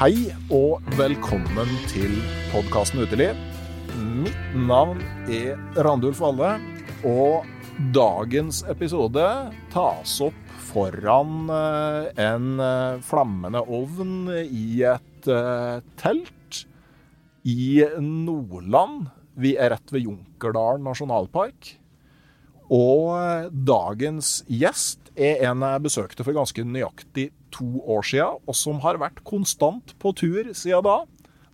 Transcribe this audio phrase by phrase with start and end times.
[0.00, 2.14] Hei og velkommen til
[2.48, 3.36] podkasten Uteliv.
[4.00, 6.54] Mitt navn er Randulf Valle,
[7.04, 7.44] og
[7.92, 9.26] dagens episode
[9.68, 16.62] tas opp foran eh, en eh, flammende ovn i et eh, telt
[17.44, 19.10] i Nordland.
[19.36, 21.74] Vi er rett ved Junkerdalen nasjonalpark.
[22.72, 28.82] Og dagens gjest er en jeg besøkte for ganske nøyaktig to år siden, og som
[28.84, 31.00] har vært konstant på tur siden da.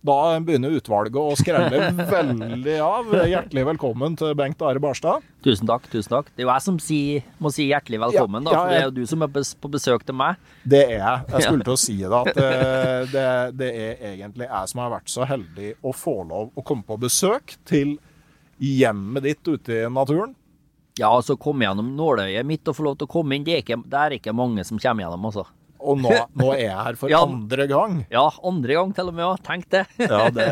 [0.07, 3.09] Da begynner utvalget å skrelle veldig av.
[3.27, 5.25] Hjertelig velkommen til Bengt Are Barstad.
[5.43, 5.87] Tusen takk.
[5.91, 6.29] tusen takk.
[6.35, 6.99] Det er jo jeg som si,
[7.43, 9.71] må si hjertelig velkommen, Ja, da, ja, for det er jo du som er på
[9.73, 10.37] besøk til meg.
[10.63, 11.27] Det er jeg.
[11.33, 13.27] Jeg skulle til å si det, at eh, det,
[13.59, 16.99] det er egentlig jeg som har vært så heldig å få lov å komme på
[17.01, 17.97] besøk til
[18.63, 20.37] hjemmet ditt ute i naturen.
[20.97, 23.65] Ja, altså komme gjennom nåløyet mitt og få lov til å komme inn, det er
[23.65, 25.43] ikke, det er ikke mange som kommer gjennom, altså.
[25.79, 27.19] Og nå, nå er jeg her for Ja.
[27.25, 27.99] andre gang.
[28.11, 29.35] Ja, andre gang til og med, ja.
[29.45, 29.83] Tenk det.
[29.99, 30.47] Ja, det,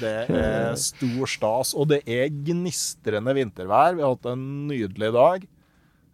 [0.00, 1.74] det er stor stas.
[1.78, 3.94] Og det er gnistrende vintervær.
[3.96, 5.46] Vi har hatt en nydelig dag.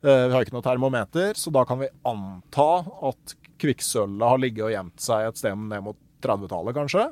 [0.04, 2.68] Eh, Vi har ikke noe termometer, så da kan vi anta
[3.08, 7.06] at kvikksølvet har ligget og gjemt seg et sted ned mot 30-tallet, kanskje.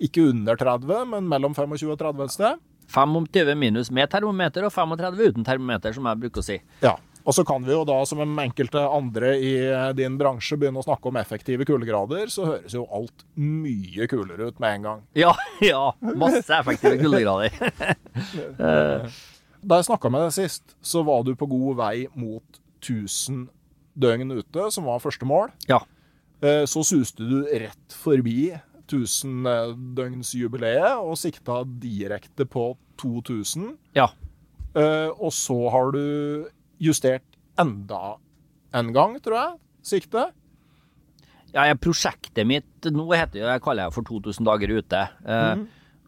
[0.00, 2.64] Ikke under 30, men mellom 25 og 30 et sted.
[2.88, 6.56] 25 minus med termometer og 35 uten termometer, som jeg bruker å si.
[6.80, 6.94] Ja.
[7.28, 10.86] Og så kan vi jo da, som enkelte andre i eh, din bransje, begynne å
[10.86, 15.02] snakke om effektive kuldegrader, så høres jo alt mye kulere ut med en gang.
[15.24, 15.82] Ja, ja.
[16.16, 17.52] Masse effektive kuldegrader.
[19.58, 22.46] Da jeg snakka med deg sist, så var du på god vei mot
[22.80, 23.48] 1000
[23.98, 25.48] døgn ute, som var første mål.
[25.68, 25.80] Ja.
[26.40, 28.52] Eh, Så suste du rett forbi
[28.88, 32.68] 1000-døgnsjubileet og sikta direkte på
[33.02, 33.72] 2000.
[33.98, 34.06] Ja.
[34.78, 36.46] Eh, Og så har du
[36.82, 38.16] justert enda
[38.76, 39.56] en gang, tror jeg,
[39.94, 40.36] siktet.
[41.54, 45.04] Ja, prosjektet mitt nå heter jeg kaller jeg for 2000 dager ute.
[45.24, 45.62] Eh,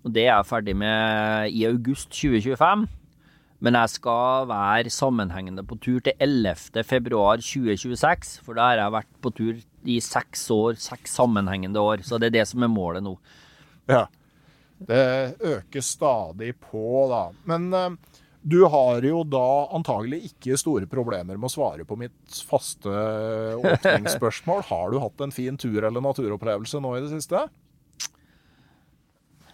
[0.05, 2.87] og det er jeg ferdig med i august 2025.
[3.61, 6.85] Men jeg skal være sammenhengende på tur til 11.
[6.89, 8.39] februar 2026.
[8.45, 12.05] For da har jeg vært på tur i seks år, seks sammenhengende år.
[12.05, 13.19] Så det er det som er målet nå.
[13.89, 14.07] Ja.
[14.81, 17.27] Det øker stadig på, da.
[17.49, 18.10] Men eh,
[18.43, 22.89] du har jo da antagelig ikke store problemer med å svare på mitt faste
[23.61, 24.63] åpningsspørsmål.
[24.71, 27.45] Har du hatt en fin tur eller naturopplevelse nå i det siste?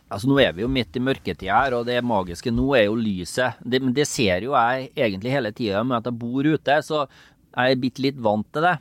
[0.06, 2.98] Altså Nå er vi jo midt i mørketida her, og det magiske nå er jo
[3.00, 3.58] lyset.
[3.58, 7.08] Det, men det ser jo jeg egentlig hele tida med at jeg bor ute, så
[7.08, 8.76] jeg er bitte litt vant til det.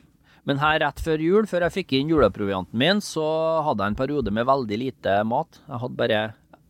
[0.46, 3.26] Men her rett før jul, før jeg fikk inn juleprovianten min, så
[3.66, 5.58] hadde jeg en periode med veldig lite mat.
[5.66, 6.20] Jeg hadde bare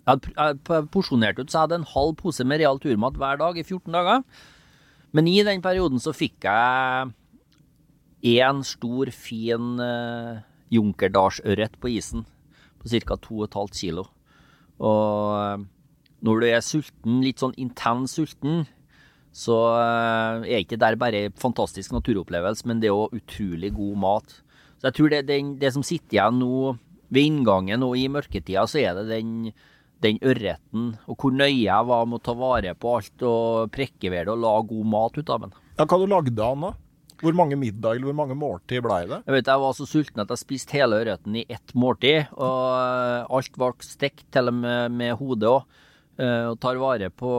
[0.07, 3.59] jeg hadde porsjonert ut, så jeg hadde en halv pose med real turmat hver dag
[3.59, 4.23] i 14 dager.
[5.17, 7.11] Men i den perioden så fikk jeg
[8.27, 12.27] én stor, fin uh, junkerdalsørret på isen
[12.81, 13.19] på ca.
[13.19, 14.07] 2,5 kilo.
[14.77, 15.63] Og eh,
[16.27, 18.67] når du er sulten, litt sånn intens sulten,
[19.37, 24.37] så eh, er ikke det bare fantastisk naturopplevelse, men det er òg utrolig god mat.
[24.77, 26.77] Så jeg tror det, det, det som sitter igjen nå
[27.09, 29.53] ved inngangen og i mørketida, så er det den,
[30.05, 34.11] den ørreten, og hvor nøye jeg var med å ta vare på alt og prekke
[34.13, 35.55] ved det og lage god mat ut av den.
[35.79, 36.73] Ja, Hva du lagde han da?
[37.23, 39.23] Hvor mange middag eller hvor mange måltid ble det?
[39.25, 42.67] Jeg vet jeg var så sulten at jeg spiste hele ørreten i ett måltid, og
[42.77, 45.83] eh, alt ble stekt, til og med med hodet òg.
[46.17, 47.31] Og tar vare på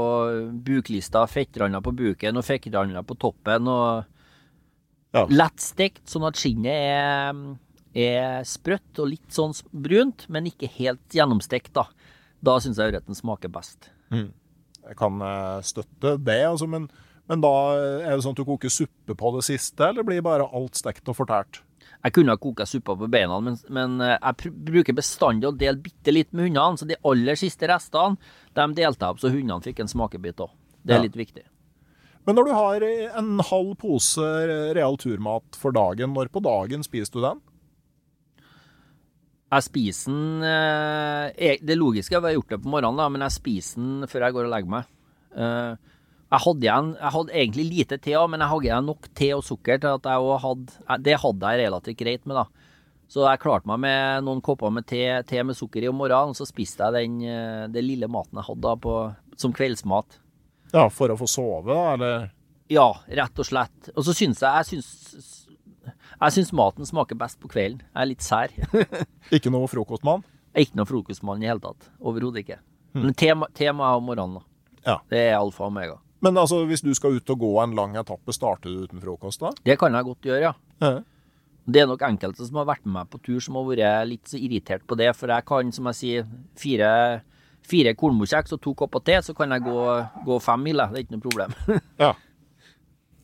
[0.66, 3.68] buklista, fettrander på buken og fettrander på toppen.
[3.68, 4.06] og
[5.16, 5.24] Ja.
[5.30, 7.40] Lett stekt, sånn at skinnet er,
[7.98, 11.88] er sprøtt og litt sånn brunt, men ikke helt gjennomstekt, da.
[12.44, 13.90] Da syns jeg ørreten smaker best.
[14.12, 16.86] Jeg kan eh, støtte det, altså, men,
[17.28, 20.46] men da er det sånn at du koker suppe på det siste, eller blir bare
[20.56, 21.64] alt stekt og fortært?
[22.06, 25.82] Jeg kunne ha koka suppa på beina, men, men eh, jeg bruker bestandig å dele
[25.82, 26.78] bitte litt med hundene.
[26.80, 28.16] Så de aller siste restene
[28.56, 30.54] de delte jeg opp så hundene fikk en smakebit òg.
[30.86, 31.08] Det er Ja.
[31.10, 31.44] litt viktig.
[32.28, 32.84] Men når du har
[33.18, 34.24] en halv pose
[34.78, 37.42] real turmat for dagen, når på dagen spiser du den?
[39.48, 43.08] Jeg spiser den eh, Det logiske er at jeg har gjort det på morgenen, da,
[43.12, 44.90] men jeg spiser den før jeg går og legger meg.
[45.38, 45.94] Eh,
[46.28, 49.46] jeg hadde igjen Jeg hadde egentlig lite te men jeg hadde igjen nok te og
[49.48, 52.68] sukker til at jeg hadde Det hadde jeg relativt greit med, da.
[53.08, 56.34] Så jeg klarte meg med noen kopper med te, te med sukker i om morgenen,
[56.34, 58.96] og så spiste jeg den, eh, den lille maten jeg hadde da på,
[59.40, 60.20] som kveldsmat.
[60.74, 62.26] Ja, for å få sove, da, eller?
[62.68, 63.94] Ja, rett og slett.
[63.96, 65.37] Og så syns jeg Jeg syns,
[66.18, 67.84] jeg syns maten smaker best på kvelden.
[67.94, 68.54] Jeg er litt sær.
[69.36, 70.26] Ikke noe frokostmann?
[70.58, 71.92] Er ikke noen frokostmann i hele tatt.
[72.02, 72.56] Overhodet ikke.
[72.98, 74.80] Men tema er te må jeg ha om morgenen, da.
[74.88, 74.96] Ja.
[75.12, 76.00] Det er alfa og omega.
[76.26, 79.44] Men altså, hvis du skal ut og gå en lang etappe, starter du uten frokost
[79.44, 79.52] da?
[79.68, 80.54] Det kan jeg godt gjøre, ja.
[80.82, 80.96] Ja.
[81.68, 84.32] Det er nok enkelte som har vært med meg på tur, som har vært litt
[84.32, 85.12] så irritert på det.
[85.20, 86.92] For jeg kan, som jeg sier, fire,
[87.68, 89.82] fire kornmorkjeks og to kopper te, så kan jeg gå,
[90.26, 90.82] gå fem mil.
[90.82, 91.58] Det er ikke noe problem.
[92.04, 92.16] ja.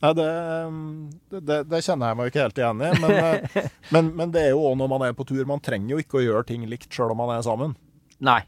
[0.04, 2.90] Nei, det, det, det kjenner jeg meg ikke helt igjen i.
[3.00, 3.46] Men,
[3.94, 5.44] men, men det er jo òg når man er på tur.
[5.48, 7.72] Man trenger jo ikke å gjøre ting likt sjøl om man er sammen.
[8.24, 8.42] Nei.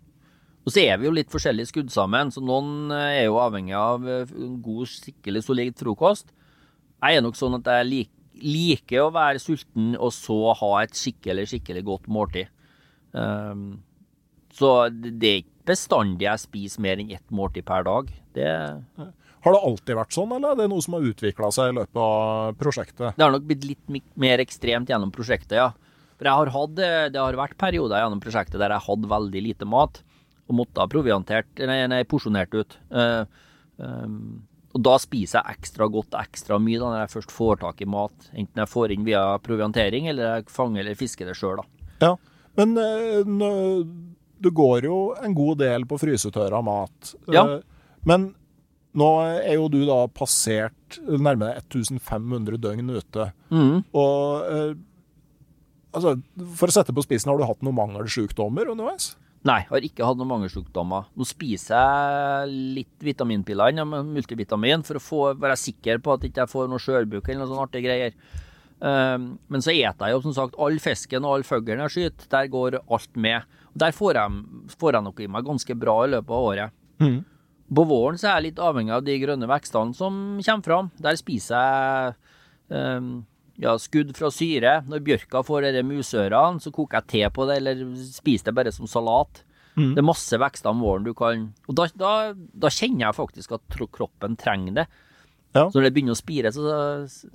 [0.67, 3.77] Og så er vi jo litt forskjellig skudd sammen, så noen eh, er jo avhengig
[3.79, 6.33] av eh, en god, skikkelig solid frokost.
[6.99, 8.11] Jeg er nok sånn at jeg lik,
[8.43, 12.51] liker å være sulten og så ha et skikkelig, skikkelig godt måltid.
[13.17, 13.79] Um,
[14.53, 18.11] så det det er ikke bestandig jeg spiser mer enn ett måltid per dag.
[18.35, 18.51] Det,
[19.47, 22.01] Har det alltid vært sånn, eller er det noe som har utvikla seg i løpet
[22.03, 23.13] av prosjektet?
[23.15, 25.69] det har nok blitt litt mer ekstremt gjennom prosjektet, ja.
[26.17, 29.69] For har hatt, eh, det har vært perioder gjennom prosjektet der jeg hadde veldig lite
[29.69, 30.01] mat,
[30.49, 32.77] og måtte ha proviantert, nei, nei porsjonert ut.
[32.91, 33.23] Uh,
[33.79, 34.47] um,
[34.77, 37.89] og da spiser jeg ekstra godt, ekstra mye da, når jeg først får tak i
[37.91, 38.29] mat.
[38.33, 41.93] Enten jeg får inn via proviantering, eller jeg fanger eller fisker det sjøl, da.
[42.03, 42.13] Ja,
[42.59, 43.87] men uh,
[44.43, 47.15] det går jo en god del på frysetørra mat.
[47.31, 47.47] Ja.
[47.47, 48.31] Uh, Men
[48.97, 53.31] nå er jo du da passert nærmere 1500 døgn ute.
[53.53, 53.85] Mhm.
[53.93, 54.73] Og eh,
[55.93, 56.17] altså,
[56.57, 59.15] for å sette på spissen, har du hatt noen mangelsjukdommer underveis?
[59.47, 61.07] Nei, jeg har ikke hatt noen mangelsjukdommer.
[61.15, 66.49] Nå spiser jeg litt vitaminpiller multivitamin for å få, være sikker på at jeg ikke
[66.51, 68.17] får noe skjørbuk eller noe sånne artige greier.
[68.77, 72.27] Um, men så eter jeg jo som sagt all fisken og all fuglen jeg skyter.
[72.33, 73.47] Der går alt med.
[73.71, 74.43] Og Der får jeg,
[74.83, 76.77] får jeg nok i meg ganske bra i løpet av året.
[77.05, 77.25] Mhm.
[77.67, 80.91] På våren så er jeg litt avhengig av de grønne vekstene som kommer fram.
[81.03, 82.15] Der spiser jeg
[82.71, 83.09] um,
[83.59, 84.77] ja, skudd fra syre.
[84.87, 88.75] Når bjørka får disse musørene, så koker jeg te på det, eller spiser det bare
[88.77, 89.43] som salat.
[89.77, 89.91] Mm.
[89.97, 93.59] Det er masse vekster om våren du kan Og da, da, da kjenner jeg faktisk
[93.59, 94.87] at kroppen trenger det.
[95.57, 95.67] Ja.
[95.69, 96.65] Så når det begynner å spire, så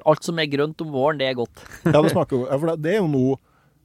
[0.05, 1.61] alt som er grønt om våren, det er godt.
[1.85, 3.37] Ja, det, smaker, jo- ja, for det, det er jo noe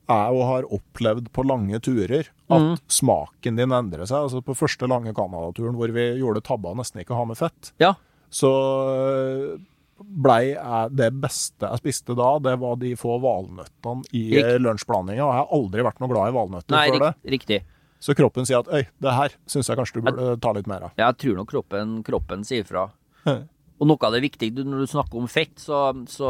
[0.06, 2.74] jeg og har opplevd på lange turer, at mm.
[2.92, 4.26] smaken din endrer seg.
[4.26, 7.72] Altså På første lange Canada-turen hvor vi gjorde tabba nesten ikke å ha med fett,
[7.82, 7.94] Ja.
[8.30, 8.52] så
[8.92, 9.56] øh,
[9.96, 10.52] blei
[10.92, 15.24] det beste jeg spiste da, det var de få valnøttene i eh, lunsjblandinga.
[15.24, 17.12] Og jeg har aldri vært noe glad i valnøtter Nei, før det.
[17.36, 17.60] riktig.
[18.06, 20.88] Så kroppen sier at øy, det her syns jeg kanskje du burde ta litt mer
[20.88, 20.98] av.
[21.00, 22.90] Jeg tror nok kroppen, kroppen sier fra.
[23.80, 26.28] Og noe av det viktige når du snakker om fett, så, så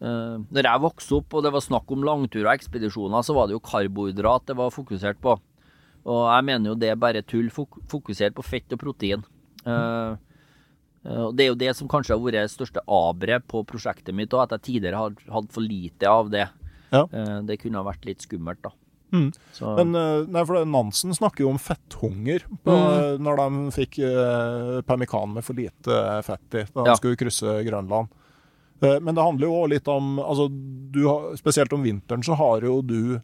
[0.00, 3.46] eh, Når jeg vokste opp og det var snakk om langturer og ekspedisjoner, så var
[3.48, 5.38] det jo karbohydrat det var fokusert på.
[6.04, 7.48] Og jeg mener jo det er bare tull.
[7.50, 9.22] Fok fokusert på fett og protein.
[9.64, 10.16] Uh,
[11.06, 14.32] uh, Det er jo det som kanskje har vært det største aberet på prosjektet mitt,
[14.34, 16.48] og at jeg tidligere har hatt for lite av det.
[16.92, 17.06] Ja.
[17.42, 18.70] Det kunne ha vært litt skummelt, da.
[19.14, 19.32] Mm.
[19.78, 19.92] Men
[20.30, 23.22] nei, for Nansen snakker jo om fetthunger på, Mm.
[23.24, 26.94] når de fikk uh, pemmikan med for lite fett i da de Ja.
[27.00, 28.08] skulle krysse Grønland.
[28.82, 30.48] Eh, men det handler jo også litt om altså,
[30.94, 33.20] du har, Spesielt om vinteren så har jo du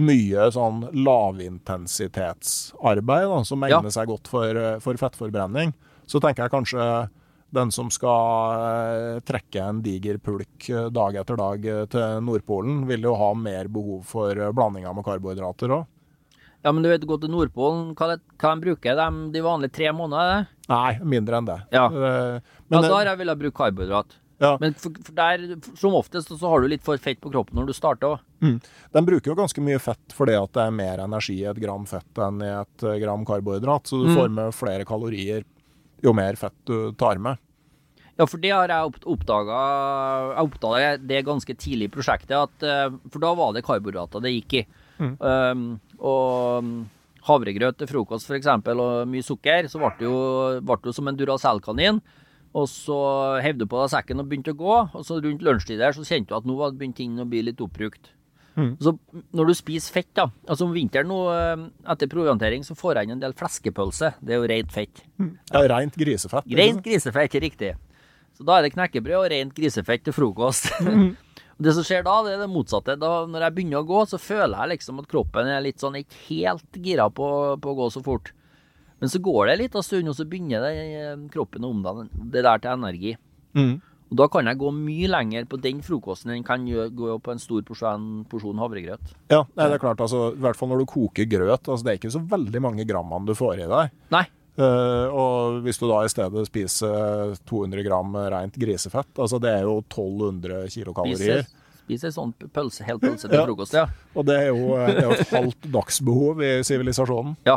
[0.00, 3.80] mye sånn lavintensitetsarbeid da, som Ja.
[3.82, 5.72] seg godt for, eh, for fettforbrenning.
[6.06, 7.08] Så tenker jeg kanskje
[7.52, 13.14] den som skal eh, trekke en diger pulk dag etter dag til Nordpolen, vil jo
[13.16, 15.86] ha mer behov for blandinger med karbohydrater òg.
[16.62, 19.72] ja, men du vet, gå til Nordpolen, hva, det, hva de bruker de, de vanlige
[19.72, 20.46] tre månedene?
[20.68, 21.62] Nei, mindre enn det.
[21.72, 21.88] Ja.
[21.88, 24.06] men, Ja, da har jeg villet bruke karbohydrat.
[24.40, 24.54] Ja.
[24.60, 25.42] Men for, for der,
[25.76, 28.22] som oftest så har du litt for fett på kroppen når du starter òg.
[28.40, 31.84] de bruker jo ganske mye fett fordi at det er mer energi i et gram
[31.86, 33.84] fett enn i et eh, gram karbohydrat.
[33.90, 34.16] Så du Mm.
[34.16, 35.44] får med flere kalorier
[36.02, 37.36] jo mer fett du tar med.
[38.16, 39.58] Ja, for det har jeg oppdaga
[40.36, 44.32] Jeg oppdaga det ganske tidlig i prosjektet, at, eh, for da var det karbohydrater det
[44.34, 44.66] gikk i.
[45.00, 45.14] Mm.
[45.20, 46.88] Um, og mm,
[47.28, 51.08] havregrøt til frokost f.eks., og mye sukker, så ble det jo, ble det jo som
[51.08, 52.00] en Duracell-kanin.
[52.58, 52.96] Og så
[53.44, 56.02] hev du på deg sekken og begynte å gå, og så rundt lunsjtid der så
[56.06, 58.10] kjente du at nå var begynt ting å bli litt oppbrukt.
[58.58, 58.72] Mm.
[58.82, 58.96] Så
[59.36, 63.08] når du spiser fett, da Altså om vinteren nå, eh, etter proviantering, så får jeg
[63.08, 64.14] inn en del fleskepølse.
[64.18, 65.04] Det er jo rent fett.
[65.52, 66.50] Ja, Rent grisefett.
[66.58, 67.76] Rent grisefett, riktig.
[68.36, 70.70] Så da er det knekkebrød og rent grisefett til frokost.
[70.82, 71.14] Mm.
[71.64, 72.98] det som skjer da, det er det motsatte.
[72.98, 76.00] Da, når jeg begynner å gå, så føler jeg liksom at kroppen er litt sånn
[76.02, 77.30] ikke helt gira på,
[77.60, 78.32] på å gå så fort.
[79.00, 82.08] Men så går det litt av stund, og så begynner det, eh, kroppen å omdanne
[82.32, 83.14] det der til energi.
[83.56, 83.78] Mm.
[84.10, 87.38] Og da kan jeg gå mye lenger på den frokosten enn kan gå på en
[87.38, 89.12] stor porsjon, porsjon havregrøt.
[89.30, 90.02] Ja, nei, det er klart.
[90.02, 91.68] altså, I hvert fall når du koker grøt.
[91.70, 93.92] altså Det er ikke så veldig mange grammene du får i deg.
[94.10, 94.24] Nei.
[94.58, 99.62] Uh, og hvis du da i stedet spiser 200 gram rent grisefett, altså det er
[99.62, 101.44] jo 1200 kilokalorier.
[101.46, 103.46] Spiser, spiser sånn pølse, hel pølse til Ja.
[103.46, 103.86] frokost, ja.
[104.18, 107.36] Og det er jo, det er jo et halvt dagsbehov i sivilisasjonen.
[107.46, 107.56] Ja.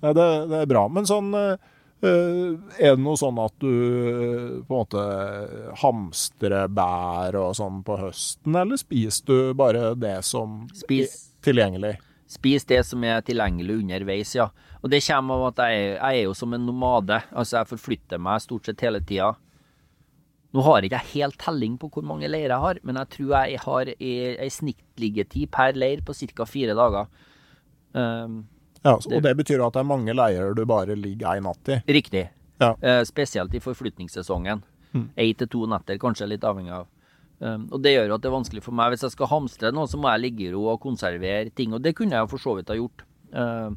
[0.00, 0.86] Nei, det, det er bra.
[0.92, 1.70] Men sånn eh,
[2.06, 5.04] eh, Er det noe sånn at du eh, på en måte
[5.82, 11.12] hamstrer bær og sånn på høsten, eller spiser du bare det som Spis.
[11.12, 11.94] er tilgjengelig?
[12.30, 14.48] Spis det som er tilgjengelig underveis, ja.
[14.80, 17.18] Og det kommer av at jeg, jeg er jo som en nomade.
[17.34, 19.32] Altså, jeg forflytter meg stort sett hele tida.
[20.54, 23.34] Nå har ikke jeg helt telling på hvor mange leirer jeg har, men jeg tror
[23.34, 26.46] jeg har ei snittliggetid per leir på ca.
[26.48, 27.10] fire dager.
[27.94, 28.40] Um,
[28.82, 31.80] Ja, og det betyr at det er mange leirer du bare ligger ei natt i.
[31.88, 32.28] riktig.
[32.60, 32.74] Ja.
[32.80, 34.62] Eh, spesielt i forflytningssesongen.
[34.92, 35.10] Mm.
[35.16, 36.88] Én til to netter, kanskje litt avhengig av.
[37.40, 38.92] Um, og det gjør at det er vanskelig for meg.
[38.92, 41.72] Hvis jeg skal hamstre noe, så må jeg ligge i ro og konservere ting.
[41.72, 43.04] Og det kunne jeg for så vidt ha gjort.
[43.32, 43.70] Uh,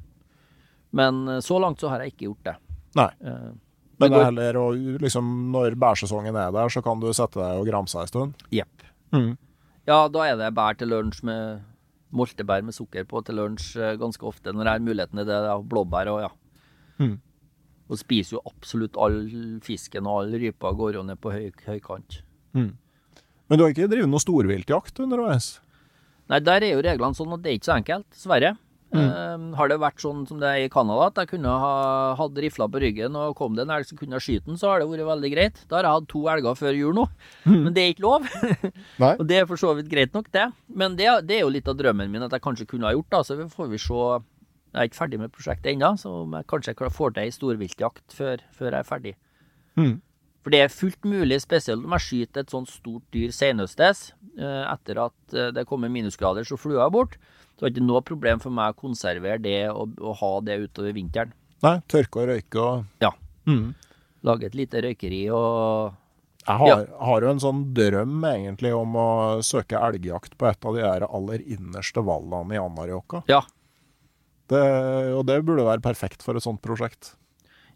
[0.93, 2.55] men eh, så langt så har jeg ikke gjort det.
[2.99, 3.07] Nei.
[3.23, 3.53] Uh,
[4.01, 7.61] Men det er heller å liksom, når bærsesongen er der, så kan du sette deg
[7.61, 8.43] og gramse ei stund.
[8.51, 8.83] Jepp.
[9.15, 9.37] Mm.
[9.87, 11.63] Ja, da er det bær til lunsj med
[12.13, 15.41] moltebær med sukker på til lunsj eh, ganske ofte når jeg har muligheten til det.
[15.69, 16.31] Blåbær og ja.
[17.01, 17.17] Mm.
[17.91, 19.19] Og spiser jo absolutt all
[19.65, 22.21] fisken og all rypa går jo ned på høy, høykant.
[22.57, 22.71] Mm.
[23.49, 25.57] Men du har ikke drevet noe storviltjakt underveis?
[26.31, 28.53] Nei, der er jo reglene sånn at det er ikke så enkelt, dessverre.
[28.93, 29.03] Mm.
[29.03, 31.73] Eh, har det vært sånn som det er i Canada, at jeg kunne ha
[32.19, 34.83] hatt rifla på ryggen og kom det en elg som kunne skyte den, så har
[34.83, 35.63] det vært veldig greit.
[35.69, 37.07] Da har jeg hatt to elger før jul nå,
[37.49, 38.29] men det er ikke lov.
[39.19, 40.45] Og det er for så vidt greit nok, det.
[40.69, 43.09] Men det, det er jo litt av drømmen min at jeg kanskje kunne ha gjort,
[43.13, 43.21] da.
[43.25, 44.05] Så får vi se.
[44.73, 48.15] Jeg er ikke ferdig med prosjektet ennå, så om jeg kanskje får til ei storviltjakt
[48.17, 49.13] før, før jeg er ferdig.
[49.77, 49.93] Mm.
[50.43, 54.63] For det er fullt mulig, spesielt om jeg skyter et sånt stort dyr senhøstes, eh,
[54.67, 57.15] etter at eh, det kommer minusgrader så flua er bort,
[57.53, 60.59] så det var ikke noe problem for meg å konservere det og, og ha det
[60.65, 61.33] utover vinteren.
[61.63, 63.11] Nei, tørke og røyke og Ja.
[63.47, 63.73] Mm.
[64.23, 65.93] Lage et lite røykeri og
[66.47, 69.07] Jeg har, har jo en sånn drøm egentlig om å
[69.43, 73.23] søke elgjakt på et av de der aller innerste vallene i Anárjohka.
[73.31, 73.41] Ja.
[74.51, 74.63] Det,
[75.15, 77.13] og det burde være perfekt for et sånt prosjekt.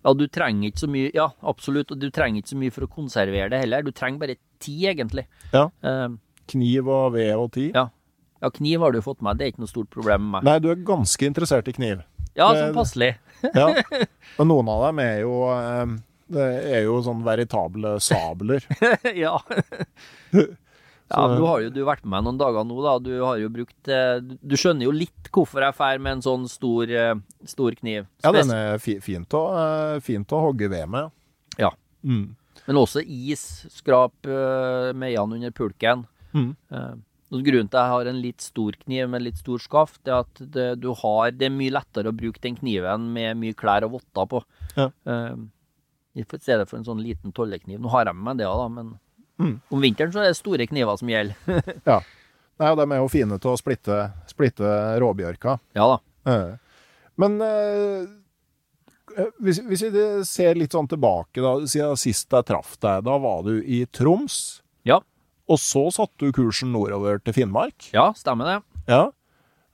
[0.04, 2.86] Ja, du trenger ikke så mye Ja, absolutt, og du trenger ikke så mye for
[2.86, 3.84] å konservere det heller.
[3.88, 5.26] Du trenger bare tid, egentlig.
[5.54, 5.68] Ja.
[5.84, 6.10] Eh,
[6.48, 7.72] Kniv og ved og tid.
[7.76, 7.88] Ja.
[8.42, 10.48] Ja, kniv har du fått med, det er ikke noe stort problem med meg.
[10.48, 12.04] Nei, du er ganske interessert i kniv.
[12.38, 13.16] Ja, sånn passelig.
[13.42, 13.72] Ja.
[14.38, 15.98] Men noen av dem er jo eh,
[16.34, 16.46] Det
[16.78, 18.66] er jo sånn veritable sabler.
[19.26, 19.38] ja.
[21.08, 22.98] Ja, du har jo du vært med meg noen dager nå, da.
[23.00, 26.44] Du har jo brukt eh, Du skjønner jo litt hvorfor jeg drar med en sånn
[26.52, 27.14] stor, eh,
[27.48, 28.10] stor kniv.
[28.26, 29.44] Ja, den er fint, å,
[30.04, 31.14] fint å hogge ved med.
[31.56, 31.72] Ja.
[32.04, 32.36] Mm.
[32.68, 33.46] Men også is.
[33.72, 36.04] Skrap uh, meiene under pulken.
[36.36, 36.52] Mm.
[37.32, 40.40] Grunnen til at jeg har en litt stor kniv med litt stor skaft, er at
[40.40, 43.98] det, du har, det er mye lettere å bruke den kniven med mye klær og
[43.98, 44.40] votter på.
[44.78, 44.86] Ja.
[45.04, 45.36] Uh,
[46.16, 47.82] I stedet for en sånn liten tollekniv.
[47.84, 48.96] Nå har jeg med meg det, da, men
[49.38, 49.60] Mm.
[49.70, 51.36] om vinteren så er det store kniver som gjelder.
[51.86, 52.00] Ja.
[52.58, 54.72] Nei, og de er jo fine til å splitte, splitte
[55.04, 55.60] råbjørka.
[55.78, 55.98] ja da.
[56.26, 56.56] Uh,
[57.22, 58.08] Men uh,
[59.38, 63.44] hvis, hvis vi ser litt sånn tilbake, da, siden sist jeg traff deg, da var
[63.46, 64.64] du i Troms.
[64.90, 65.00] Ja.
[65.48, 67.92] Og så satte du kursen nordover til Finnmark.
[67.96, 68.58] Ja, stemmer det.
[68.92, 69.04] Ja.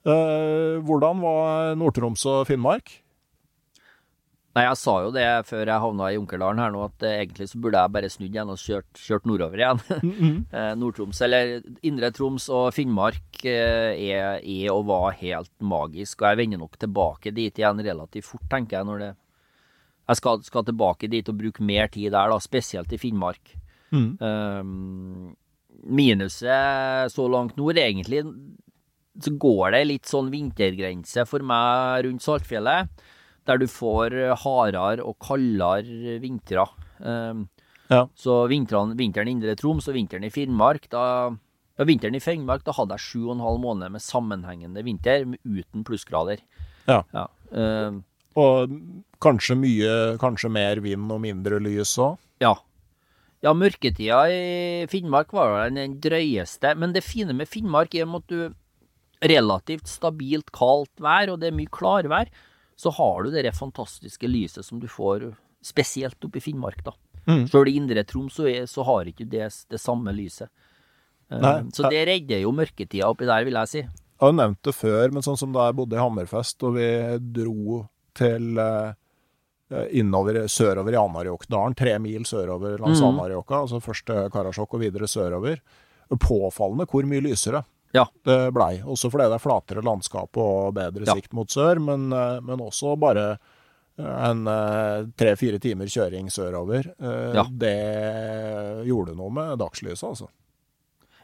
[0.04, 3.00] Eh, hvordan var Nord-Troms og Finnmark?
[4.54, 7.48] Nei, jeg sa jo det før jeg havna i Junkerdalen her nå, at eh, egentlig
[7.50, 9.82] så burde jeg bare snudd igjen og kjørt, kjørt nordover igjen.
[10.54, 16.28] Eh, Nord-Troms, eller Indre Troms og Finnmark eh, er, er og var helt magisk, og
[16.28, 19.12] jeg vender nok tilbake dit igjen relativt fort, tenker jeg, når det
[20.04, 23.56] Jeg skal, skal tilbake dit og bruke mer tid der, da, spesielt i Finnmark.
[23.90, 24.10] Mm.
[24.20, 25.34] Um,
[25.82, 28.22] minuset så langt nord, egentlig,
[29.20, 32.88] så går det litt sånn vintergrense for meg rundt Saltfjellet,
[33.46, 36.66] der du får hardere og kaldere vintre.
[37.00, 37.48] Um,
[37.92, 38.06] Ja.
[38.16, 41.02] Så vinteren, vinteren i Indre Troms og vinteren i Finnmark, da
[41.76, 45.26] ja, Vinteren i Finnmark, da hadde jeg sju og en halv måned med sammenhengende vinter
[45.44, 46.40] uten plussgrader.
[46.88, 47.02] Ja.
[47.12, 47.26] Ja.
[47.52, 47.98] eh,
[48.40, 48.72] Og
[49.20, 52.16] kanskje mye, kanskje mer vind og mindre lys òg.
[52.40, 52.54] Ja.
[53.44, 56.70] Ja, mørketida i Finnmark var den drøyeste.
[56.80, 58.54] Men det fine med Finnmark er at du
[59.24, 62.30] relativt stabilt kaldt vær, og det er mye klarvær,
[62.76, 65.30] så har du det fantastiske lyset som du får
[65.64, 66.92] spesielt oppe i Finnmark, da.
[67.28, 67.46] Mm.
[67.48, 70.48] Sjøl i Indre Troms så, er- så har ikke det, det samme lyset.
[71.32, 73.78] Eh, Nei, så det redder jo mørketida oppi der, vil jeg si.
[73.84, 76.88] Jeg har nevnt det før, men sånn som da jeg bodde i Hammerfest, og vi
[77.38, 77.78] dro
[78.16, 78.92] til eh,
[79.90, 83.06] innover, sørover i Anarjokdalen, tre mil sørover langs mm.
[83.08, 83.62] Anárjohka.
[83.64, 85.58] altså først Karasjok og videre sørover.
[86.20, 88.04] Påfallende hvor mye lysere Ja.
[88.24, 88.82] det blei.
[88.82, 91.14] Også fordi det er flatere landskap og bedre Ja.
[91.14, 93.38] sikt mot sør, men, eh, men også bare
[93.96, 94.44] en
[95.16, 96.84] tre-fire timer kjøring sørover.
[97.00, 97.44] Eh, Ja.
[97.44, 100.28] Det gjorde noe med dagslyset, altså.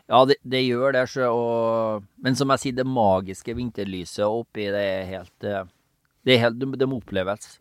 [0.08, 4.64] Ja, det, det gjør det, sjø, og, men som jeg sier, det magiske vinterlyset oppi
[4.66, 5.64] det er helt eh,
[6.24, 7.58] Det, er helt, det må oppleves.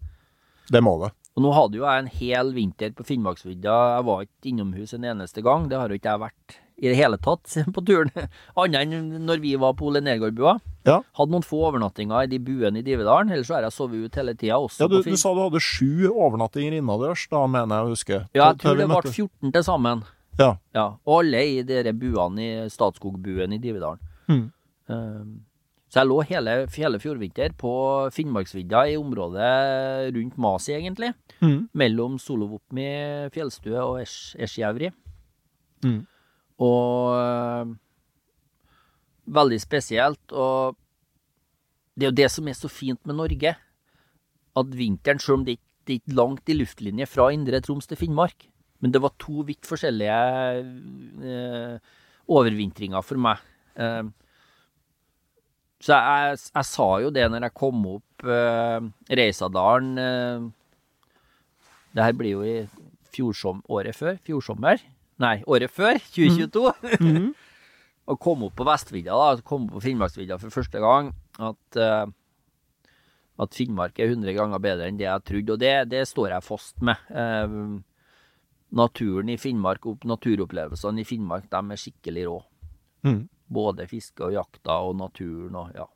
[0.72, 1.12] Det må det.
[1.38, 3.76] Og nå hadde jo jeg en hel vinter på Finnmarksvidda.
[3.96, 5.70] Jeg var ikke innomhus en eneste gang.
[5.72, 8.12] Det har jo ikke jeg vært i det hele tatt på turen.
[8.60, 10.58] Annet enn når vi var på Ole Nergårdbua.
[10.88, 11.00] Ja.
[11.20, 13.32] Hadde noen få overnattinger i de buene i Divedalen.
[13.34, 15.64] Ellers så har jeg sovet ut hele tida, også Ja, du, du sa du hadde
[15.64, 18.22] sju overnattinger innendørs, da mener jeg å huske.
[18.36, 20.08] Ja, jeg tror det ble 14 til sammen.
[20.40, 20.54] Ja.
[20.76, 24.00] Ja, Og alle i de buene i Statskog-buen i Divedalen.
[24.32, 24.46] Mm.
[24.90, 25.34] Um,
[25.90, 27.74] så jeg lå hele, hele fjordvinter på
[28.14, 31.16] Finnmarksvidda i området rundt Masi, egentlig.
[31.42, 31.64] Mm.
[31.74, 32.86] Mellom Solovopmi
[33.34, 34.92] fjellstue og Esjjævri.
[35.82, 36.04] Mm.
[36.62, 37.74] Og
[39.34, 40.22] veldig spesielt.
[40.30, 40.78] Og
[41.98, 43.56] det er jo det som er så fint med Norge,
[44.60, 48.46] at vinteren, selv om det ikke er langt i luftlinje fra Indre Troms til Finnmark,
[48.80, 50.16] men det var to vidt forskjellige
[51.26, 51.80] øh,
[52.30, 53.42] overvintringer for meg.
[53.76, 54.06] Eh,
[55.80, 58.84] så jeg, jeg sa jo det når jeg kom opp uh,
[59.16, 60.48] Reisadalen eh,
[61.96, 62.56] Det her blir jo i
[63.16, 64.20] fjorsom, året før.
[64.28, 64.84] Fjorsommer.
[65.20, 65.98] Nei, året før.
[66.14, 66.66] 2022.
[67.00, 67.32] Mhm.
[68.10, 72.06] og kom opp på Vestvidda, da, kom opp på Finnmarksvidda for første gang, at, eh,
[73.40, 75.56] at Finnmark er 100 ganger bedre enn det jeg trodde.
[75.56, 77.10] Og det, det står jeg fast med.
[77.10, 77.58] Eh,
[78.82, 82.40] naturen i Finnmark, opp, naturopplevelsene i Finnmark, de er skikkelig rå.
[83.06, 83.22] Mm.
[83.50, 85.88] Både fiske og jakta og naturen og ja.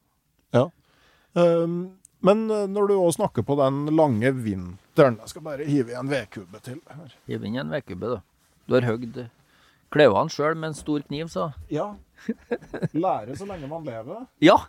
[1.34, 5.92] Um, men eh, når du òg snakker på den lange vinteren Jeg skal bare hive
[5.92, 6.78] i en vedkubbe til.
[6.88, 7.16] her.
[7.28, 8.20] Hiv inn en vedkubbe, du.
[8.70, 9.18] Du har høgd
[9.94, 11.96] kløvene sjøl med en stor kniv, så Ja.
[12.94, 14.28] Lære så lenge man lever.
[14.42, 14.62] Ja!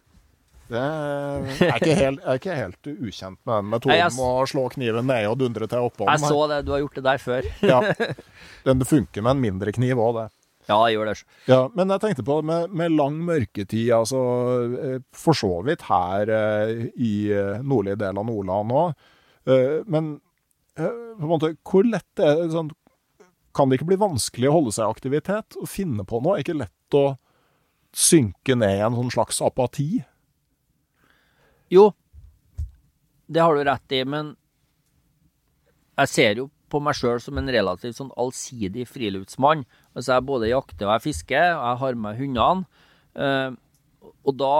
[0.64, 4.46] Det er ikke helt, jeg er ikke helt ukjent med den metoden jeg med å
[4.48, 7.20] slå kniven ned og dundre til oppå Jeg så det, du har gjort det der
[7.20, 7.48] før.
[7.60, 7.80] Ja.
[8.64, 10.26] Den funker med en mindre kniv òg, det.
[10.64, 11.14] Ja, jeg gjør det.
[11.50, 14.20] Ja, men jeg tenkte på med, med lang mørketid, altså
[14.78, 19.10] eh, for så vidt her eh, i eh, nordlige del av Nordland òg.
[19.44, 20.14] Men
[20.74, 22.70] på en måte, hvor lett er det sånn
[23.54, 26.38] Kan det ikke bli vanskelig å holde seg i aktivitet og finne på noe?
[26.38, 27.04] Er det ikke lett å
[27.92, 30.00] synke ned i en sånn slags apati?
[31.70, 31.90] Jo,
[33.28, 34.32] det har du rett i, men
[36.00, 39.62] jeg ser jo på meg sjøl som en relativt sånn allsidig friluftsmann.
[39.94, 42.82] Altså jeg både jakter og jeg fisker, og jeg har med hundene.
[43.14, 43.50] Eh,
[44.24, 44.52] og da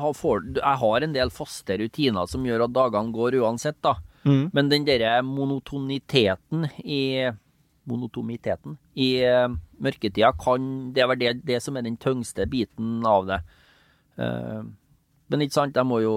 [0.00, 3.96] har Jeg har en del faste rutiner som gjør at dagene går uansett, da.
[4.24, 4.50] Mm.
[4.52, 7.32] Men den derre monotoniteten i
[7.82, 9.48] Monotomiteten i eh,
[9.82, 13.40] mørketida kan Det er vel det, det som er den tyngste biten av det.
[14.22, 14.60] Eh,
[15.32, 16.14] men ikke sant, jeg må jo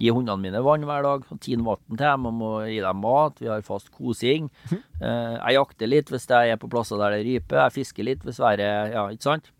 [0.00, 3.00] gi hundene mine vann hver dag, og tine vann til dem, og må gi dem
[3.04, 4.48] mat, vi har fast kosing.
[4.72, 8.24] Eh, jeg jakter litt hvis jeg er på plasser der det ryper, jeg fisker litt
[8.26, 9.50] hvis været Ja, ikke sant?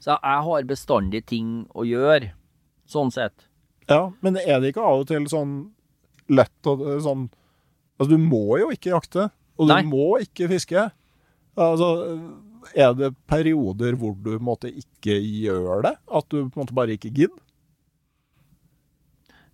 [0.00, 2.32] Så jeg har bestandig ting å gjøre,
[2.86, 3.46] sånn sett.
[3.88, 5.56] Ja, men er det ikke av og til sånn
[6.28, 7.28] lett og sånn
[7.96, 9.82] Altså, du må jo ikke jakte, og du Nei.
[9.88, 10.82] må ikke fiske.
[11.56, 11.86] Altså,
[12.76, 15.94] er det perioder hvor du på en måte ikke gjør det?
[16.12, 17.40] At du på en måte bare ikke gidder?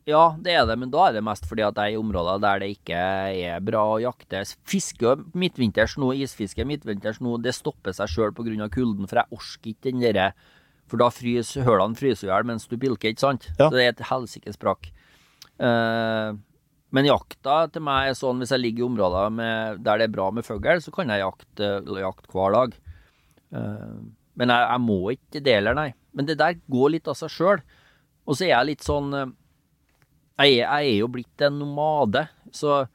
[0.08, 2.40] Ja, det er det, men da er det mest fordi at jeg er i områder
[2.42, 4.40] der det ikke er bra å jakte.
[4.66, 8.68] Fiske midtvinters nå, isfiske midtvinters nå, det stopper seg sjøl pga.
[8.72, 10.32] kulden, for jeg orker ikke den derre
[10.90, 13.46] For da fryser hølene fryser i hjel mens du pilker, ikke sant?
[13.58, 13.68] Ja.
[13.68, 14.90] Så det er et helsikes brakk.
[15.62, 16.34] Uh,
[16.92, 20.16] men jakta til meg er sånn hvis jeg ligger i områder med, der det er
[20.16, 21.70] bra med fugl, så kan jeg jakte,
[22.02, 22.74] jakte hver dag.
[23.54, 24.02] Uh,
[24.34, 25.92] men jeg, jeg må ikke det heller, nei.
[26.12, 27.62] Men det der går litt av seg sjøl.
[28.26, 29.30] Og så er jeg litt sånn eh,
[30.38, 32.86] jeg jeg er jo blitt en nomade, så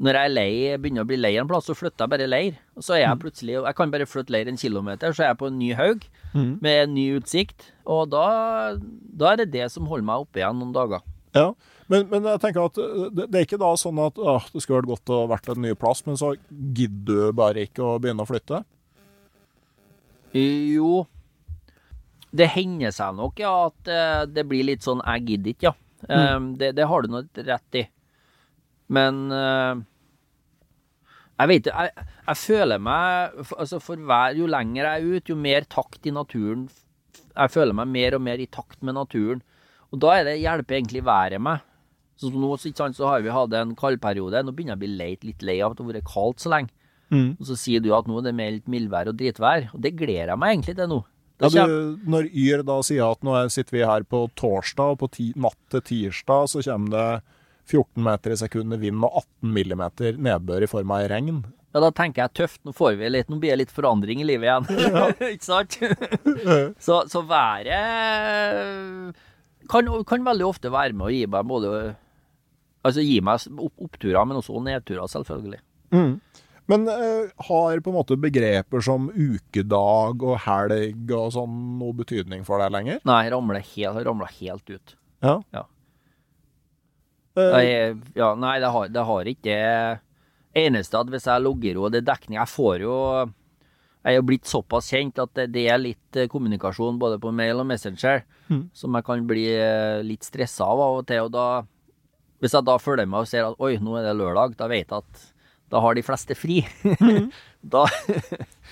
[0.00, 2.54] når jeg er lei, begynner å bli lei en plass, så flytter jeg bare leir.
[2.76, 5.38] Og så er jeg plutselig Jeg kan bare flytte leir en kilometer, så er jeg
[5.42, 6.58] på en ny haug Mm.
[6.62, 7.72] med en ny utsikt.
[7.84, 11.02] Og da, da er det det som holder meg oppe igjen noen dager.
[11.34, 11.52] Ja,
[11.88, 14.62] men, men jeg tenker at eh, det, det er ikke da sånn at å, det
[14.62, 17.98] skulle vært godt å vært en ny plass, men så gidder du bare ikke å
[18.00, 18.62] begynne å flytte?
[20.32, 21.04] Jo,
[22.30, 25.74] det hender seg nok ja, at eh, det blir litt sånn 'jeg gidder ikke', ja.
[26.08, 27.84] Eh, det, det har du nå rett i.
[28.90, 29.82] Men eh,
[31.40, 35.32] jeg vet ikke, jeg, jeg føler meg altså for hver, Jo lenger jeg er ute,
[35.32, 36.66] jo mer takt i naturen
[37.32, 39.40] Jeg føler meg mer og mer i takt med naturen.
[39.90, 41.64] Og da er det, hjelper egentlig været meg.
[42.20, 44.42] Så nå sant, så har vi hatt en kaldperiode.
[44.44, 46.52] Nå begynner jeg å bli leit, litt lei av at det har vært kaldt så
[46.52, 46.74] lenge.
[47.10, 47.30] Mm.
[47.40, 49.96] Og så sier du at nå er det mer litt mildvær og dritvær, og det
[49.98, 51.00] gleder jeg meg egentlig til nå.
[51.40, 54.98] Ja, du, når Yr da sier at nå er- sitter vi her på torsdag, og
[55.00, 57.22] på ti, natt til tirsdag så kommer det
[57.70, 61.40] 14 meter i sekundet vind og 18 millimeter nedbør i form av regn.
[61.70, 62.60] Ja, da tenker jeg tøft.
[62.66, 64.64] Nå får vi litt, nå blir det litt forandring i livet igjen.
[65.36, 65.76] Ikke sant?
[66.86, 69.14] så, så været
[69.70, 71.72] kan, kan veldig ofte være med å gi meg både
[72.80, 75.58] Altså gi meg opp, oppturer, men også nedturer, selvfølgelig.
[76.68, 82.44] Men eh, har på en måte begreper som ukedag og helg og sånn noe betydning
[82.46, 83.00] for deg lenger?
[83.08, 84.06] Nei, ramler helt,
[84.38, 84.96] helt ut.
[85.24, 85.40] Ja.
[85.54, 85.64] Ja.
[87.38, 87.66] Eh, Nei,
[88.18, 89.98] ja, nei det, har, det har ikke det.
[90.60, 94.24] Eneste at hvis jeg logger og det er dekning Jeg får jo Jeg er jo
[94.26, 98.24] blitt såpass kjent at det, det er litt eh, kommunikasjon både på mail og Messenger
[98.48, 98.64] mm.
[98.74, 101.28] som jeg kan bli eh, litt stressa av av og til.
[101.28, 101.62] Og da
[102.42, 104.90] Hvis jeg da følger med og ser at oi, nå er det lørdag, da vet
[104.90, 105.22] jeg at
[105.70, 106.60] da har de fleste fri.
[107.74, 107.84] da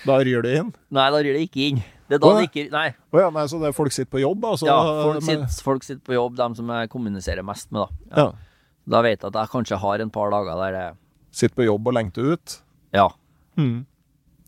[0.06, 0.72] da ryr det inn?
[0.94, 1.80] Nei, da ryr det ikke inn.
[2.08, 2.48] Det er da Å, det ja.
[2.48, 2.86] ikke Nei.
[3.12, 4.66] Å ja, nei, så det er folk sitter på jobb, altså?
[4.70, 8.08] Ja, folk med- sitter, folk sitter på jobb, de som jeg kommuniserer mest med, da.
[8.22, 8.64] Ja.
[8.88, 10.96] Da vet jeg at jeg kanskje har en par dager der jeg
[11.38, 12.54] Sitter på jobb og lengter ut?
[12.96, 13.10] Ja.
[13.60, 13.84] Mm.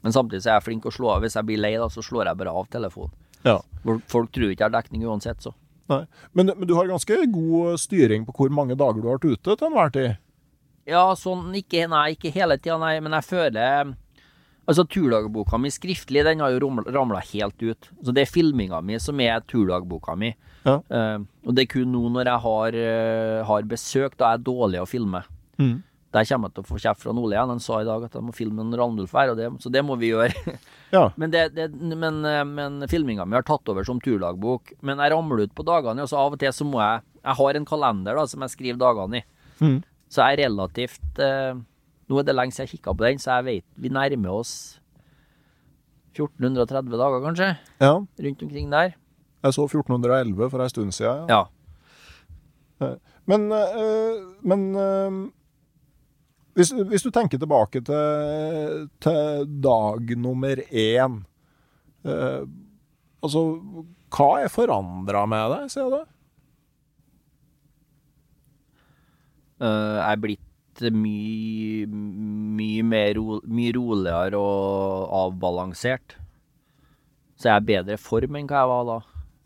[0.02, 1.20] Men samtidig så er jeg flink å slå av.
[1.22, 3.12] Hvis jeg blir lei, da, så slår jeg bare av telefonen.
[3.44, 3.58] Ja.
[3.84, 5.52] Folk- Folk tror ikke jeg har dekning uansett, så.
[5.92, 6.00] Nei.
[6.32, 9.56] Men, men du har ganske god styring på hvor mange dager du har vært ute
[9.60, 10.16] til enhver tid?
[10.90, 12.96] Ja, sånn ikke Nei, ikke hele tida, nei.
[13.04, 13.92] Men jeg føler
[14.70, 17.88] Altså, turdagboka mi skriftlig, den har jo ramla helt ut.
[18.06, 20.28] Så det er filminga mi som er turdagboka mi.
[20.62, 20.76] Ja.
[20.92, 24.44] Uh, og det er kun nå når jeg har, uh, har besøk, da er jeg
[24.46, 25.24] dårlig å filme.
[25.58, 25.80] Mm.
[26.10, 27.52] Der kommer jeg til å få kjeft fra Ole igjen.
[27.52, 29.82] Han sa i dag at jeg må filme en Randulf her, og det, så det
[29.86, 30.34] må vi gjøre.
[30.90, 31.04] Ja.
[31.22, 34.72] Men, det, det, men, eh, men filminga mi har tatt over som turdagbok.
[34.82, 37.36] Men jeg ramler ut på dagene, og så av og til så må jeg Jeg
[37.38, 39.22] har en kalender da, som jeg skriver dagene i.
[39.60, 39.76] Mm.
[40.10, 41.54] Så jeg er relativt eh,
[42.10, 44.52] Nå er det lenge siden jeg kikka på den, så jeg vet vi nærmer oss
[46.16, 47.50] 1430 dager, kanskje.
[47.80, 47.92] ja.
[48.26, 48.96] Rundt omkring der.
[49.44, 51.28] Jeg så 1411 for ei stund siden.
[51.30, 51.44] Ja.
[52.80, 52.94] Ja.
[53.30, 55.18] Men, eh, men eh,
[56.58, 61.20] hvis, hvis du tenker tilbake til, til dag nummer én
[62.04, 62.42] eh,
[63.22, 63.40] Altså,
[64.16, 65.98] hva er forandra med deg, sier du?
[66.00, 66.06] Eh,
[69.49, 70.46] jeg er blitt
[70.88, 76.16] mye mye mer mye roligere og avbalansert.
[77.40, 78.98] Så jeg er bedre form enn hva jeg var da.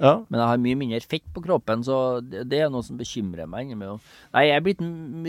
[0.03, 0.15] Ja.
[0.27, 3.69] Men jeg har mye mindre fett på kroppen, så det, er noe som bekymrer meg
[3.69, 4.03] innimellom.
[4.35, 4.83] Nei, jeg er blitt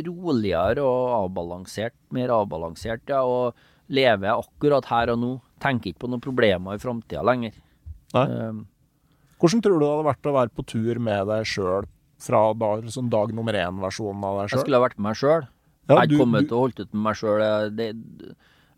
[0.07, 1.95] roligere og avbalansert.
[2.15, 3.21] Mer avbalansert, ja.
[3.21, 5.33] Og lever akkurat her og nå.
[5.61, 7.53] Tenker ikke på noen problemer i framtida lenger.
[8.15, 8.25] Nei.
[8.33, 8.65] Um,
[9.41, 11.87] Hvordan tror du det hadde vært å være på tur med deg sjøl
[12.21, 15.47] fra dag, sånn dag nummer én-versjonen av deg jeg skulle ha vært med meg sjøl.
[15.85, 17.43] Ja, jeg kommet du- og holdt ut med meg sjøl.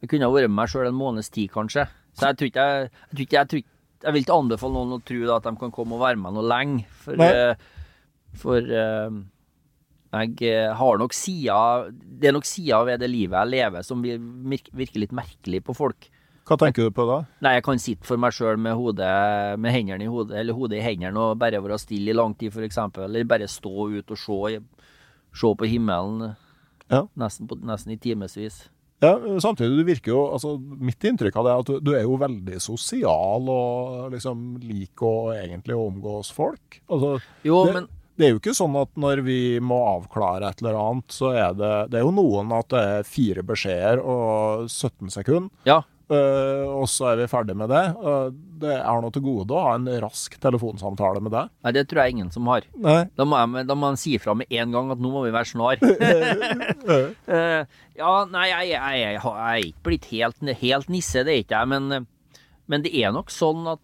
[0.02, 1.88] Jeg kunne ha vært med meg sjøl en måneds tid, kanskje.
[2.18, 3.74] Så jeg tror ikke jeg, jeg, tror ikke, jeg, tror ikke,
[4.04, 6.34] jeg vil ikke anbefale noen å tro da, at de kan komme og være med
[6.34, 6.86] noe lenge.
[7.04, 7.56] For, eh,
[8.38, 9.18] for uh,
[10.18, 14.02] jeg eh, har nok sider Det er nok sider ved det livet jeg lever som
[14.02, 16.10] virker litt merkelig på folk.
[16.48, 17.18] Hva tenker du på da?
[17.44, 20.78] Nei, jeg kan sitte for meg sjøl med, hodet- med hendene i hodet, eller hodet
[20.80, 22.78] i hendene og bare være stille i lang tid, f.eks.
[23.04, 24.62] Eller bare stå ut og se,
[25.36, 26.36] se på himmelen
[26.90, 27.02] Ja.
[27.20, 28.70] nesten, på, nesten i timevis.
[29.04, 29.12] Ja,
[29.44, 32.16] samtidig, du virker jo altså, Mitt inntrykk av det er at du, du er jo
[32.18, 36.80] veldig sosial og liksom liker å egentlig omgås folk.
[36.90, 40.64] Altså, Jo, det, men det er jo ikke sånn at når vi må avklare et
[40.64, 44.66] eller annet, så er det Det er jo noen at det er fire beskjeder og
[44.72, 45.82] 17 sekunder, Ja.
[46.14, 47.84] Øh, og så er vi ferdig med det.
[48.00, 48.30] Uh,
[48.62, 51.52] det er noe til gode å ha en rask telefonsamtale med deg.
[51.66, 52.68] Nei, det tror jeg ingen som har.
[52.84, 53.00] Nei.
[53.18, 55.34] Da må, jeg, da må man si fra med en gang at nå må vi
[55.36, 55.82] være snar.
[55.84, 57.64] uh,
[58.02, 61.60] ja, nei, jeg, jeg, jeg, jeg er ikke blitt helt, helt nisse, det er ikke
[61.62, 61.74] jeg.
[61.74, 62.08] Men,
[62.68, 63.84] men det er nok sånn at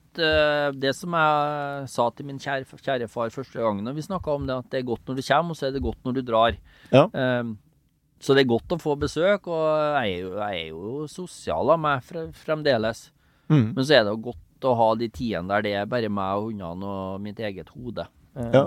[0.78, 4.58] det som jeg sa til min kjære, kjære far første gangen vi snakka om det,
[4.60, 6.60] at det er godt når du kommer, og så er det godt når du drar.
[6.92, 7.08] Ja.
[7.08, 7.54] Eh,
[8.24, 9.66] Så det er godt å få besøk, og
[10.00, 12.06] jeg er jo, jeg er jo sosial av meg
[12.40, 13.10] fremdeles.
[13.52, 13.74] Mm.
[13.76, 16.40] Men så er det jo godt å ha de tidene der det er bare meg
[16.40, 18.08] og hundene og mitt eget hode.
[18.40, 18.66] Ja, Ja.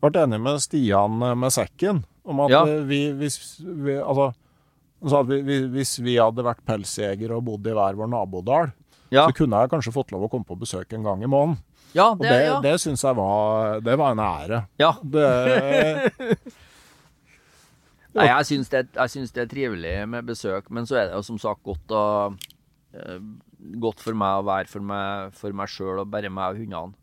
[0.00, 2.62] Ble enig med Stian eh, med sekken om at Ja.
[2.66, 4.30] eh, vi, hvis vi Altså,
[5.02, 8.08] han sa at vi, vi, hvis vi hadde vært pelsjegere og bodd i hver vår
[8.08, 8.72] nabodal,
[9.12, 9.26] ja.
[9.28, 11.58] så kunne jeg kanskje fått lov å komme på besøk en gang i måneden.
[11.92, 12.56] ja, Og det, det, ja.
[12.64, 14.62] det syns jeg var, det var en ære.
[14.80, 14.94] ja.
[15.04, 15.28] Det,
[18.16, 21.38] Nei, jeg syns, det, det er trivelig med besøk, men så er det jo som
[21.38, 22.04] sagt godt å
[22.96, 23.20] eh,
[23.80, 26.96] Godt for meg å være for meg, for meg sjøl og bare meg og hundene.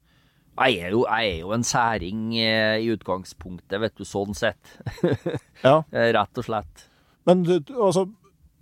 [0.57, 4.71] Jeg er jo, jeg er jo en særing eh, i utgangspunktet, vet du, sånn sett.
[5.67, 5.83] ja.
[5.93, 6.87] Eh, Rett og slett.
[7.29, 8.07] Men du, altså,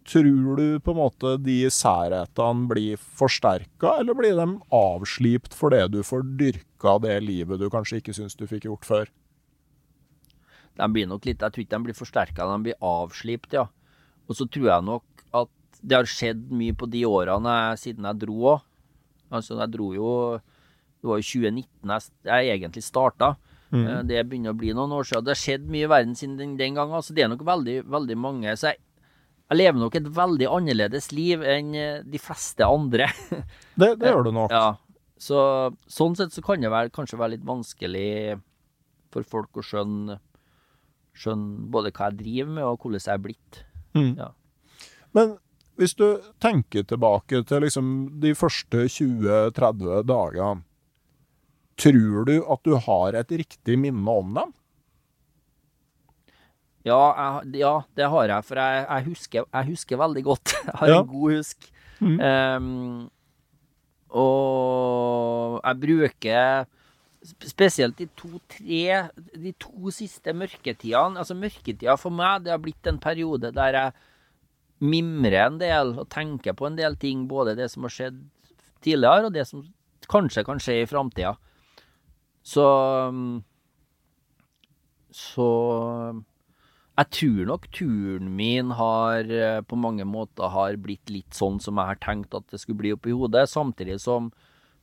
[0.06, 6.02] tror du på en måte de særhetene blir forsterka, eller blir de avslipt fordi du
[6.06, 9.14] får dyrka det livet du kanskje ikke syns du fikk gjort før?
[10.76, 13.68] De blir nok litt, Jeg tror ikke de blir forsterka, de blir avslipt, ja.
[14.28, 18.22] Og så tror jeg nok at det har skjedd mye på de årene siden jeg
[18.26, 18.64] dro òg.
[19.34, 20.10] Altså, jeg dro jo
[21.02, 23.36] Det var jo 2019 jeg, jeg egentlig starta.
[23.74, 24.08] Mm.
[24.08, 25.26] Det begynner å bli noen år siden.
[25.26, 26.96] Det har skjedd mye i verden siden den, den gangen.
[26.98, 28.56] Altså, det er nok veldig, veldig mange.
[28.58, 28.82] Så jeg,
[29.52, 33.12] jeg lever nok et veldig annerledes liv enn eh, de fleste andre.
[33.76, 34.54] Det, det gjør du nok.
[34.56, 34.78] ja.
[35.20, 35.40] Så
[35.88, 38.36] sånn sett så kan det være, kanskje være litt vanskelig
[39.14, 40.18] for folk å skjønne,
[41.16, 43.60] skjønne både hva jeg driver med, og hvordan jeg er blitt.
[43.96, 44.12] Mm.
[44.20, 44.30] Ja.
[45.16, 45.38] Men
[45.80, 46.06] hvis du
[46.44, 47.88] tenker tilbake til liksom
[48.24, 50.64] de første 20-30 dagene,
[51.76, 54.54] tror du at du har et riktig minne om dem?
[56.86, 57.00] Ja,
[57.42, 60.54] jeg, ja, det har jeg, for jeg, jeg, husker, jeg husker veldig godt.
[60.68, 61.00] Jeg har Ja.
[61.02, 61.66] en god husk.
[62.00, 62.20] Mm.
[62.20, 63.10] Um,
[64.16, 66.66] og jeg bruker
[67.46, 71.20] spesielt de to-tre De to siste mørketidene.
[71.22, 73.96] Altså mørketida for meg, det har blitt en periode der jeg
[74.86, 77.26] mimrer en del og tenker på en del ting.
[77.32, 78.22] Både det som har skjedd
[78.86, 79.64] tidligere, og det som
[80.12, 81.36] kanskje kan skje i framtida.
[82.46, 82.66] Så
[85.16, 85.50] Så
[86.96, 91.80] jeg tror nok turen min har eh, på mange måter har blitt litt sånn som
[91.80, 94.30] jeg har tenkt at det skulle bli oppi hodet, samtidig som,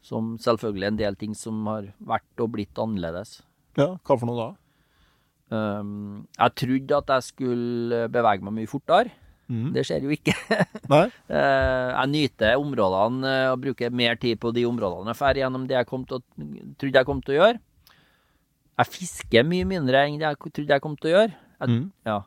[0.03, 3.41] som selvfølgelig en del ting som har vært og blitt annerledes.
[3.79, 4.51] Ja, hva for noe da?
[5.53, 9.13] Um, jeg trodde at jeg skulle bevege meg mye fortere.
[9.53, 9.73] Mm.
[9.75, 10.33] Det skjer jo ikke.
[10.93, 11.05] Nei?
[11.29, 15.67] Eh, jeg nyter områdene eh, og bruker mer tid på de områdene jeg drar gjennom
[15.69, 16.21] det jeg å,
[16.81, 17.61] trodde jeg kom til å gjøre.
[18.81, 21.35] Jeg fisker mye mindre enn det jeg trodde jeg kom til å gjøre.
[21.59, 21.85] Jeg, mm.
[22.09, 22.19] ja.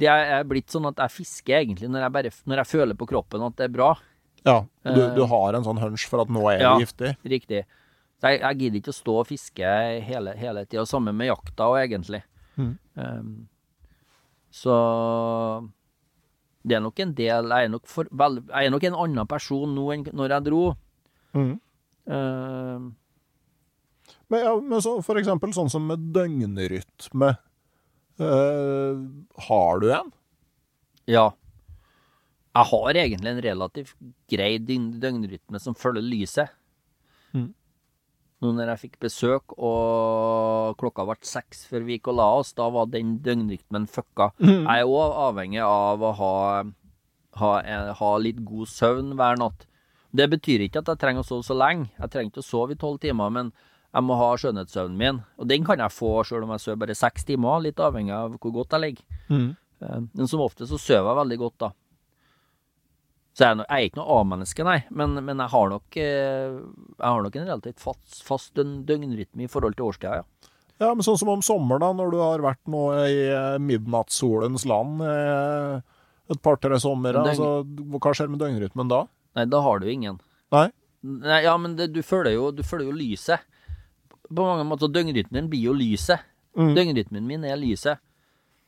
[0.00, 3.08] Det er blitt sånn at jeg fisker egentlig når jeg, bare, når jeg føler på
[3.08, 3.90] kroppen at det er bra.
[4.46, 5.14] Ja, du, Eh.
[5.14, 6.76] du har en sånn hunch for at nå er Ja.
[6.78, 7.16] det giftig?
[7.24, 7.64] Riktig.
[8.20, 9.64] Så jeg, jeg gidder ikke å stå og fiske
[10.04, 10.84] hele, hele tida.
[10.88, 12.22] Sammen med jakta òg, egentlig.
[12.56, 12.78] Mm.
[12.96, 13.48] Um,
[14.52, 14.74] så
[16.66, 19.26] det er nok en del Jeg er nok, for, vel, jeg er nok en annen
[19.30, 20.62] person nå enn når jeg dro.
[21.34, 21.60] Mm.
[22.10, 22.88] Um,
[24.30, 27.32] Men, ja, men så, for eksempel sånn som med døgnrytme.
[28.20, 29.00] Uh,
[29.48, 30.12] har du en?
[31.08, 31.30] ja.
[32.60, 33.94] Jeg har egentlig en relativt
[34.28, 36.50] grei døgnrytme som følger lyset.
[37.32, 37.54] Mm.
[38.40, 42.52] Nå når jeg fikk besøk, og klokka ble seks før vi gikk og la oss,
[42.56, 44.30] da var den døgnrytmen fucka.
[44.40, 46.34] Jeg er òg avhengig av å ha,
[47.40, 47.50] ha,
[48.00, 49.66] ha litt god søvn hver natt.
[50.12, 51.90] Det betyr ikke at jeg trenger å sove så lenge.
[52.00, 53.52] Jeg trenger ikke å sove i tolv timer, men
[53.94, 55.20] jeg må ha skjønnhetssøvnen min.
[55.38, 58.34] Og den kan jeg få selv om jeg sover bare seks timer, litt avhengig av
[58.40, 59.04] hvor godt jeg ligger.
[59.28, 59.50] Mhm.
[59.80, 61.70] Eh, Men som ofte så sover jeg veldig godt, da.
[63.36, 65.96] Så jeg er, no, jeg er ikke noe A-menneske, nei, men, men jeg, har nok,
[66.02, 66.56] eh,
[66.98, 70.50] jeg har nok en relativt fast, fast døgnrytme i forhold til årstida, ja.
[70.80, 74.64] Ja, men sånn som om sommeren, da, når du har vært nå i eh, midnattssolens
[74.68, 75.80] land eh,
[76.32, 77.12] et par-tre somre.
[77.12, 77.50] Døgn- Altså,
[78.00, 79.02] hva skjer med døgnrytmen da?
[79.36, 80.18] Nei, da har du ingen.
[80.54, 80.66] Nei?
[81.04, 83.44] Nei, ja, men det, du, følger jo, du følger jo lyset.
[84.30, 86.22] På mange måter, døgnrytmen blir jo lyset.
[86.58, 86.72] Mm.
[86.76, 88.00] Døgnrytmen min er lyset.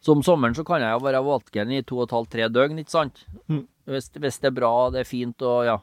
[0.02, 2.48] Så om sommeren så kan jeg jo være våken i to og et halvt, tre
[2.50, 3.24] døgn, ikke sant?
[3.46, 3.64] Mm.
[3.90, 5.78] Hvis, hvis det er bra, det er fint og ja.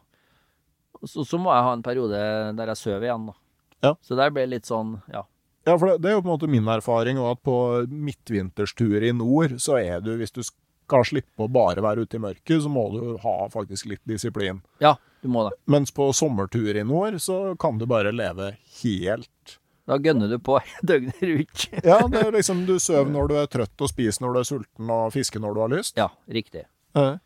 [1.07, 2.21] Så, så må jeg ha en periode
[2.57, 3.37] der jeg sover igjen, da.
[3.85, 3.91] Ja.
[4.03, 5.23] Så der ble det litt sånn, ja.
[5.67, 7.55] Ja, for det, det er jo på en måte min erfaring, at på
[7.87, 12.23] midtvinterstur i nord, så er du, hvis du skal slippe å bare være ute i
[12.23, 14.59] mørket, så må du ha faktisk litt disiplin.
[14.83, 15.55] Ja, du må det.
[15.69, 19.58] Mens på sommertur i nord, så kan du bare leve helt
[19.89, 21.65] Da gønner du på døgnet rundt.
[21.81, 24.49] Ja, det er liksom du sover når du er trøtt, og spiser når du er
[24.51, 25.97] sulten, og fisker når du har lyst.
[25.97, 26.67] Ja, riktig.
[26.97, 27.17] Eh,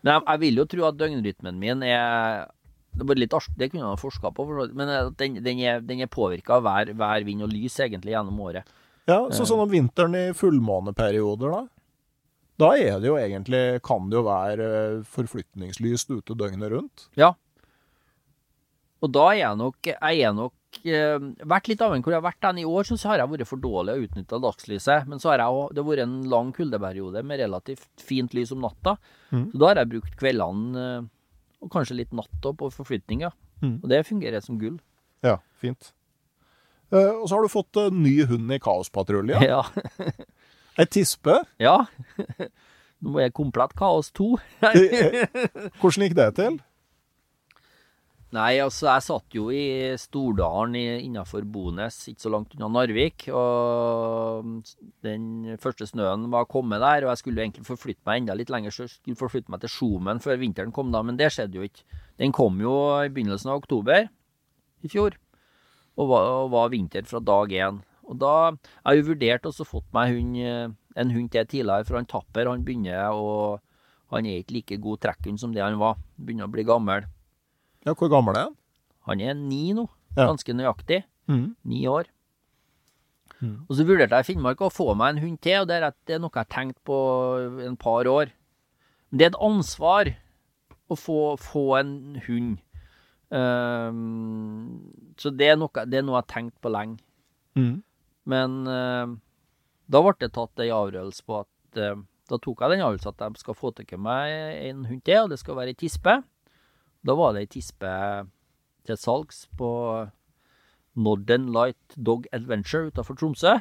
[0.00, 2.46] Men jeg, vil jo tro at døgnrytmen min er
[2.96, 6.10] Det, var litt det kunne jeg ha forska på, men den, den er, den er
[6.10, 8.66] påvirka av vær, vær, vind og lys egentlig gjennom året.
[9.06, 11.62] Ja, så sånn om vinteren i fullmåneperioder, da?
[12.60, 17.06] Da er det jo egentlig, kan det jo være eh, forflytningslyst ute døgnet rundt.
[17.16, 17.32] Ja.
[19.00, 20.52] Og da er jeg nok, jeg er nok
[20.84, 22.58] vært litt avhengig hvor jeg har vært den.
[22.62, 25.08] I år så har jeg vært for dårlig å utnytte dagslyset.
[25.10, 28.52] Men så har jeg også, det har vært en lang kuldeperiode med relativt fint lys
[28.54, 28.96] om natta.
[29.30, 29.46] Mm.
[29.52, 31.08] Så da har jeg brukt kveldene eh,
[31.60, 33.32] og kanskje litt natta på forflytning, ja.
[33.60, 33.80] Mhm.
[33.82, 34.78] Og det fungerer som gull.
[35.26, 35.90] Ja, fint.
[36.92, 39.42] Eh, og så har du fått eh, ny hund i Kaospatruljen.
[39.50, 39.62] Ja.
[40.78, 41.42] Ei tispe.
[41.60, 41.84] ja.
[43.00, 44.26] Nå er jeg komplett kaos 2.
[44.68, 45.22] Eh,
[45.80, 46.58] Hvordan gikk det til?
[48.30, 53.24] Nei, altså, jeg satt jo i Stordalen innafor Bones, ikke så langt unna Narvik.
[53.34, 54.70] Og
[55.02, 58.76] den første snøen var kommet der, og jeg skulle egentlig forflytte meg enda litt lenger.
[58.76, 61.66] Så jeg skulle forflytte meg til Skjomen før vinteren kom, da, men det skjedde jo
[61.66, 61.82] ikke.
[62.22, 65.18] Den kom jo i begynnelsen av oktober i fjor,
[65.98, 67.82] og var, og var vinter fra dag én.
[68.06, 71.84] Og da har Jeg jo vurdert også fått meg hund, eh, en hund til tidligere,
[71.84, 73.58] for han Tapper han begynner å
[74.10, 75.94] Han er ikke like god trekkhund som det han var.
[76.18, 77.04] Begynner å bli gammel.
[77.86, 78.56] Ja, Hvor gammel er han?
[79.08, 80.26] Han er ni nå, Ja.
[80.26, 81.04] ganske nøyaktig.
[81.28, 81.56] Mm.
[81.64, 82.04] Ni år.
[83.40, 83.64] Mm.
[83.68, 85.86] Og så vurderte jeg i Finnmark å få meg en hund til, og det er,
[85.88, 86.96] at det er noe jeg har tenkt på
[87.64, 88.32] en par år.
[89.10, 90.10] Men det er et ansvar
[90.90, 91.94] å få, få en
[92.26, 92.58] hund.
[93.30, 96.98] Um, så det er, noe, det er noe jeg har tenkt på lenge.
[97.56, 97.82] Mm.
[98.30, 99.14] Men uh,
[99.90, 103.22] da ble det tatt en avgjørelse på at uh, Da tok jeg den avgjørelsen at
[103.24, 104.30] jeg skal få til meg
[104.68, 106.20] en hund til, og det skal være ei tispe.
[107.06, 107.92] Da var det ei tispe
[108.88, 109.70] til salgs på
[111.00, 113.56] Northern Light Dog Adventure utenfor Tromsø.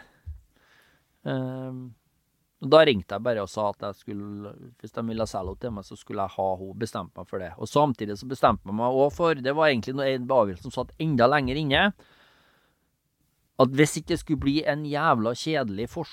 [1.24, 1.94] Um,
[2.60, 5.88] da ringte jeg bare og sa at skulle, hvis de ville selge henne til meg,
[5.88, 6.80] så skulle jeg ha henne.
[6.80, 7.52] Bestemte meg for det.
[7.58, 10.96] Og samtidig så bestemte jeg meg òg for Det var egentlig en avgjørelse som satt
[11.00, 11.92] enda lenger inne
[13.60, 16.12] at hvis ikke det skulle bli en jævla kjedelig fors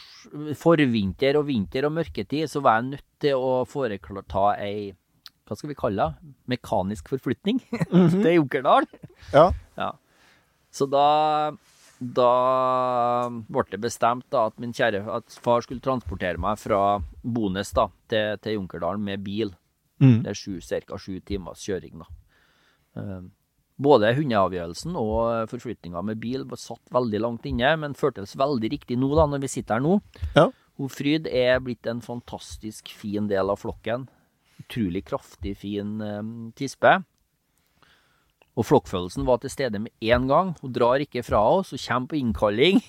[0.59, 4.89] forvinter og vinter og mørketid, så var jeg nødt til å foreta ei
[5.47, 6.35] hva skal vi kalle det?
[6.57, 7.61] Mekanisk forflytning
[8.19, 8.89] til Junkerdal.
[9.33, 9.49] Ja.
[9.79, 9.93] Ja.
[10.75, 11.07] Så da,
[12.01, 12.31] da
[13.49, 17.89] ble det bestemt da, at min kjære at far skulle transportere meg fra Bones da,
[18.11, 19.55] til, til Junkerdalen med bil.
[20.03, 20.21] Mm.
[20.27, 20.99] Det er ca.
[21.01, 22.03] sju timers kjøring.
[22.03, 22.11] da.
[23.01, 23.25] Eh,
[23.77, 28.97] Både hundeavgjørelsen og forflytninga med bil var satt veldig langt inne, men føltes veldig riktig
[28.97, 29.99] nå, da, når vi sitter her nå.
[30.37, 30.47] Ja.
[30.81, 34.07] Hun Fryd er blitt en fantastisk fin del av flokken.
[34.67, 36.23] Utrolig kraftig, fin eh,
[36.59, 36.99] tispe.
[38.57, 40.55] Og flokkfølelsen var til stede med én gang.
[40.63, 42.81] Hun drar ikke fra oss, hun kommer på innkalling.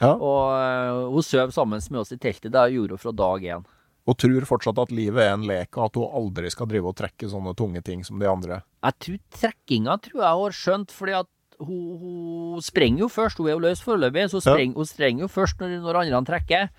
[0.00, 0.14] Ja.
[0.30, 2.52] og eh, hun sover sammen med oss i teltet.
[2.54, 3.68] Det gjorde hun fra dag én.
[4.08, 6.96] Og tror fortsatt at livet er en lek, og at hun aldri skal drive og
[6.98, 8.62] trekke sånne tunge ting som de andre.
[8.80, 11.28] Jeg tror trekkinga tror jeg hun har skjønt, fordi at
[11.60, 13.38] hun, hun sprenger jo først.
[13.40, 14.56] Hun er jo løs foreløpig, så Ja.
[14.74, 16.70] hun sprenger jo først når, når andre trekker.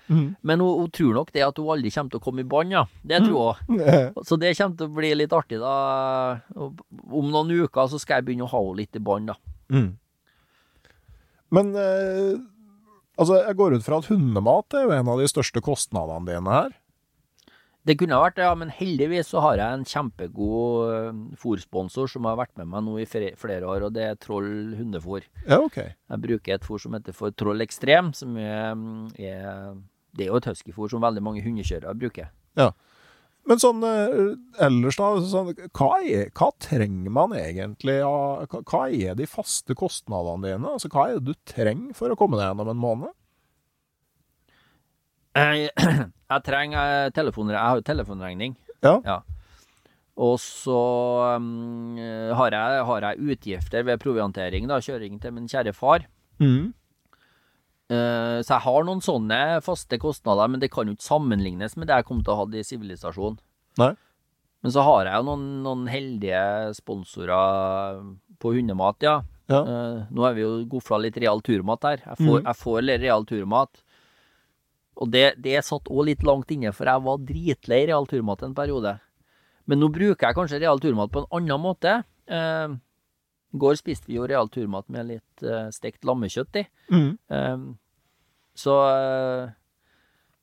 [0.42, 2.72] Men hun, hun tror nok det at hun aldri kommer til å komme i bånd,
[2.74, 2.84] ja.
[3.06, 3.78] Det tror hun.
[4.28, 6.40] Så det kommer til å bli litt artig, da.
[6.58, 9.38] Om noen uker så skal jeg begynne å ha henne litt i bånd, da.
[9.72, 9.90] Mm.
[11.52, 12.36] Men eh,
[13.20, 16.54] altså, jeg går ut fra at hundemat er jo en av de største kostnadene dine
[16.58, 16.70] her.
[17.82, 22.28] Det kunne vært det, ja, men heldigvis så har jeg en kjempegod fòrsponsor fôrsponsor som
[22.28, 25.26] har vært med meg nå i flere år, og det er Troll hundefôr.
[25.48, 25.78] Ja, ok.
[25.90, 28.76] Jeg bruker et fôr som heter for Troll Ekstrem, som er,
[29.18, 29.74] er
[30.12, 32.30] Det er jo et huskyfôr som veldig mange hundekjørere bruker.
[32.58, 32.70] Ja.
[33.48, 35.08] Men sånn eh, ellers, da.
[35.26, 40.76] Sånn, hva, er, hva trenger man egentlig av hva er de faste kostnadene dine?
[40.76, 43.16] Altså, hva er det du trenger for å komme deg gjennom en måned?
[46.32, 48.54] Jeg, trenger eh, telefoner, jeg har jo telefonregning.
[48.84, 49.18] Ja.
[50.20, 50.78] Og så
[51.40, 51.96] um,
[52.36, 56.06] har, jeg, har jeg utgifter ved proviantering, da, kjøring til min kjære far.
[56.40, 56.72] Mm.
[57.92, 61.88] Uh, så jeg har noen sånne faste kostnader, men det kan jo ikke sammenlignes med
[61.90, 63.36] det jeg kom til å ha i sivilisasjon.
[63.80, 63.92] Nei.
[64.62, 66.42] Men så har jeg jo noen, noen heldige
[66.76, 68.02] sponsorer
[68.40, 69.16] på hundemat, ja.
[69.50, 69.62] Ja.
[69.66, 72.04] Uh, nå har vi jo gofla litt real turmat her.
[72.04, 72.46] Jeg får, mm.
[72.46, 73.82] jeg får real turmat.
[75.00, 78.56] Og det, det satt òg litt langt inne, for jeg var dritlei real turmat en
[78.56, 78.96] periode.
[79.70, 81.94] Men nå bruker jeg kanskje real turmat på en annen måte.
[82.28, 82.74] Eh,
[83.54, 86.64] I går spiste vi jo real turmat med litt eh, stekt lammekjøtt i.
[86.92, 87.10] Mm.
[87.32, 87.64] Eh,
[88.58, 88.74] så,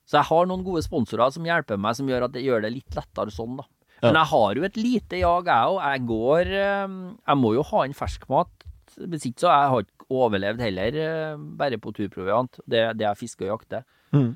[0.02, 2.72] så jeg har noen gode sponsorer som hjelper meg, som gjør at det gjør det
[2.74, 3.68] litt lettere sånn, da.
[4.00, 5.78] Men jeg har jo et lite jag, jeg òg.
[5.84, 6.92] Jeg går eh,
[7.28, 8.68] Jeg må jo ha inn ferskmat.
[8.96, 12.62] Hvis ikke så jeg har ikke overlevd heller, eh, bare på turproviant.
[12.64, 13.84] Det, det er fiske og jakte.
[14.16, 14.32] Mm.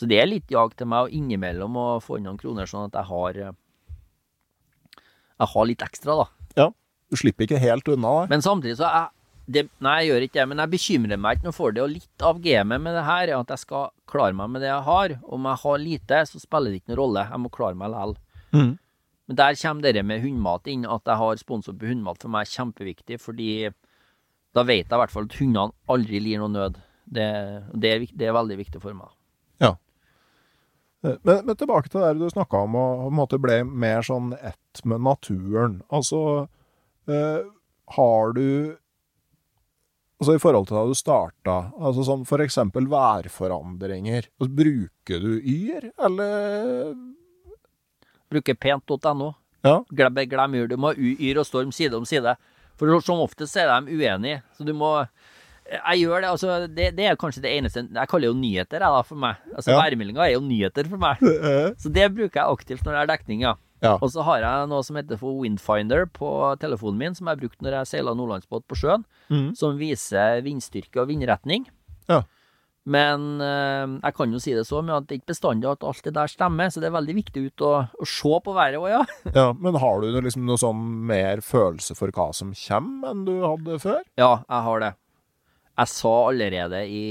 [0.00, 2.88] Så det er litt jag til meg, og innimellom å få inn noen kroner, sånn
[2.88, 3.56] at jeg har eh,
[5.40, 6.26] Jeg har litt ekstra, da.
[6.56, 6.68] Ja.
[7.12, 8.26] Du slipper ikke helt unna.
[8.30, 9.10] Men samtidig så jeg,
[9.50, 11.82] det, nei, jeg gjør ikke det, men jeg bekymrer meg ikke noe for det.
[11.84, 14.70] Og litt av gamet med det her er at jeg skal klare meg med det
[14.70, 15.16] jeg har.
[15.36, 17.26] Om jeg har lite, så spiller det ikke noen rolle.
[17.28, 18.16] Jeg må klare meg likevel.
[18.56, 18.72] Mm.
[19.30, 20.88] Men der kommer det med hundmat inn.
[20.88, 23.50] At jeg har sponsor på hundmat for meg er kjempeviktig, fordi
[24.56, 26.80] da vet jeg i hvert fall at hundene aldri lir noe nød.
[27.10, 27.30] Det,
[27.74, 29.10] det, er, det er veldig viktig for meg.
[29.66, 29.74] Eh,
[31.00, 34.34] Men, men tilbake til det du snakka om å på en måte ble mer sånn
[34.36, 35.78] ett med naturen.
[35.88, 36.20] Altså
[37.08, 37.40] eh,
[37.96, 38.76] Har du
[40.20, 44.26] Altså i forhold til da du starta, altså sånn for eksempel værforandringer.
[44.36, 46.90] Altså, bruker du Yr, eller
[48.28, 49.30] Bruker pent.no.
[49.64, 49.78] Ja.
[49.88, 50.68] Glem, glem yr.
[50.68, 52.36] Du må ha yr og storm side om side.
[52.76, 54.42] For som oftest er de uenige.
[54.56, 54.92] Så du må
[55.70, 56.54] Jeg gjør det, altså.
[56.66, 59.40] Det, det er kanskje det eneste Jeg kaller jo nyheter, jeg, da, for meg.
[59.54, 59.80] Altså, Ja.
[59.80, 61.22] Værmeldinga er jo nyheter for meg.
[61.82, 63.54] Så det bruker jeg aktivt når det er dekning, ja.
[63.80, 63.94] Ja.
[63.96, 66.28] Og så har jeg noe som heter for Windfinder på
[66.60, 69.54] telefonen min, som jeg brukte når jeg seiler nordlandsbåt på sjøen, mm.
[69.56, 71.64] som viser vindstyrke og vindretning.
[72.10, 72.20] Ja.
[72.90, 75.84] Men eh, jeg kan jo si det så, men at det er ikke bestandig at
[75.86, 78.80] alt det der stemmer, så det er veldig viktig ut å, å se på været
[78.80, 79.02] òg, ja.
[79.38, 79.46] ja.
[79.56, 83.80] Men har du liksom noe sånn mer følelse for hva som kommer, enn du hadde
[83.82, 84.02] før?
[84.20, 84.94] Ja, jeg har det.
[85.80, 87.04] Jeg sa allerede i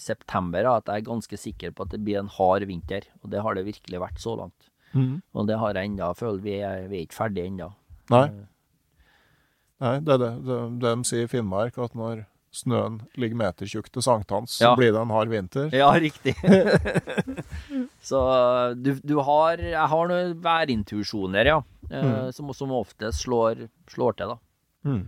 [0.00, 3.42] september at jeg er ganske sikker på at det blir en hard vinter, og det
[3.44, 4.70] har det virkelig vært så langt.
[4.96, 5.18] Mm.
[5.36, 6.08] Og det har jeg ennå.
[6.16, 7.68] Føler vi er, vi er ikke ferdige ennå.
[8.14, 8.24] Nei.
[9.84, 12.24] Nei, det er det, det, det de sier i Finnmark, at når
[12.58, 15.68] snøen ligger metertjukk til sankthans, så blir det en hard vinter.
[15.76, 16.32] Ja, riktig.
[18.08, 18.22] så
[18.74, 21.60] du, du har Jeg har noen værintuisjoner, ja.
[21.90, 22.32] Eh, Mm.
[22.36, 24.38] som, som ofte slår, slår til, da.
[24.88, 25.04] Mm.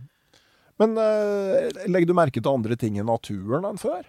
[0.80, 4.06] Men uh, legger du merke til andre ting i naturen enn før?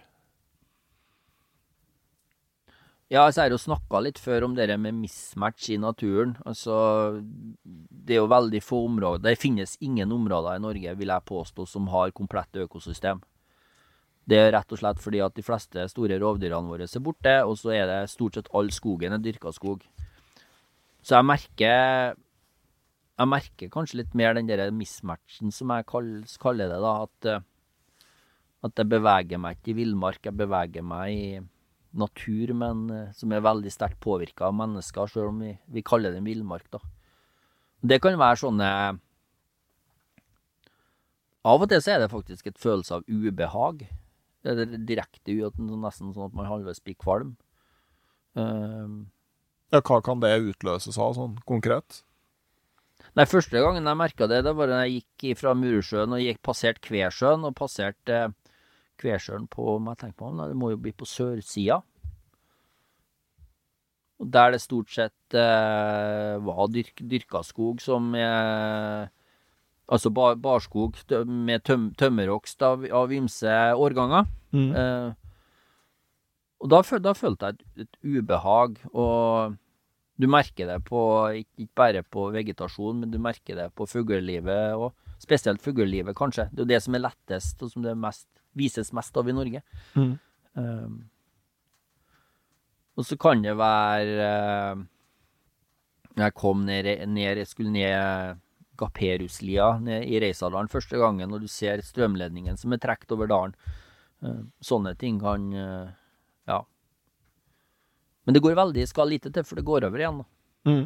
[3.12, 6.32] Ja, så har jeg jo snakka litt før om det med mismatch i naturen.
[6.48, 7.20] Altså,
[7.62, 11.66] det er jo veldig få områder Det finnes ingen områder i Norge, vil jeg påstå,
[11.68, 13.20] som har komplett økosystem.
[14.24, 17.58] Det er rett og slett fordi at de fleste store rovdyrene våre er borte, og
[17.60, 19.84] så er det stort sett all skogen er dyrka skog.
[21.04, 22.16] Så jeg merker
[23.22, 26.92] Jeg merker kanskje litt mer den der mismatchen, som jeg kall- kaller det, da.
[27.06, 27.44] At, eh,
[28.66, 31.40] at jeg beveger meg ikke i villmark, jeg beveger meg i
[32.02, 36.16] natur, men eh, som er veldig sterkt påvirka av mennesker, selv om vi, vi kaller
[36.16, 36.80] det villmark, da.
[37.82, 38.68] Det kan være sånne
[41.42, 43.80] Av og til så er det faktisk et følelse av ubehag.
[44.46, 47.32] Det er direkte nesten sånn at man halvveis blir kvalm.
[48.38, 49.08] Ehm,
[49.72, 52.02] Ja, hva kan det utløses av, sånn konkret?
[53.12, 56.38] Nei, første gangen jeg merka det, det var da jeg gikk fra Muresjøen og gikk
[56.48, 58.36] passert Kvesjøen, og passerte eh,
[59.02, 61.82] Kvesjøen på om jeg tenker på, om det må jo bli på sørsida.
[64.22, 69.10] Og Der det stort sett eh, var dyrk, dyrka skog som eh,
[69.92, 70.96] Altså bar, barskog
[71.26, 74.30] med tøm, tømmerhogst av, av ymse årganger.
[74.78, 75.10] Eh,
[76.62, 79.58] og da, da følte jeg et, et ubehag, og
[80.22, 81.00] du merker det på,
[81.42, 84.92] ikke bare på vegetasjon, men du merker det på fuglelivet, og
[85.22, 86.48] spesielt fuglelivet, kanskje.
[86.50, 89.34] Det er jo det som er lettest, og som det mest, vises mest av i
[89.34, 89.62] Norge.
[89.98, 90.14] Mm.
[90.54, 90.96] Um,
[92.98, 94.30] og så kan det være
[94.76, 94.82] uh,
[96.18, 98.40] jeg kom ned, ned Jeg skulle ned
[98.76, 103.56] Gaperuslia ned i Reisadalen første gangen, når du ser strømledningen som er trukket over dalen.
[104.22, 105.88] Uh, sånne ting kan uh,
[106.48, 106.62] Ja.
[108.26, 110.20] Men det går veldig skal lite til, for det går over igjen.
[110.68, 110.84] Mm.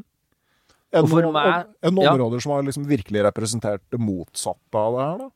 [0.95, 2.13] Er det for noen, meg- er det noen ja.
[2.15, 5.31] områder som har liksom virkelig representert det motsatte av det her, da?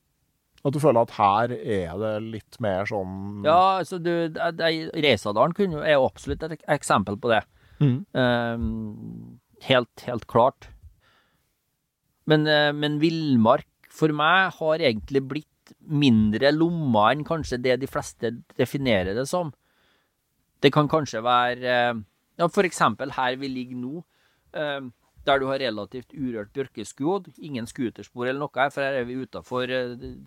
[0.61, 5.78] At du føler at her er det litt mer sånn Ja, altså du Reisadalen kunne
[5.78, 7.42] jo- er jo absolutt et eksempel på det.
[7.80, 8.05] Mm.
[8.12, 10.68] Um, helt, helt klart.
[12.28, 15.46] Men, eh, men villmark for meg har egentlig blitt
[15.86, 19.53] mindre lomma enn kanskje det de fleste definerer det som.
[20.61, 22.00] Det kan kanskje være eh,
[22.40, 24.02] ja, eksempel her vi ligger nå,
[24.54, 24.80] eh,
[25.26, 29.20] der du har relativt urørt bjørkeskudd, ingen scooterspor eller noe her, for her er vi
[29.20, 29.68] utafor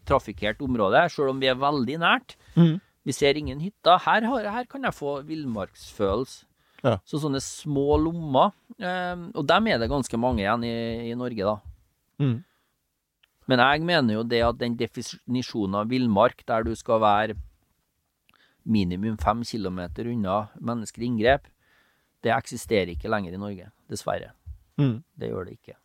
[0.06, 2.36] trafikkert område, selv om vi er veldig nært.
[2.56, 2.80] Mm.
[3.04, 4.00] Vi ser ingen hytter.
[4.06, 6.46] Her, her kan jeg få villmarksfølelse.
[6.84, 6.98] Ja.
[7.08, 8.52] Så sånne små lommer.
[8.76, 10.76] Eh, og dem er det ganske mange igjen i,
[11.12, 11.56] i Norge, da.
[12.24, 12.38] Mm.
[13.52, 17.38] Men jeg mener jo det at den definisjonen av villmark, der du skal være
[18.64, 21.48] minimum fem kilometer unna menneskelig inngrep,
[22.24, 23.70] det eksisterer ikke lenger i Norge.
[23.92, 24.32] Dessverre.
[24.80, 25.02] Mm.
[25.20, 25.76] Det gjør det ikke.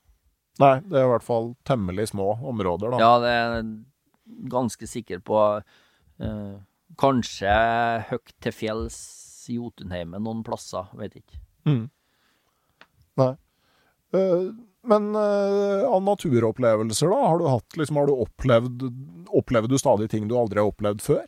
[0.62, 2.98] Nei, det er i hvert fall temmelig små områder, da.
[3.02, 3.68] Ja, det er
[4.50, 5.42] ganske sikker på.
[6.22, 6.54] Eh,
[6.98, 7.52] kanskje
[8.10, 8.98] høyt til fjells
[9.48, 11.38] i Jotunheimen noen plasser, vet ikke.
[11.68, 11.84] Mm.
[13.22, 13.32] Nei.
[14.14, 14.48] Eh,
[14.88, 17.16] Men eh, av naturopplevelser, da?
[17.28, 18.84] Har du hatt liksom, har du opplevd
[19.36, 21.26] Opplever du stadig ting du aldri har opplevd før?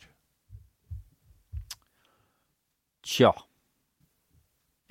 [3.01, 3.31] Tja.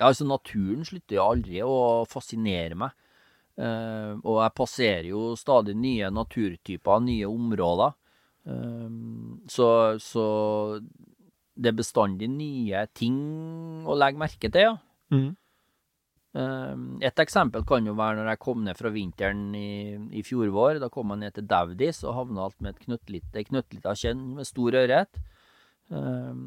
[0.01, 2.97] Ja, altså, naturen slutter jo aldri å fascinere meg.
[3.61, 7.93] Uh, og jeg passerer jo stadig nye naturtyper, nye områder.
[8.47, 8.87] Uh,
[9.51, 9.67] så,
[10.01, 10.25] så
[11.53, 13.19] det er bestandig nye ting
[13.85, 14.75] å legge merke til, ja.
[15.11, 15.29] Mm.
[16.31, 20.49] Uh, et eksempel kan jo være når jeg kom ned fra vinteren i, i fjor
[20.55, 20.79] vår.
[20.81, 24.47] Da kom jeg ned til Daudis og havna alt med et knøttlite, knøttlita kjenn med
[24.47, 25.21] stor ørret.
[25.91, 26.43] Eh,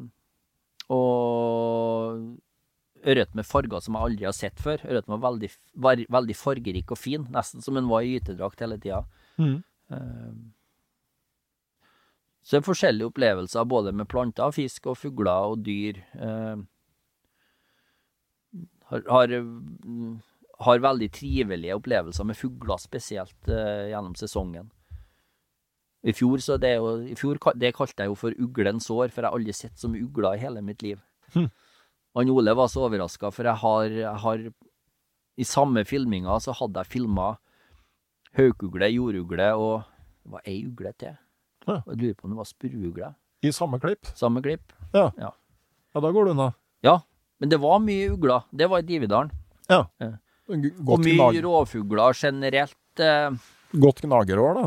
[0.93, 2.19] og
[3.05, 4.81] ørret med farger som jeg aldri har sett før.
[4.85, 5.49] Ørreten var veldig,
[5.85, 9.03] var, veldig fargerik og fin, nesten som en var i gytedrakt hele tida.
[9.37, 9.57] Mm.
[12.45, 16.01] Så det er forskjellige opplevelser både med planter, fisk og fugler og dyr.
[16.13, 16.63] Eh,
[18.91, 19.35] har, har,
[20.67, 24.69] har veldig trivelige opplevelser med fugler, spesielt uh, gjennom sesongen.
[26.05, 29.23] I fjor, så det, jo, i fjor det kalte jeg jo for uglens år, for
[29.23, 30.99] jeg har aldri sett så mye ugler i hele mitt liv.
[31.33, 31.49] Hm.
[32.15, 34.43] Han Ole var så overraska, for jeg har, jeg har
[35.35, 37.33] I samme filminga så hadde jeg filma
[38.37, 39.81] haukugle, jordugle og
[40.23, 41.17] det var ei ugle til.
[41.65, 41.81] Ja.
[41.89, 43.09] Jeg lurer på om det var spurveugle.
[43.45, 44.07] I samme klipp?
[44.17, 44.71] Samme klipp.
[44.93, 45.09] Ja.
[45.19, 45.33] Ja.
[45.95, 46.47] Ja, da går det unna.
[46.85, 46.99] Ja,
[47.39, 48.45] men det var mye ugler.
[48.51, 49.33] Det var i Dividalen.
[49.69, 49.85] Ja.
[49.99, 50.13] Ja.
[50.45, 53.01] Godt Og mye gnag rovfugler generelt.
[53.01, 53.37] Eh,
[53.81, 54.65] godt gnagerår, da.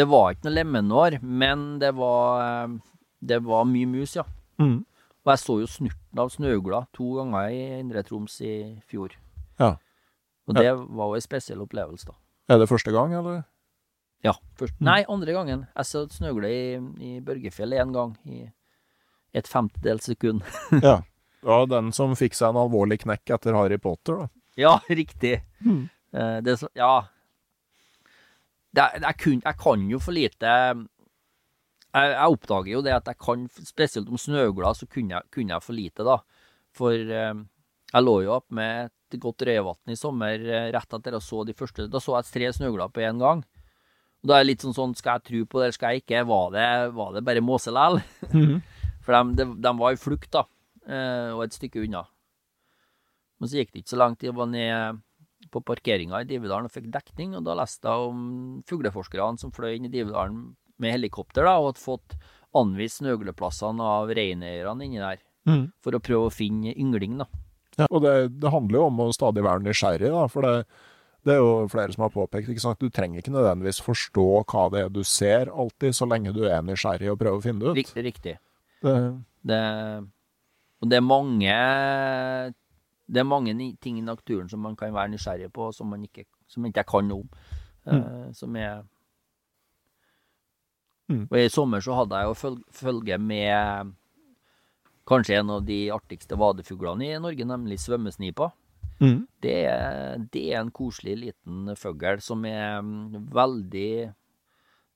[0.00, 2.78] Det var ikke noe lemenår, men det var, eh,
[3.20, 4.24] det var mye mus, ja.
[4.60, 4.80] Mm.
[5.20, 8.54] Og jeg så jo snurten av snøugla to ganger i Indre Troms i
[8.88, 9.12] fjor.
[9.60, 9.74] Ja.
[10.48, 12.16] Og det var jo en spesiell opplevelse, da.
[12.50, 13.42] Er det første gang, eller?
[14.24, 14.84] Ja, først, Mm.
[14.88, 15.60] Nei, andre gangen.
[15.76, 16.64] Jeg så snøugle i,
[17.00, 18.50] i Børgefjell én gang, i
[19.34, 20.42] et femtedels sekund.
[20.82, 21.02] Ja.
[21.42, 24.28] Var den som fikk seg en alvorlig knekk etter Harry Potter, da.
[24.60, 25.38] Ja, riktig.
[25.64, 25.86] Mm.
[26.12, 27.06] Eh, det, ja.
[28.74, 30.50] Det, er- jeg, kun, jeg kan jo for lite
[31.90, 35.54] jeg, jeg oppdager jo det at jeg kan, spesielt om snøugler, så kunne jeg, kunne
[35.56, 36.18] jeg for lite, da.
[36.78, 37.40] For eh,
[37.90, 41.42] jeg lå jo opp med et godt røyevann i sommer eh, rett etter jeg så
[41.48, 41.88] de første.
[41.90, 43.42] Da så jeg tre snøugler på én gang.
[44.22, 46.04] Og da er det litt sånn sånn, skal jeg tro på det, eller skal jeg
[46.04, 46.22] ikke?
[46.30, 48.02] Var det, var det bare måse likevel?
[48.30, 48.62] Mhm.
[49.02, 50.42] For de, de, de var i flukt, da,
[50.86, 52.04] eh, og et stykke unna.
[53.40, 54.22] Men så gikk det ikke så langt.
[54.22, 55.00] Jeg var ned
[55.52, 58.20] på parkeringa i Dividalen og fikk dekning, og da leste jeg om
[58.68, 62.16] fugleforskerne som fløy inn i Dividalen med helikopter, da, og hadde fått
[62.56, 65.64] anvist snøgleplassene av reineierne inni der, mm.
[65.84, 67.28] for å prøve å finne yngling, da.
[67.78, 70.54] Ja, og det, det handler jo om å stadig være nysgjerrig, da, for det,
[71.26, 72.80] det er jo flere som har påpekt, ikke sant?
[72.80, 76.64] du trenger ikke nødvendigvis forstå hva det er du ser alltid, så lenge du er
[76.66, 77.82] nysgjerrig og prøver å finne det ut.
[77.82, 78.06] Riktig.
[78.08, 78.38] riktig.
[78.80, 78.96] Det,
[79.50, 79.60] Det,
[80.80, 81.54] og det er mange
[83.10, 86.24] det er mange ting i naturen som man kan være nysgjerrig på, som man ikke,
[86.48, 87.30] som ikke jeg kan noe om.
[87.86, 88.82] eh, som er
[91.10, 91.24] Mm.
[91.30, 93.88] Og i sommer så hadde jeg jo følge med
[95.10, 98.52] kanskje en av de artigste vadefuglene i Norge, nemlig svømmesnipa.
[99.00, 99.24] Mm.
[99.42, 99.56] Det,
[100.30, 104.12] det er en koselig liten fugl som er mm, veldig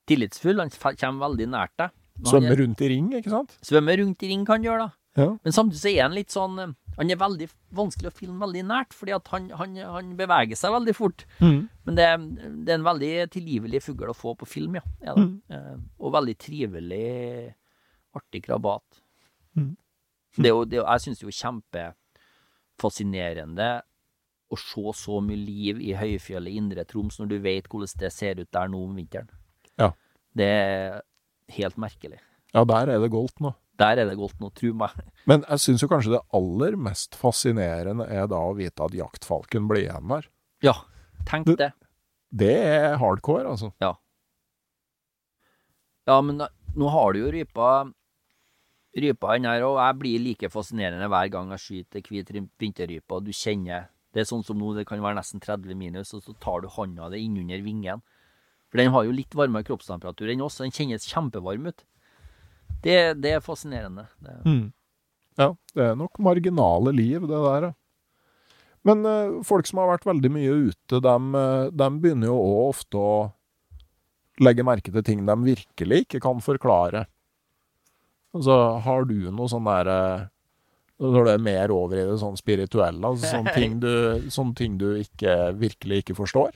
[0.07, 0.61] tillitsfull.
[0.63, 1.91] Han kommer veldig nært deg.
[2.15, 3.57] Men han Svømme er- rundt i ring, ikke sant?
[3.65, 5.21] Svømmer rundt i ring kan han gjøre, da.
[5.21, 5.29] Ja.
[5.43, 8.63] Men samtidig så er han litt sånn eh, Han er veldig vanskelig å filme veldig
[8.69, 11.19] nært, fordi at han, han, han beveger seg veldig fort.
[11.41, 11.61] Mm.
[11.87, 12.07] Men det,
[12.65, 14.85] det er en veldig tilgivelig fugl å få på film, ja.
[15.15, 15.33] Mm.
[15.51, 17.09] Eh, og veldig trivelig,
[18.15, 18.87] artig krabat.
[19.59, 19.73] Mm.
[20.35, 23.69] Det er det jeg syns det er jo kjempefascinerende
[24.51, 28.11] å se så mye liv i høyfjellet i Indre Troms når du vet hvordan det
[28.13, 29.29] ser ut der nå om vinteren.
[29.79, 29.89] Ja.
[30.35, 31.01] Det er
[31.57, 32.19] helt merkelig.
[32.53, 33.51] ja, der er det goldt nå.
[33.79, 34.93] Der er det godt nå, tro meg.
[35.27, 39.67] Men jeg syns jo kanskje det aller mest fascinerende er da å vite at jaktfalken
[39.67, 40.29] blir igjen der.
[40.63, 40.77] Ja,
[41.27, 41.73] tenk det.
[42.31, 43.73] Det er hardcore, altså.
[43.83, 43.95] Ja,
[46.05, 47.69] Ja, men da, nå har du jo rypa
[48.95, 52.29] rypa den her, og jeg blir like fascinerende hver gang jeg skyter hvit
[52.61, 56.13] vinterrype, og du kjenner Det er sånn som nå, det kan være nesten 30 minus,
[56.15, 57.99] og så tar du hånda di innunder vingen.
[58.71, 61.83] For den har jo litt varmere kroppstemperatur enn oss, og den kjennes kjempevarm ut.
[62.85, 64.07] Det, det er fascinerende.
[64.21, 64.65] Det, Mm.
[65.35, 67.73] Ja, det er nok marginale liv, det der.
[68.87, 73.15] Men eh, folk som har vært veldig mye ute, de, begynner jo òg ofte å
[74.43, 77.05] legge merke til ting de virkelig ikke kan forklare.
[78.35, 80.29] Altså, har du noe sånn derre
[80.99, 84.77] Når det er mer over i det sånn spirituelle, altså sånne ting du, sånne ting
[84.79, 86.53] du ikke, virkelig ikke forstår?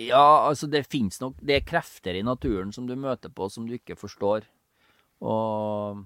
[0.00, 3.66] Ja, altså det finnes nok Det er krefter i naturen som du møter på som
[3.68, 4.46] du ikke forstår.
[5.20, 6.04] Og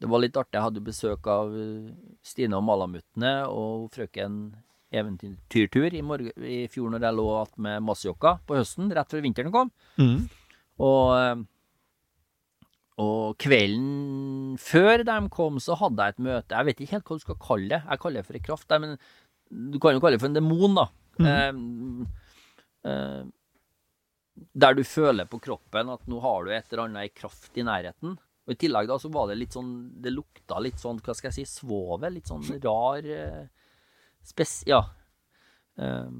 [0.00, 0.56] det var litt artig.
[0.56, 1.90] Jeg hadde besøk av eh,
[2.24, 4.54] Stine og Malamuttene og frøken
[4.96, 6.00] eventyrtur i,
[6.46, 9.72] i fjor når jeg lå igjen med Masjokka på høsten, rett før vinteren kom.
[10.00, 10.26] Mm.
[10.86, 12.64] Og, eh,
[13.02, 16.54] og kvelden før de kom, så hadde jeg et møte.
[16.54, 17.82] Jeg vet ikke helt hva du skal kalle det.
[17.82, 18.96] Jeg kaller det for en kraft, men
[19.72, 20.86] du kan jo kalle det for en demon, da.
[21.20, 22.24] Eh, eh,
[24.52, 28.16] der du føler på kroppen at nå har du et eller annet kraft i nærheten.
[28.46, 29.72] Og I tillegg da så var det litt sånn
[30.02, 32.14] Det lukta litt sånn, hva skal jeg si, svovel.
[32.14, 33.44] Litt sånn rar eh,
[34.26, 34.60] spes...
[34.70, 34.84] Ja.
[35.80, 36.10] Eh,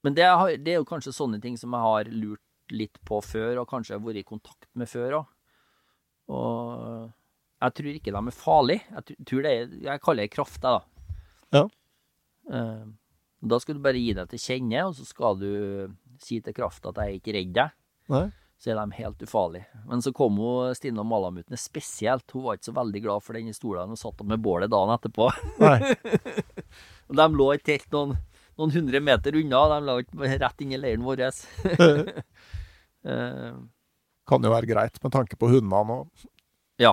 [0.00, 0.26] men det,
[0.64, 3.96] det er jo kanskje sånne ting som jeg har lurt litt på før, og kanskje
[3.96, 5.32] har vært i kontakt med før òg.
[6.30, 7.10] Og
[7.60, 8.84] jeg tror ikke de er farlige.
[8.94, 11.18] Jeg tror det er Jeg kaller det kraft, jeg, da.
[11.58, 11.64] Ja.
[13.40, 15.50] Da skal du bare gi deg til kjenne, og så skal du
[16.20, 17.76] si til krafta at jeg er ikke redd deg.
[18.12, 18.26] Nei.
[18.60, 19.80] Så er de helt ufarlige.
[19.88, 22.28] Men så kom hun Stine og Malamutene spesielt.
[22.34, 23.94] Hun var ikke så veldig glad for den stolen.
[23.94, 25.30] og satt med bålet dagen etterpå.
[27.10, 28.12] Og de lå i telt noen,
[28.60, 29.62] noen hundre meter unna.
[29.72, 31.24] De lå ikke rett inn i leiren vår.
[33.08, 33.56] uh,
[34.28, 36.28] Kan jo være greit med tanke på hundene òg.
[36.84, 36.92] Ja.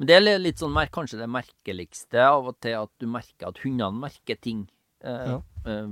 [0.00, 3.58] Men det er litt sånn kanskje det merkeligste av og til, at du merker at
[3.62, 4.64] hundene merker ting.
[5.04, 5.42] Eh, Ja.
[5.66, 5.88] eh,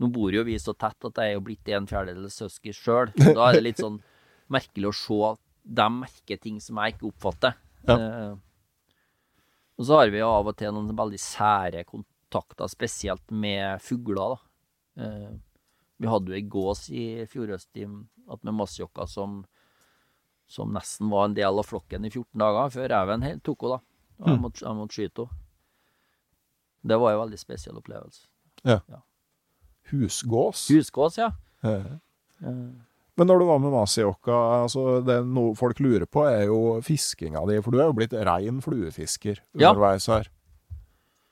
[0.00, 3.12] nå bor jo vi så tett at jeg er jo blitt en fjerdedel søsken sjøl.
[3.16, 4.02] Da er det litt sånn
[4.52, 7.54] merkelig å se at de merker ting som jeg ikke oppfatter.
[7.88, 7.96] Ja.
[7.96, 8.34] Eh,
[9.78, 14.36] og så har vi jo av og til noen veldig sære kontakter, spesielt med fugler.
[14.96, 15.04] da.
[15.04, 15.34] Eh,
[16.00, 19.44] vi hadde jo ei gås i fjor høst med massejokker som
[20.48, 23.82] som nesten var en del av flokken i 14 dager, før reven tok henne, da.
[24.22, 24.42] Og jeg Mm.
[24.42, 25.42] måtte, jeg måtte skyte henne.
[26.86, 28.26] Det var en veldig spesiell opplevelse.
[28.64, 28.80] Ja.
[29.90, 30.68] husgås.
[30.70, 31.30] Husgås, ja.
[33.16, 34.36] Men når du var med Masiokka,
[34.66, 37.60] altså det noe folk lurer på, er jo fiskinga di.
[37.64, 39.70] For du er jo blitt rein fluefisker Ja.
[39.72, 40.28] underveis her.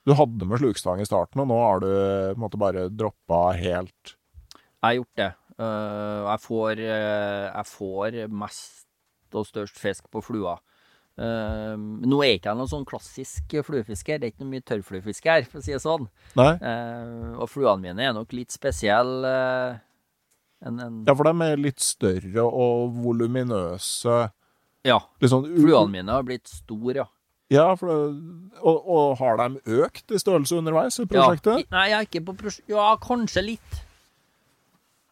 [0.06, 3.54] Du hadde med slukstang i starten, og nå har du på en måte bare droppa
[3.56, 4.14] helt
[4.82, 5.34] Jeg har gjort det.
[5.58, 8.83] Eh, jeg, får, eh, jeg får mest
[9.38, 10.58] og størst fisk på flua.
[11.14, 14.18] Uh, nå er ikke jeg noen sånn klassisk fluefisker.
[14.18, 16.08] Det er ikke noe mye tørrfluefiske her, for å si det sånn.
[16.34, 19.30] Eh, og fluene mine er nok litt spesielle.
[19.30, 19.82] Uh,
[20.66, 24.22] en, Ja, for de er litt større og voluminøse.
[24.86, 24.98] ja.
[25.22, 27.10] Sånn Fluene mine har blitt store, ja.
[27.52, 27.94] Ja, det,
[28.64, 31.66] og, og har de økt i størrelse underveis i prosjektet?
[31.66, 32.70] Ja, nei, jeg er ikke på prosjekt...
[32.72, 33.82] Ja, kanskje litt.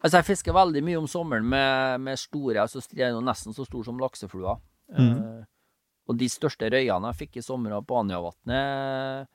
[0.02, 3.54] Altså, jeg fisker veldig mye om sommeren med, med store altså, De er jo nesten
[3.54, 4.56] så store som lakseflua.
[4.92, 5.44] Uh,
[6.10, 9.30] og de største røyene jeg fikk i sommer på Anjavatnet,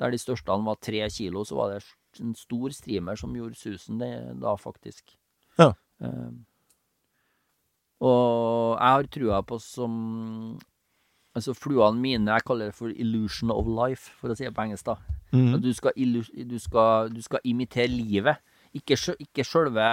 [0.00, 1.82] der de største var tre kilo, så var det
[2.24, 5.12] en stor streamer som gjorde susen det, da, faktisk.
[5.60, 5.74] Ja.
[6.00, 6.32] Uh,
[7.98, 9.94] og jeg har trua på som
[11.36, 14.64] Altså, fluene mine Jeg kaller det for illusion of life, for å si det på
[14.64, 14.96] engelsk, da.
[15.30, 15.58] Mm.
[15.62, 18.40] Du skal, du skal, du skal imitere livet,
[18.76, 19.88] ikke, ikke sjølve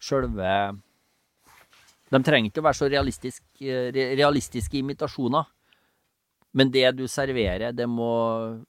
[0.00, 0.52] Sjølve
[2.10, 5.44] De trenger ikke å være så realistisk, eh, realistiske imitasjoner.
[6.52, 8.10] Men det du serverer, det må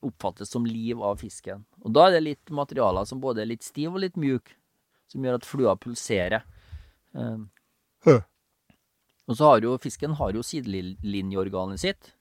[0.06, 1.64] oppfattes som liv av fisken.
[1.82, 4.52] Og da er det litt materialer som både er litt stiv og litt mjuk,
[5.10, 6.46] som gjør at flua pulserer.
[8.06, 8.14] Hø.
[9.28, 12.12] og så har jo fisken har jo sidelinjeorganet sitt,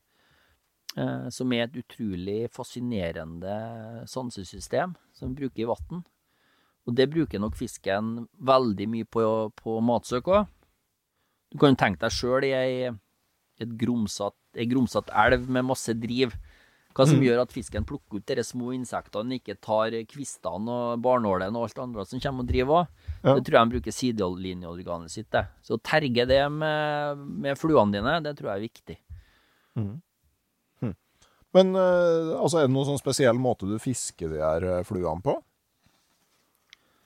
[0.97, 3.55] eh, som er et utrolig fascinerende
[4.09, 6.03] sansesystem som vi bruker i vann.
[6.89, 9.22] Og det bruker nok fisken veldig mye på,
[9.57, 10.47] på matsøk òg.
[11.53, 12.91] Du kan jo tenke deg sjøl i ei,
[13.61, 16.33] et grumsatt, elv med masse driv.
[16.91, 17.22] Hva som Mm.
[17.28, 21.74] gjør at fisken plukker ut de små insektene, ikke tar kvistene og barnålene og alt
[21.76, 22.89] det andre som kommer og driver òg.
[23.22, 23.35] Ja.
[23.37, 25.31] Det tror jeg de bruker sidelinjeorganet sitt.
[25.31, 25.45] til.
[25.62, 28.99] Så å terge det med, med fluene dine, det tror jeg er viktig.
[31.53, 35.18] Men eh, altså, er det noen sånn spesiell måte du fisker de her eh, fluene
[35.24, 35.33] på?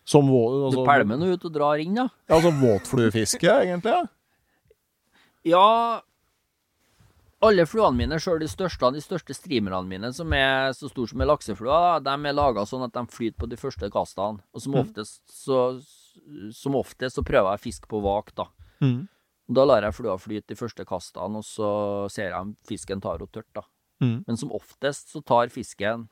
[0.04, 2.08] Som vå, Du altså, pælmer nå ut og drar inn, da.
[2.28, 3.94] Ja, altså våtfluefiske, egentlig?
[3.94, 4.02] Ja.
[5.44, 6.00] Ja
[7.44, 11.10] Alle fluene mine, sjøl de største av de største streamerne mine, som er så store
[11.10, 14.40] som ei lakseflue, de er laga sånn at de flyter på de første kastene.
[14.54, 14.80] Og som Mm.
[14.80, 15.58] oftest så,
[16.56, 18.46] som oftest så prøver jeg å fiske på vak, da.
[18.80, 19.08] Mm.
[19.52, 23.18] Da lar jeg flua flyte de første kastene, og så ser jeg om fisken tar
[23.18, 23.62] henne tørt, da.
[24.00, 24.24] Mm.
[24.26, 26.08] Men som oftest så tar fisken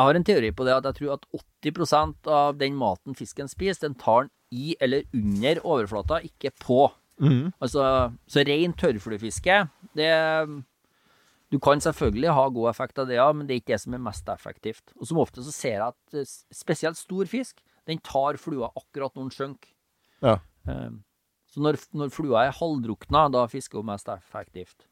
[0.00, 1.26] Jeg har en teori på det at jeg tror at
[1.60, 6.86] 80% av den maten fisken spiser, den tar den i eller under overflata, ikke på.
[7.20, 7.50] Mm.
[7.60, 7.82] Altså,
[8.24, 9.58] så ren tørrfluefiske,
[10.00, 10.08] det
[11.52, 13.94] Du kan selvfølgelig ha god effekt av det, ja, men det er ikke det som
[13.94, 14.92] er mest effektivt.
[14.96, 19.12] Og som ofte så ser jeg at eh, spesielt stor fisk, den tar flua akkurat
[19.18, 19.72] når den synker.
[20.22, 20.36] Ja.
[20.70, 20.90] Eh,
[21.50, 24.86] Så når, når flua er halvdrukna, da fisker hun mest effektivt.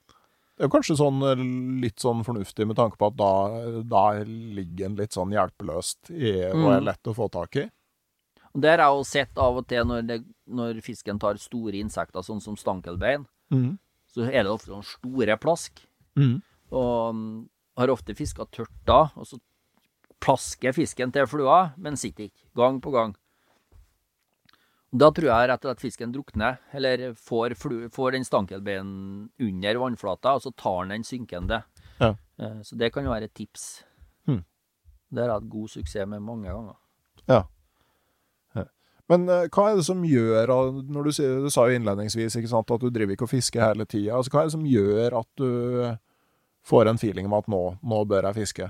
[0.58, 1.42] Det er jo kanskje sånn eh,
[1.84, 3.32] litt sånn fornuftig med tanke på at da,
[3.86, 6.84] da ligger en litt sånn hjelpeløst i, og er Mm.
[6.88, 7.68] lett å få tak i.
[8.54, 11.78] Og Det har jeg jo sett av og til når, det, når fisken tar store
[11.78, 13.26] insekter, sånn som stankelbein.
[14.10, 15.78] Så er det ofte sånn store plask.
[16.72, 17.48] Og mm,
[17.78, 19.38] har ofte fiska tørt da, og så
[20.20, 22.42] plasker fisken til flua, men sitter ikke.
[22.56, 23.14] Gang på gang.
[24.90, 27.54] Da tror jeg rett og slett fisken drukner, eller får,
[27.92, 31.62] får den stankelbeinen under vannflata, og så tar den den synkende.
[32.00, 32.14] Ja.
[32.40, 33.84] Eh, Så det kan jo være et tips.
[34.24, 34.44] Hmm.
[35.12, 36.76] Det har jeg hatt god suksess med mange ganger.
[37.28, 37.44] Ja.
[39.08, 40.50] Men eh, hva er det som gjør
[40.84, 41.12] når du,
[41.44, 44.16] du sa jo innledningsvis sant, at du driver ikke og fisker hele tida.
[44.16, 45.48] Altså, hva er det som gjør at du
[46.68, 48.68] får en feeling om at nå, nå bør jeg fiske?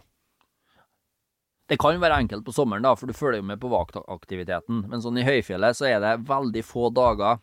[1.68, 4.86] Det kan være enkelt på sommeren, da, for du følger jo med på vaktaktiviteten.
[4.88, 7.40] Men sånn i høyfjellet så er det veldig få dager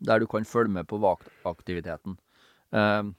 [0.00, 2.14] der du kan følge med på vaktaktiviteten.
[2.72, 3.10] Um,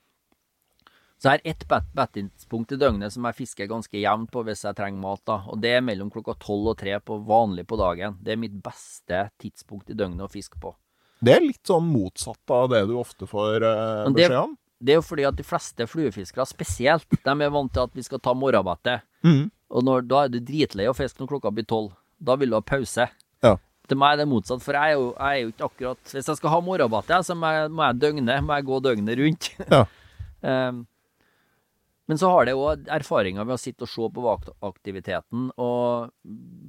[1.21, 4.63] så jeg har ett bet- bettidspunkt i døgnet som jeg fisker ganske jevnt på hvis
[4.65, 5.21] jeg trenger mat.
[5.29, 8.17] da, Og det er mellom klokka tolv og tre på vanlig på dagen.
[8.23, 10.73] Det er mitt beste tidspunkt i døgnet å fiske på.
[11.21, 14.57] Det er litt sånn motsatt av det du ofte får eh, beskjed om.
[14.81, 18.01] Det er jo fordi at de fleste fluefiskere spesielt, de er vant til at vi
[18.01, 19.03] skal ta morgenbettet.
[19.71, 21.93] Og når, da er du dritlei å fiske når klokka blir tolv.
[22.21, 23.07] Da vil du ha pause.
[23.43, 23.55] Ja.
[23.89, 26.29] Til meg er det motsatt, for jeg er jo, jeg er jo ikke akkurat Hvis
[26.29, 29.49] jeg skal ha morgenbate, så må jeg, må jeg døgne, må jeg gå døgnet rundt.
[29.71, 29.83] Ja.
[30.69, 30.85] um,
[32.11, 35.49] men så har det òg erfaringer ved å sitte og se på vaktaktiviteten.
[35.63, 36.11] Og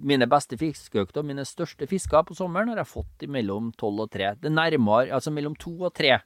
[0.06, 4.34] mine beste fiskeøkter, mine største fisker på sommeren, har jeg fått mellom tolv og tre.
[4.38, 6.20] Det nærmere, altså mellom to og tre,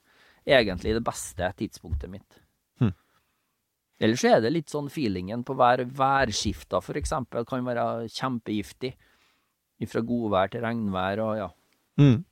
[0.44, 2.42] egentlig det beste tidspunktet mitt.
[4.00, 8.92] Ellers er det litt sånn feelingen på hver værskifta, for eksempel, kan være kjempegiftig.
[9.88, 11.46] Fra godvær til regnvær og ja.
[12.00, 12.24] Mm.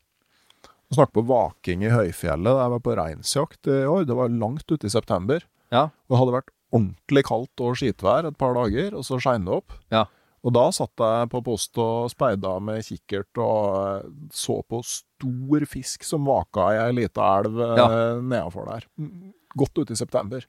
[0.95, 2.53] Snakk på vaking i høyfjellet.
[2.61, 4.05] Jeg var på reinsjakt i år.
[4.09, 5.45] Det var langt ute i september.
[5.73, 5.87] Ja.
[6.09, 9.57] Og det hadde vært ordentlig kaldt og skitvær et par dager, og så skein det
[9.59, 9.75] opp.
[9.93, 10.05] Ja.
[10.45, 15.65] Og da satt jeg på post og speida med kikkert og eh, så på stor
[15.71, 17.87] fisk som vaka i ei lita elv eh, Ja.
[18.21, 18.85] nedafor der.
[19.01, 20.45] Mm, Godt ute i september.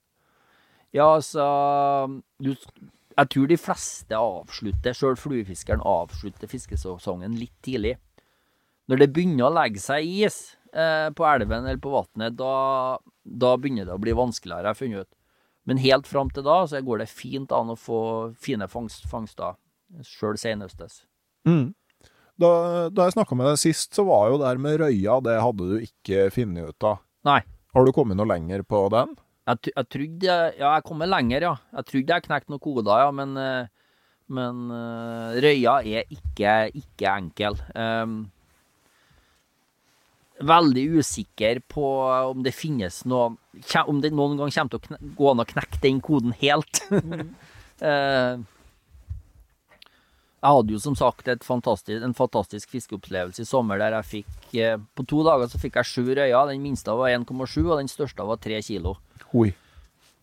[0.95, 1.45] Ja, altså
[2.39, 2.53] du,
[3.15, 7.97] Jeg tror de fleste avslutter, sjøl fluefiskeren avslutter fiskesesongen litt tidlig.
[8.91, 13.55] Når det begynner å legge seg is eh, på elven eller på vannet, da, da
[13.57, 15.13] begynner det å bli vanskeligere, har jeg funnet ut.
[15.65, 18.01] Men helt fram til da så går det fint an å få
[18.37, 19.57] fine fangst, fangster,
[20.05, 21.01] sjøl senhøstes.
[22.37, 22.51] Da,
[22.91, 25.69] da jeg snakka med deg sist, så var jo det her med røya, det hadde
[25.71, 27.01] du ikke funnet ut av.
[27.25, 27.39] Nei.
[27.73, 29.15] Har du kommet noe lenger på den?
[29.45, 31.55] Jeg, jeg trodde jeg- Ja, jeg kommer lenger, ja.
[31.77, 33.67] Jeg trodde jeg knekte noen koder, ja, men, eh,
[34.27, 37.59] men uh, røya er ikke, ikke enkel.
[37.75, 38.31] Um,
[40.41, 41.85] veldig usikker på
[42.31, 43.37] om det finnes noe
[43.87, 46.81] Om det noen gang kommer til å kne, gå an å knekke den koden helt.
[47.83, 48.37] Eh,
[50.45, 54.57] jeg hadde jo som sagt et fantastisk, en fantastisk fiskeopplevelse i sommer der jeg fikk
[54.61, 56.51] eh, På to dager så fikk jeg sju røyer.
[56.51, 58.95] Den minste var 1,7, og den største var 3 kilo.
[59.33, 59.49] Oi.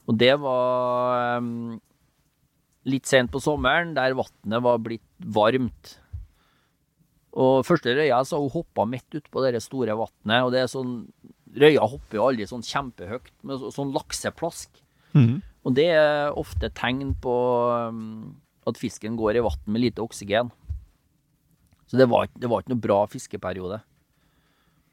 [0.07, 1.81] Og det var um,
[2.87, 5.97] litt sent på sommeren, der vannet var blitt varmt.
[7.33, 10.39] Og første røya så hun hoppa midt utpå det store vannet.
[10.47, 11.01] Og det er sånn
[11.53, 14.71] Røya hopper jo aldri sånn kjempehøyt, med sånn lakseplask.
[15.69, 17.35] Og det er ofte tegn på
[17.93, 20.53] um, at fisken går i vann med lite oksygen.
[21.91, 23.83] Så det var, det var ikke noe bra fiskeperiode.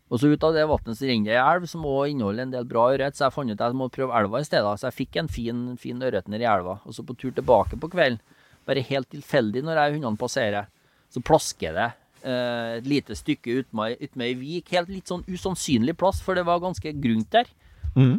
[0.09, 2.53] Og så ut av det vannet så renner det ei elv som også inneholder en
[2.55, 4.71] del bra ørret, så jeg fant ut at jeg må prøve elva i stedet.
[4.81, 6.79] Så jeg fikk en fin, fin ørret nedi elva.
[6.89, 8.17] Og så på tur tilbake på kvelden,
[8.65, 10.69] bare helt tilfeldig når jeg og hundene passerer,
[11.13, 11.87] så plasker det
[12.21, 14.73] eh, et lite stykke utmed ut ei vik.
[14.73, 17.49] Helt litt sånn usannsynlig plass, for det var ganske grunt der.
[17.95, 18.17] Mm.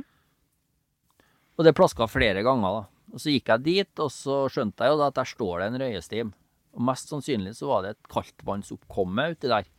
[1.58, 2.99] Og det plaska flere ganger, da.
[3.10, 5.68] Og så gikk jeg dit, og så skjønte jeg jo da at der står det
[5.70, 6.32] en røyestim.
[6.76, 9.70] Og mest sannsynlig så var det et kaldtvannsoppkomme uti der.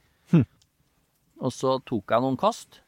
[1.42, 2.82] Og så tok jeg noen kast,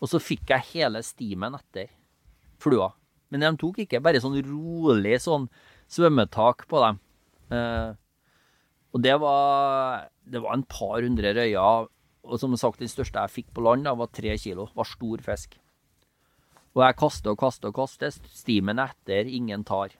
[0.00, 1.88] og så fikk jeg hele stimen etter
[2.60, 2.90] flua.
[3.32, 5.46] Men de tok ikke bare sånn rolig sånn
[5.90, 7.00] svømmetak på dem.
[7.54, 7.90] Eh,
[8.90, 11.88] og det var, det var en par hundre røyer,
[12.20, 14.68] og som sagt, den største jeg fikk på land, da, var tre kilo.
[14.76, 15.56] Var stor fisk.
[16.76, 18.14] Og jeg kaster og kaster og kaster.
[18.34, 19.96] Stimen etter, ingen tar.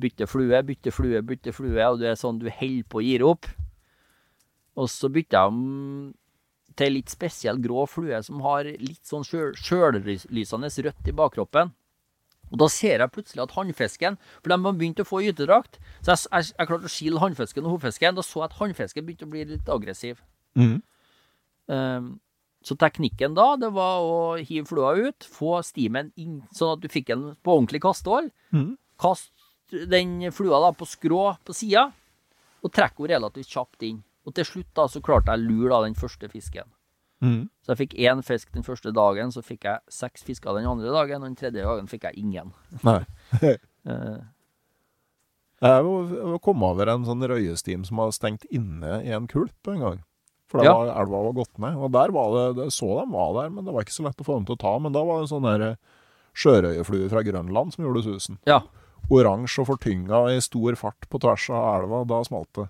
[0.00, 3.16] Bytte flue, bytte flue, bytte flue, og du er sånn, du holder på å gi
[3.26, 3.50] opp.
[4.80, 6.14] Og så bytter jeg om
[6.78, 11.74] til litt spesiell grå flue som har litt sånn sjøl- sjøllysende rødt i bakkroppen.
[12.50, 15.78] Og da ser jeg plutselig at hannfisken For de har begynt å få gytedrakt.
[16.00, 18.16] Så jeg, jeg, jeg klarte å skille hannfisken og hovfisken.
[18.16, 20.22] Da så jeg at hannfisken begynte å bli litt aggressiv.
[20.58, 20.80] Mm.
[21.70, 22.08] Um,
[22.62, 26.90] Så teknikken da, det var å hive flua ut, få stimen inn, sånn at du
[26.92, 28.28] fikk den på ordentlig kastehold.
[28.52, 28.74] Mm.
[29.00, 29.32] Kast
[29.88, 31.86] den flua da på skrå på sida,
[32.60, 34.02] og trekk henne relativt kjapt inn.
[34.28, 36.68] Og til slutt da, så klarte jeg å lure da den første fisken.
[37.24, 37.46] Mm.
[37.64, 40.92] Så jeg fikk én fisk den første dagen, så fikk jeg seks fisker den andre
[40.92, 42.52] dagen, og den tredje dagen fikk jeg ingen.
[42.84, 43.00] Nei.
[43.88, 44.18] Eh,
[45.60, 49.98] Jeg kom over en sånn røyestim som var stengt inne i en kulp en gang.
[50.50, 50.72] For Ja.
[50.74, 51.76] var elva var gått ned.
[51.78, 54.18] Og der var det, det så de var der, men det var ikke så lett
[54.18, 54.72] å få dem til å ta.
[54.82, 55.76] Men da var det sånn der
[56.34, 58.38] sjørøyeflue fra Grønland som gjorde susen.
[58.46, 58.60] ja.
[59.10, 62.04] Oransje og fortynga i stor fart på tvers av elva.
[62.06, 62.66] Da smalt det.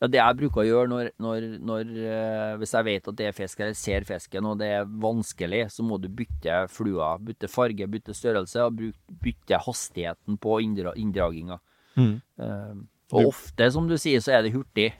[0.00, 3.26] Ja, det jeg bruker å gjøre når, når, når eh, Hvis jeg vet at det
[3.28, 7.12] er fisk, eller ser fisken, og det er vanskelig, så må du bytte flua.
[7.22, 8.80] Bytte farge, bytte størrelse, og
[9.22, 11.60] bytte hastigheten på inndra, inndraginga.
[11.96, 12.74] Eh,
[13.12, 14.92] og Du- ofte, som du sier, så er det hurtig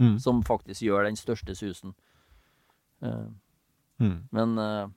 [0.00, 0.14] Mm.
[0.18, 1.94] som faktisk gjør den største susen.
[3.04, 3.28] Uh,
[4.00, 4.22] Mm.
[4.32, 4.88] men uh,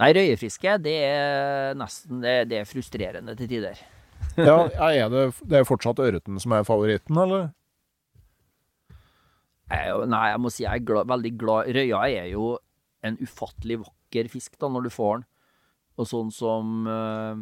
[0.00, 3.76] Nei, røyefiske, det er nesten det, det er frustrerende til tider.
[4.48, 4.54] Ja,
[4.88, 7.50] er det, det er fortsatt ørreten som er favoritten, eller?
[9.68, 12.50] Jeg, nei, jeg må si jeg er glad, veldig glad Røya er jo
[13.04, 15.26] en ufattelig vakker fisk da, når du får den.
[15.96, 17.40] Og sånn som uh,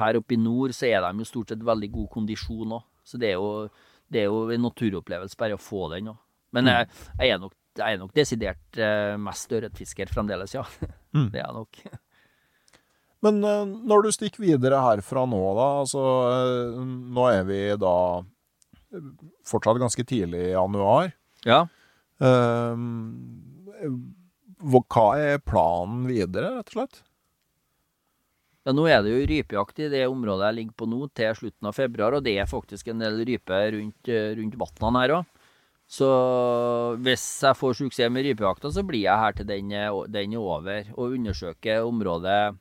[0.00, 2.84] her oppe i nord, så er de jo stort sett veldig god kondisjon òg.
[3.04, 3.68] Så det er, jo,
[4.10, 6.20] det er jo en naturopplevelse bare å få den òg.
[6.56, 6.88] Men jeg,
[7.20, 10.64] jeg, er nok, jeg er nok desidert eh, mest ørretfisker fremdeles, ja.
[11.10, 11.24] Mm.
[11.32, 11.78] Det er jeg nok.
[13.26, 16.76] Men eh, når du stikker videre herfra nå, da altså eh,
[17.16, 17.94] Nå er vi da
[19.46, 21.10] fortsatt ganske tidlig i januar.
[21.46, 21.64] Ja.
[24.60, 27.02] Hva er planen videre, rett og slett?
[28.70, 31.66] Ja, Nå er det jo rypejakt i det området jeg ligger på nå, til slutten
[31.66, 35.24] av februar, og det er faktisk en del rype rundt, eh, rundt vannene her òg.
[35.90, 36.06] Så
[37.02, 39.74] hvis jeg får suksess med rypejakta, så blir jeg her til den,
[40.14, 42.54] den er over, og undersøker området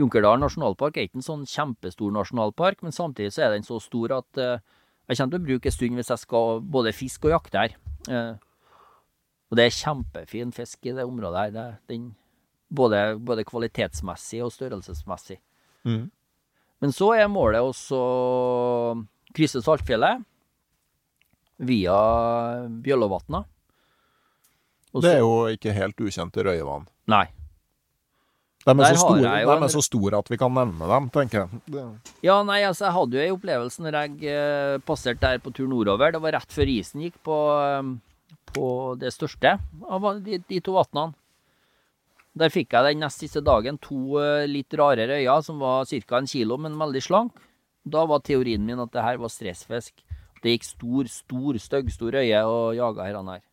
[0.00, 4.14] Junkerdal nasjonalpark er ikke en sånn kjempestor nasjonalpark, men samtidig så er den så stor
[4.22, 4.62] at eh,
[5.10, 7.76] jeg kommer til å bruke en stund hvis jeg skal både fiske og jakte her.
[8.08, 8.34] Eh,
[9.50, 11.52] og det er kjempefin fisk i det området her.
[11.52, 12.08] Det, den,
[12.70, 15.38] både, både kvalitetsmessig og størrelsesmessig.
[15.88, 16.10] Mm.
[16.80, 17.98] Men så er målet også
[19.34, 20.22] krysse Saltfjellet
[21.58, 21.96] via
[22.84, 23.44] Bjøllovatna.
[24.98, 26.86] Det er jo ikke helt ukjente røyevann.
[27.10, 27.26] Nei.
[28.68, 31.38] De er, så store, de er en- så store at vi kan nevne dem, tenker
[31.46, 31.60] jeg.
[31.66, 31.84] Det,
[32.22, 35.68] Ja, nei, altså, jeg hadde jo ei opplevelse når jeg eh, passerte der på tur
[35.68, 36.12] nordover.
[36.12, 39.58] Det var rett før isen gikk på, eh, på det største
[39.88, 41.14] av de, de to vannene.
[42.36, 46.18] Der fikk jeg den nest siste dagen to eh, litt rarere øyne, som var ca.
[46.18, 47.40] en kilo, men veldig slank.
[47.88, 50.04] Da var teorien min at det her var stressfisk.
[50.42, 53.44] Det gikk stor, stor, styggstor øye og jaga herrene her.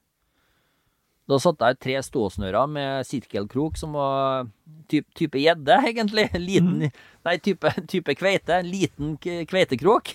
[1.25, 4.45] Da satte jeg tre ståsnører med sirkelkrok som var
[4.91, 6.27] typ, type gjedde, egentlig.
[6.37, 6.83] Liten,
[7.25, 8.59] Nei, type, type kveite.
[8.61, 9.49] Liten kveitekrok.
[9.49, 10.11] kveitekrok.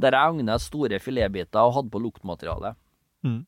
[0.00, 2.72] Der jeg agna store filetbiter og hadde på luktmateriale.
[3.26, 3.42] Mm.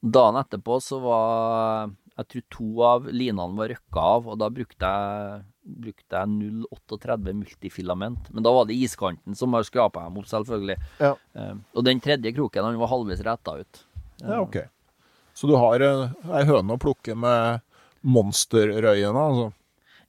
[0.00, 1.90] Dagen etterpå så var
[2.20, 5.38] Jeg tror to av linene var røkka av, og da brukte jeg,
[5.86, 6.32] brukte jeg
[6.68, 8.28] 0,38 multifilament.
[8.34, 10.76] Men da var det iskanten som har skrapa dem opp, selvfølgelig.
[11.00, 11.14] Ja.
[11.36, 13.82] Uh, og den tredje kroken han var halvveis retta ut.
[14.20, 14.60] ja, ok.
[15.40, 17.62] Så du har eh, ei høne å plukke med
[18.04, 19.46] monsterrøyene, altså?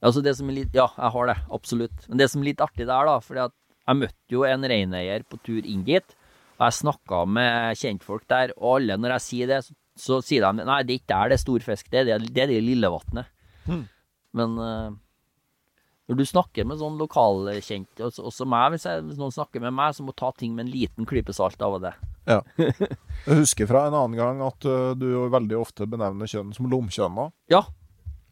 [0.02, 2.08] Altså det som er litt, ja, jeg har det, absolutt.
[2.10, 3.54] Men det som er litt artig der, da, fordi at
[3.86, 6.16] jeg møtte jo en reineier på tur inn dit,
[6.58, 10.44] og jeg snakka med kjentfolk der, og alle, når jeg sier det, så, så sier
[10.44, 12.60] de nei, det er ikke der det er stor fisk, det er det, det, det
[12.64, 13.28] Lillevatnet.
[13.68, 13.82] Mm.
[14.38, 14.94] Men uh,
[16.08, 19.76] når du snakker med sånn lokalkjente, også, også meg, hvis, jeg, hvis noen snakker med
[19.76, 21.92] meg, så må ta ting med en liten klype salt av det.
[23.26, 27.28] Jeg husker fra en annen gang at uh, du veldig ofte benevner kjønn som lomkjønna.
[27.50, 27.64] Ja,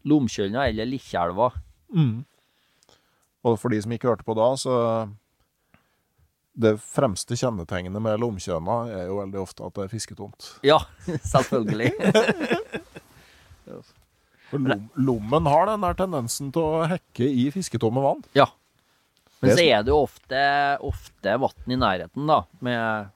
[0.08, 1.50] Lomkjønna eller Likkjelva.
[3.44, 4.74] Og for de som ikke hørte på da, så
[6.52, 10.48] Det fremste kjennetegnet med lomkjøna er jo veldig ofte at det er fisketomt.
[10.66, 10.80] Ja,
[11.32, 11.92] selvfølgelig.
[14.50, 18.24] For lom, lommen har den der tendensen til å hekke i fisketomme vann.
[18.34, 18.48] Ja.
[19.40, 20.40] Men så er det jo ofte,
[20.84, 23.12] ofte vann i nærheten, da, med,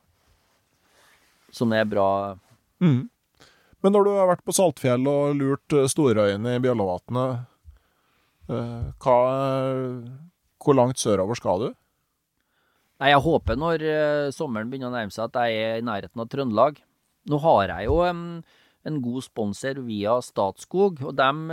[1.52, 2.06] som er bra
[2.80, 7.42] Men når du har vært på Saltfjell og lurt eh, storøyene i Bjøllovatnet,
[8.48, 9.18] eh, hva,
[10.64, 11.68] hvor langt sørover skal du?
[13.02, 16.22] Nei, jeg håper når eh, sommeren begynner å nærme seg at jeg er i nærheten
[16.22, 16.78] av Trøndelag.
[17.30, 18.22] Nå har jeg jo en,
[18.86, 21.48] en god sponsor via Statskog, og dem,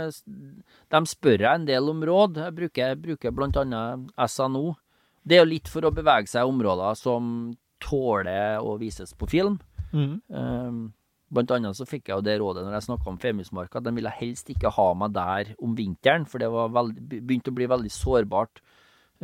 [0.92, 2.38] dem spør jeg en del om råd.
[2.46, 4.76] Jeg bruker, bruker annet SNO.
[5.22, 9.28] Det er jo litt for å bevege seg i områder som tåler å vises på
[9.30, 9.58] film.
[9.92, 10.92] Um,
[11.32, 13.94] Blant annet så fikk jeg jo det rådet når jeg snakka om Femundsmarka, at de
[13.96, 17.68] ville helst ikke ha meg der om vinteren, for det var veldig, begynte å bli
[17.72, 18.60] veldig sårbart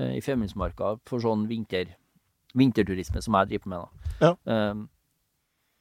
[0.01, 1.93] uh, i Femundsmarka for sånn vinter,
[2.59, 3.85] vinterturisme som jeg driver med.
[3.85, 4.15] da.
[4.29, 4.71] Ja.
[4.73, 4.87] Um,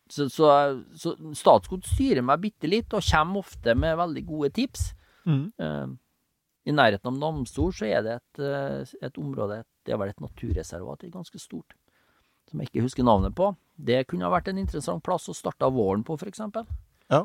[0.10, 0.50] så, så,
[0.96, 4.92] så Statskog styrer meg bitte litt, og kommer ofte med veldig gode tips.
[5.28, 5.50] Mm.
[5.60, 5.98] Um,
[6.68, 10.24] I nærheten av Namstor så er det et, eh, et område, det er vel et
[10.24, 11.76] naturreservat, det er ganske stort,
[12.50, 13.54] som jeg ikke husker navnet på.
[13.76, 16.44] Det kunne ha vært en interessant plass å starte våren på, f.eks.
[17.12, 17.22] Ja.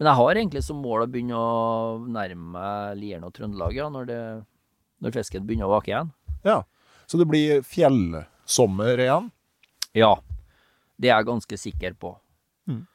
[0.00, 3.90] Men jeg har egentlig som mål å begynne å nærme meg Lieren og Trøndelag, ja,
[3.92, 4.20] når, det,
[5.04, 6.12] når fisken begynner å vake igjen.
[6.46, 6.62] Ja.
[7.10, 7.60] Så det blir
[8.50, 9.30] fjellsommer igjen?
[9.92, 10.20] Ja,
[10.96, 12.18] det er jeg ganske sikker på.
[12.68, 12.86] Mm.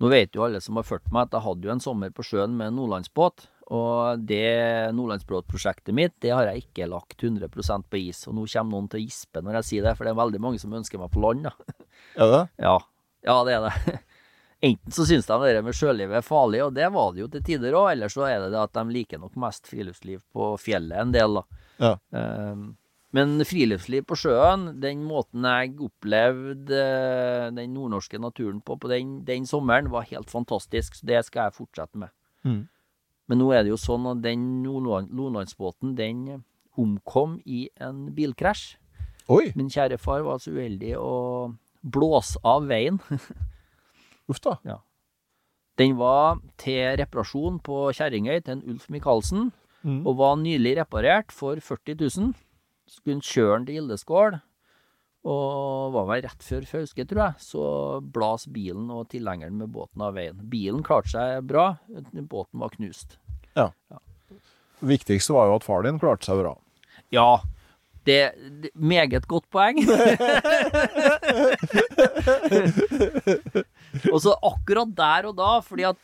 [0.00, 2.22] Nå vet jo alle som har fulgt meg, at jeg hadde jo en sommer på
[2.22, 3.48] sjøen med nordlandsbåt.
[3.72, 8.26] Og det nordlandsbåtprosjektet mitt, det har jeg ikke lagt 100% på is.
[8.26, 10.40] Og nå kommer noen til å gispe når jeg sier det, for det er veldig
[10.42, 11.48] mange som ønsker meg på land.
[11.48, 11.54] da.
[12.18, 12.42] Er det?
[12.60, 12.76] Ja,
[13.24, 14.00] ja det er det.
[14.62, 17.42] Enten så syns de det med sjølivet er farlig, og det var det jo til
[17.46, 21.00] tider òg, eller så er det det at de liker nok mest friluftsliv på fjellet
[21.00, 21.62] en del, da.
[21.82, 21.94] Ja.
[22.18, 22.68] Ehm,
[23.12, 29.18] men friluftsliv på sjøen, den måten jeg opplevde eh, den nordnorske naturen på på den,
[29.28, 30.96] den sommeren, var helt fantastisk.
[30.96, 32.12] Så det skal jeg fortsette med.
[32.44, 32.62] Mm.
[33.28, 36.42] Men nå er det jo sånn at den nordlandsbåten, den
[36.80, 38.78] omkom i en bilkrasj.
[39.28, 41.12] Oi, Min kjære far var så uheldig å
[41.82, 42.96] blåse av veien.
[44.30, 44.56] uff da.
[45.78, 49.50] Den var til reparasjon på Kjerringøy til en Ulf Michaelsen,
[49.82, 50.04] Mm.
[50.06, 52.34] og var nylig reparert for 40 000.
[52.92, 54.34] Skulle kjøre den til Gildeskål,
[55.32, 57.64] og var vel rett før Fauske, tror jeg, så
[58.14, 60.38] blas bilen og tilhengeren med båten av veien.
[60.50, 63.16] Bilen klarte seg bra, båten var knust.
[63.54, 63.70] Det
[64.90, 66.52] viktigste var jo at far din klarte seg bra.
[67.14, 67.40] Ja,
[68.04, 68.34] det, er
[68.74, 69.78] Meget godt poeng.
[74.12, 76.00] og så akkurat der og da, fordi at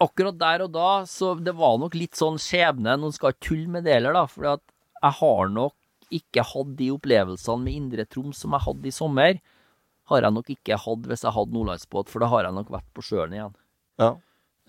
[0.00, 2.96] akkurat der og da, så det var nok litt sånn skjebne.
[3.00, 4.64] Noen skal tulle med det heller, da, fordi at
[5.04, 5.74] jeg har nok
[6.18, 9.42] ikke hatt de opplevelsene med Indre Troms som jeg hadde i sommer.
[10.10, 12.90] Har jeg nok ikke hatt hvis jeg hadde nordlandsbåt, for da har jeg nok vært
[12.96, 13.54] på sjøen igjen.
[14.00, 14.14] Ja.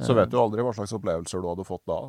[0.03, 1.99] Så vet du aldri hva slags opplevelser du hadde fått da.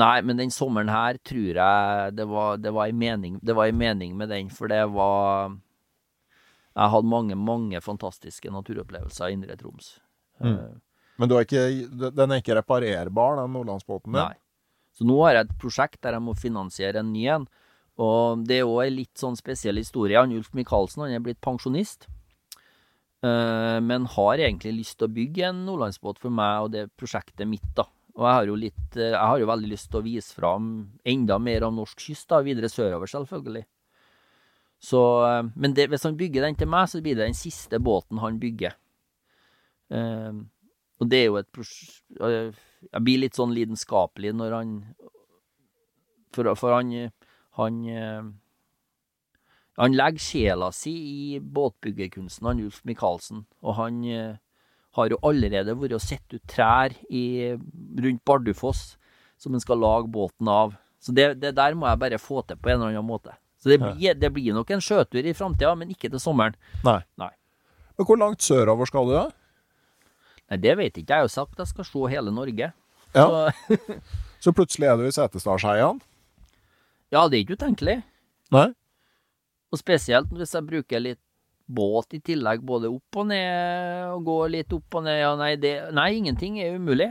[0.00, 3.68] Nei, men den sommeren her tror jeg det var, det var, en, mening, det var
[3.68, 5.52] en mening med den, for det var
[6.72, 9.98] Jeg hadde mange, mange fantastiske naturopplevelser i Indre Troms.
[10.40, 10.54] Mm.
[10.54, 10.70] Eh,
[11.20, 14.22] Men du ikke, den er ikke reparerbar, den nordlandsbåten din?
[14.22, 14.41] Nei.
[14.92, 17.46] Så nå har jeg et prosjekt der jeg må finansiere en ny en.
[18.02, 20.18] Og det er òg en litt sånn spesiell historie.
[20.20, 22.08] Han Ulf Michaelsen han er blitt pensjonist.
[23.22, 27.46] eh, men har egentlig lyst til å bygge en nordlandsbåt for meg og det prosjektet
[27.48, 27.84] mitt, da.
[28.16, 30.66] Og jeg har jo litt eh, Jeg har jo veldig lyst til å vise fram
[31.04, 33.64] enda mer av norsk kyst, da, videre sørover, selvfølgelig.
[34.82, 37.78] Så eh, Men det, hvis han bygger den til meg, så blir det den siste
[37.80, 38.74] båten han bygger.
[39.92, 40.32] Eh,
[41.02, 41.58] og det er jo et
[42.92, 44.70] Jeg blir litt sånn lidenskapelig når han
[46.34, 46.94] For, for han
[47.58, 47.82] Han
[49.80, 53.46] Han legger sjela si i båtbyggerkunsten, han Ulf Michaelsen.
[53.64, 54.34] Og han eh,
[54.98, 57.56] har jo allerede vært og sett ut trær i,
[58.04, 58.82] rundt Bardufoss
[59.40, 60.76] som han skal lage båten av.
[61.00, 63.32] Så det, det der må jeg bare få til på en eller annen måte.
[63.62, 66.54] Så det blir, det blir nok en sjøtur i framtida, men ikke til sommeren.
[66.84, 67.00] Nei.
[67.18, 67.32] Nei.
[67.96, 69.24] Men hvor langt sørover skal du, da?
[70.52, 71.08] Nei, det vet ikke.
[71.08, 72.66] Jeg har jo sagt at jeg skal se hele Norge.
[73.16, 73.24] Ja.
[73.24, 73.76] Så,
[74.44, 76.00] Så plutselig er du i Setesdalsheian?
[77.12, 77.98] ja, det er ikke utenkelig.
[78.52, 78.68] Nei?
[79.72, 81.20] Og spesielt hvis jeg bruker litt
[81.72, 85.18] båt i tillegg, både opp og ned, og går litt opp og ned.
[85.22, 87.08] Ja, nei, det, nei ingenting er umulig.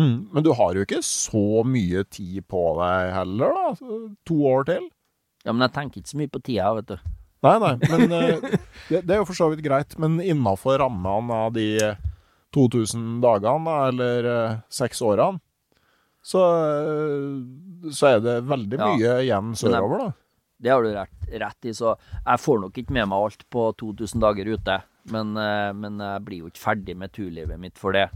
[0.00, 0.30] Mm.
[0.32, 3.94] Men du har jo ikke så mye tid på deg heller, da?
[4.30, 4.88] To år til?
[5.44, 7.16] Ja, men jeg tenker ikke så mye på tida, vet du.
[7.44, 8.46] Nei, nei, men eh,
[8.90, 9.98] det, det er jo for så vidt greit.
[10.00, 11.68] Men innafor rammene av de
[12.54, 15.40] 2000 dagene, eller eh, seks årene,
[16.24, 16.42] så,
[16.92, 18.88] eh, så er det veldig Ja.
[18.96, 20.12] mye igjen sørover, da.
[20.60, 21.92] Det har du rett, rett i, så
[22.26, 24.82] jeg får nok ikke med meg alt på 2000 dager ute.
[25.08, 28.10] Men, eh, men jeg blir jo ikke ferdig med turlivet mitt for det.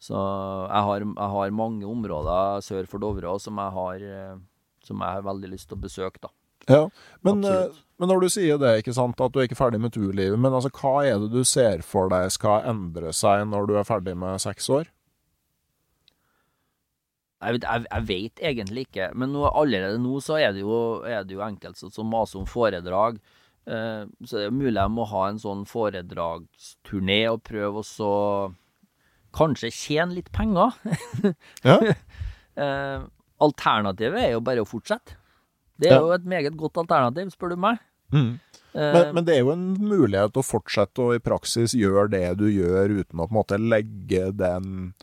[0.00, 4.38] Så jeg har, jeg har mange områder sør for Dovre som jeg har,
[4.82, 6.28] som jeg har veldig lyst til å besøke, da.
[6.68, 6.88] Ja,
[7.22, 7.66] men, eh,
[8.00, 10.52] men når du sier det, ikke sant, at du er ikke ferdig med turlivet, men
[10.52, 14.16] altså, hva er det du ser for deg skal endre seg når du er ferdig
[14.16, 14.88] med seks år?
[17.44, 21.24] Jeg jeg, jeg vet egentlig ikke, men nå, allerede nå så er det jo, er
[21.28, 23.18] det jo enkelte som- som maser om foredrag.
[23.66, 28.54] Eh, så det er mulig jeg må ha en sånn foredragsturné og prøve å så
[29.34, 30.72] kanskje tjene litt penger.
[31.64, 31.78] Ja.
[32.56, 33.00] Eh,
[33.42, 35.16] alternativet er jo bare å fortsette.
[35.80, 35.96] Det Ja.
[35.96, 37.78] er jo et meget godt alternativ, spør du meg.
[38.12, 38.38] Mm.
[38.74, 42.48] Men, men, det er jo en mulighet å fortsette å i praksis gjøre det du
[42.50, 44.94] gjør, uten å på en måte legge den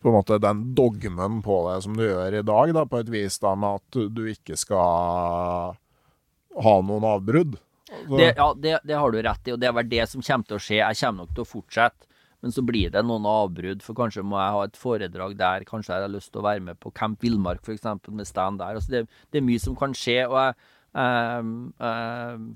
[0.00, 3.10] på en måte den dogmen på det som du gjør i dag, da, på et
[3.12, 5.76] vis da, med at du ikke skal
[6.56, 7.58] ha noen avbrudd.
[7.86, 10.48] Det, ja, det, det, har du rett i, og det er vel det som kommer
[10.48, 10.78] til å skje.
[10.80, 12.08] Jeg kommer nok til å fortsette,
[12.44, 15.94] men så blir det noen avbrudd, for kanskje må jeg ha et foredrag der, kanskje
[15.94, 17.86] jeg har lyst til å være med på Camp Villmark f.eks.
[18.12, 18.76] med stand der.
[18.76, 20.58] Altså det, det, er mye som kan skje, og jeg,
[20.96, 21.48] jeg,
[21.80, 22.46] jeg,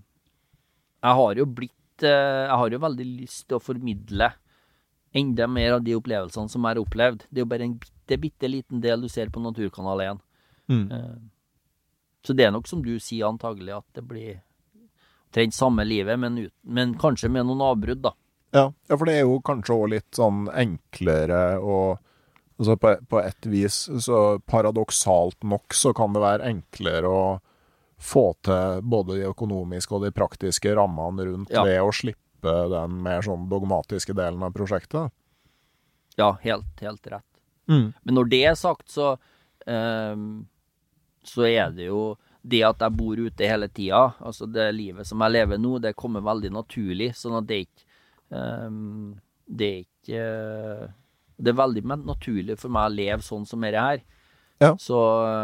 [1.01, 4.31] jeg har jo blitt eh, Jeg har jo veldig lyst til å formidle
[5.17, 7.25] enda mer av de opplevelsene som jeg har opplevd.
[7.29, 10.23] Det er jo bare en bitte, bitte liten del du ser på Naturkanal 1.
[10.71, 10.87] Mm.
[10.95, 11.19] Eh,
[12.27, 14.39] så det er nok som du sier, antagelig at det blir
[15.31, 18.15] omtrent samme livet, men, ut, men, kanskje med noen avbrudd, da.
[18.51, 22.01] Ja, ja for det er jo kanskje òg litt sånn enklere og
[22.61, 27.23] altså på, på et vis, så paradoksalt nok, så kan det være enklere å
[28.01, 31.65] få til både de økonomiske og de praktiske rammene rundt ja.
[31.65, 35.13] ved å slippe den mer sånn dogmatiske delen av prosjektet.
[36.21, 37.29] Ja, helt, helt rett.
[37.69, 37.93] Mm.
[38.03, 39.15] Men når det er sagt, så
[39.65, 40.49] um,
[41.23, 45.21] så er det jo det at jeg bor ute hele tida, altså det livet som
[45.21, 47.13] jeg lever nå, det kommer veldig naturlig.
[47.17, 47.89] Sånn at det ikke
[48.31, 50.25] Det er ikke
[51.41, 54.03] Det er veldig naturlig for meg å leve sånn som dette her.
[54.61, 54.75] Ja.
[54.79, 54.99] Så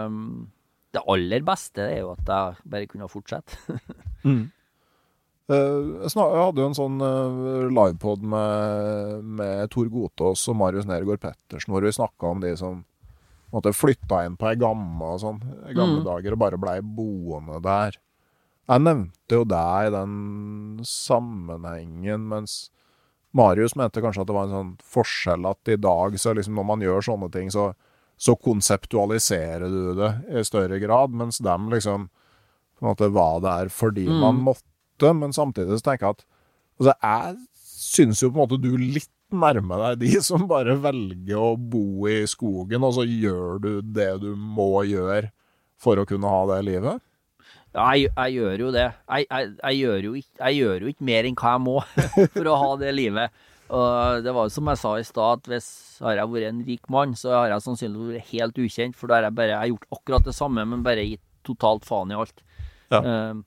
[0.06, 0.46] um,
[0.94, 3.58] det aller beste er jo at jeg bare kunne fortsette.
[4.28, 4.44] mm.
[5.46, 11.22] Uh, jeg hadde jo en sånn uh, livepod med, med Tor Gotaas og Marius Nergård
[11.22, 12.82] Pettersen, hvor vi snakka om de som
[13.54, 15.38] flytta inn på ei gamme og sånn,
[15.70, 16.06] gamle mm.
[16.08, 17.96] dager, og bare blei boende der.
[18.66, 20.14] Jeg nevnte jo deg i den
[20.86, 22.56] sammenhengen, mens
[23.36, 26.66] Marius mente kanskje at det var en sånn forskjell at i dag, så liksom når
[26.70, 27.70] man gjør sånne ting, så,
[28.18, 32.08] så konseptualiserer du det i større grad, mens dem liksom
[32.76, 34.16] på en måte var der fordi mm.
[34.24, 36.24] man måtte, men samtidig så tenker jeg at
[36.80, 37.36] altså, jeg
[37.86, 42.06] syns jo på en måte du litt nærmer deg de som bare velger å bo
[42.10, 45.30] i skogen, og så gjør du det du må gjøre
[45.80, 47.02] for å kunne ha det livet?
[47.76, 48.86] Ja, jeg, jeg gjør jo det.
[48.88, 51.76] Jeg, jeg, jeg, gjør jo ikke, jeg gjør jo ikke mer enn hva jeg må
[52.38, 53.42] for å ha det livet.
[53.66, 55.68] Og det var jo som jeg sa i stad, at hvis
[56.06, 58.96] har jeg vært en rik mann, så har jeg sannsynligvis vært helt ukjent.
[58.96, 62.18] For da har jeg bare gjort akkurat det samme, men bare gitt totalt faen i
[62.18, 62.42] alt.
[62.94, 63.02] Ja.
[63.02, 63.44] Uh,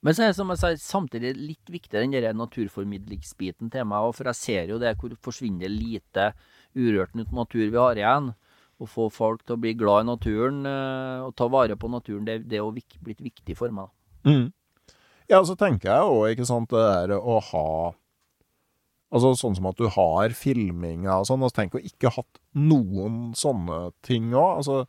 [0.00, 4.06] men så er det som jeg sa, samtidig litt viktig den der naturformidlingsbiten til meg
[4.08, 6.30] òg, for jeg ser jo det hvor forsvinner lite
[6.72, 8.30] urørt natur vi har igjen.
[8.80, 12.24] Å få folk til å bli glad i naturen uh, og ta vare på naturen,
[12.24, 13.90] det, det er blitt viktig for meg.
[14.24, 14.48] Mm.
[15.30, 17.66] Ja, så tenker jeg òg, ikke sant, det der å ha
[19.10, 21.42] Altså sånn som at du har filminga og sånn.
[21.42, 24.60] altså Tenk å ikke hatt noen sånne ting òg.
[24.60, 24.84] Altså,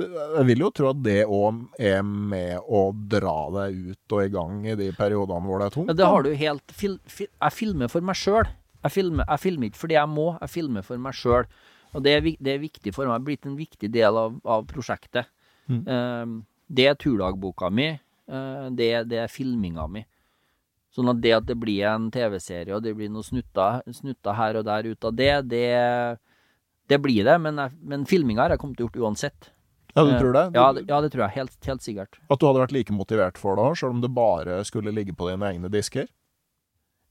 [0.00, 4.30] jeg vil jo tro at det òg er med å dra deg ut og i
[4.32, 5.92] gang i de periodene hvor det er tungt.
[5.92, 8.48] Ja, det har du helt fil, fil, Jeg filmer for meg sjøl.
[8.82, 11.44] Jeg, filmer, jeg filmer ikke fordi jeg må, jeg filmer for meg sjøl.
[11.92, 13.18] Og det er, det er, viktig for meg.
[13.18, 15.28] Det er blitt en viktig del av, av prosjektet.
[15.68, 15.82] Mm.
[15.86, 17.90] Uh, det er turdagboka mi.
[18.30, 20.04] Uh, det, det, er filminga mi.
[20.92, 24.60] Sånn at det at det blir en TV-serie, og det blir noen snutter, snutter, her
[24.60, 25.66] og der ut av det, det,
[26.92, 27.38] det blir det.
[27.40, 29.52] Men, jeg, men filminga har jeg kommet til å gjort uansett.
[29.92, 30.42] Ja, du tror det?
[30.52, 31.34] Du, ja, det, ja, det tror jeg.
[31.36, 32.20] Helt, helt, sikkert.
[32.32, 35.12] At du hadde vært like motivert for det òg, sjøl om det bare skulle ligge
[35.16, 36.08] på dine egne disker?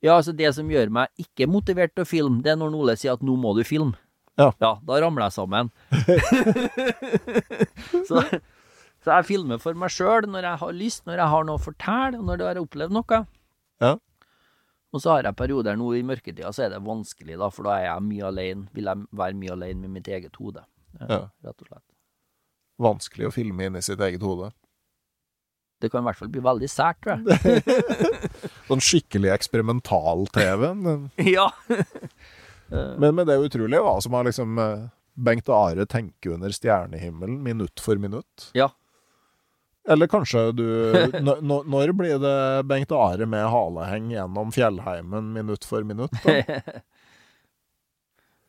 [0.01, 2.95] Ja, altså det som gjør meg ikke motivert til å filme, det er når Ole
[2.97, 3.93] sier at 'nå må du filme'.
[4.39, 4.47] Ja.
[4.63, 5.71] ja da ramler jeg sammen.
[8.07, 11.59] så, så, jeg filmer for meg sjøl når jeg har lyst, når jeg har noe
[11.59, 13.21] å fortelle, og når jeg har opplevd noe.
[13.83, 13.93] Ja.
[14.91, 17.77] Og så har jeg perioder nå i mørketida, så er det vanskelig, da, for da
[17.77, 18.67] er jeg mye alene.
[18.75, 20.65] Vil jeg være mye alene med mitt eget hode,
[20.99, 21.25] ja.
[21.43, 21.87] rett og slett
[22.81, 24.51] vanskelig å filme inn i sitt eget hode.
[25.81, 27.63] Det kan i hvert fall bli veldig sært, tror jeg.
[28.69, 30.67] sånn skikkelig eksperimental-TV.
[31.35, 31.47] ja.
[32.71, 34.85] Men, men det er utrolig hva som har liksom eh,
[35.21, 38.47] Bengt og Are tenker under stjernehimmelen minutt for minutt.
[38.57, 38.69] Ja.
[39.89, 40.65] Eller kanskje du
[41.41, 46.15] Når blir det Bengt og Are med haleheng gjennom fjellheimen minutt for minutt?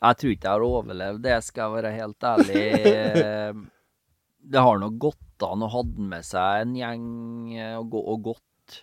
[0.02, 2.62] Jeg tror ikke jeg har overlevd det, skal jeg være helt ærlig
[4.42, 7.04] det har nok gått an å ha med seg en gjeng
[7.54, 8.80] eh, og, og gått.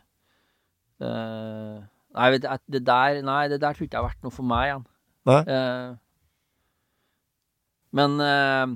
[0.99, 4.87] Nei, det der, nei, det der tror ikke jeg har vært noe for meg igjen.
[5.27, 5.97] Uh,
[7.93, 8.71] men uh,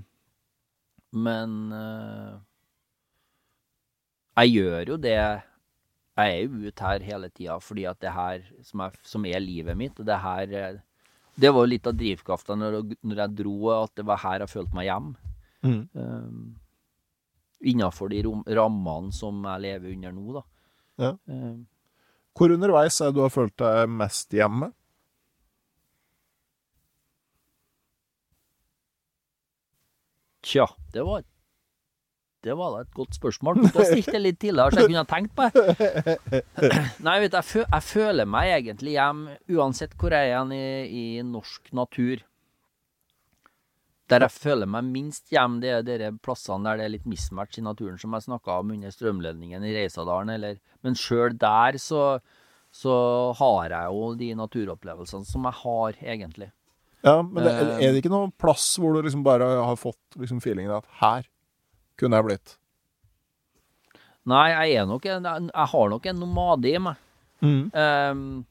[1.14, 1.52] Men
[4.34, 5.44] jeg gjør jo det Jeg
[6.18, 9.78] er jo ute her hele tida fordi at det her som er, som er, livet
[9.78, 10.82] mitt, og det her
[11.38, 14.54] Det var jo litt av drivkrafta når, når, jeg dro, at det var her jeg
[14.54, 15.16] følte meg hjemme.
[15.64, 15.88] Mm.
[15.94, 16.42] Um,
[17.64, 18.24] innafor de
[18.58, 20.44] rammene som jeg lever under nå, da.
[21.04, 21.12] Ja.
[21.30, 21.56] Eh,
[22.34, 24.72] Hvor underveis er det du har følt deg mest hjemme?
[30.44, 31.24] Tja, det var
[32.44, 33.62] det var da et godt spørsmål.
[33.62, 36.44] Du har stilt det litt tidligere, så jeg kunne ha tenkt på det.
[37.08, 41.06] Nei, vet jeg, fø jeg føler meg egentlig hjemme uansett hvor jeg er i, i
[41.24, 42.26] norsk natur.
[44.12, 47.62] Der jeg føler meg minst hjemme, det er de plassene der det er litt mismatch
[47.62, 50.34] i naturen, som jeg snakka om under strømledningen i Reisadalen.
[50.36, 52.18] Eller, men sjøl der så,
[52.76, 52.98] så
[53.40, 56.52] har jeg jo de naturopplevelsene som jeg har, egentlig.
[57.04, 60.40] Ja, men det, er det ikke noen plass hvor du liksom bare har fått liksom
[60.44, 61.26] feelingen at her
[62.00, 62.54] kunne jeg blitt?
[64.32, 67.00] Nei, jeg er nok en, jeg har nok en nomade i meg.
[67.44, 68.46] Ehm,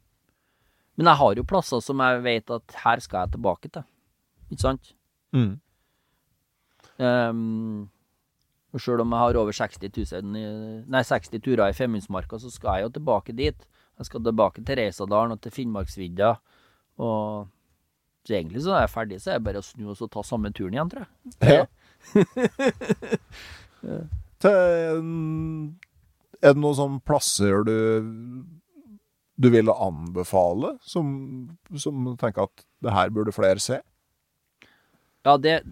[1.01, 3.87] men jeg har jo plasser som jeg vet at her skal jeg tilbake til.
[4.53, 4.93] Ikke sant?
[5.33, 5.55] Mm.
[7.01, 7.89] Um,
[8.73, 10.29] og Sjøl om jeg har over 60, 000,
[10.93, 13.67] nei, 60 turer i Femundsmarka, så skal jeg jo tilbake dit.
[13.99, 16.35] Jeg skal tilbake til Reisadalen og til Finnmarksvidda.
[17.01, 17.49] Og
[18.27, 20.21] så egentlig så er jeg ferdig, så er det bare å snu og så ta
[20.27, 21.11] samme turen igjen, tror jeg.
[21.51, 21.65] Ja.
[26.43, 27.77] Er det noen sånne plasser du
[29.43, 31.07] du ville anbefale, som,
[31.79, 33.81] som tenker at det her burde flere se?
[35.27, 35.63] Ja, det,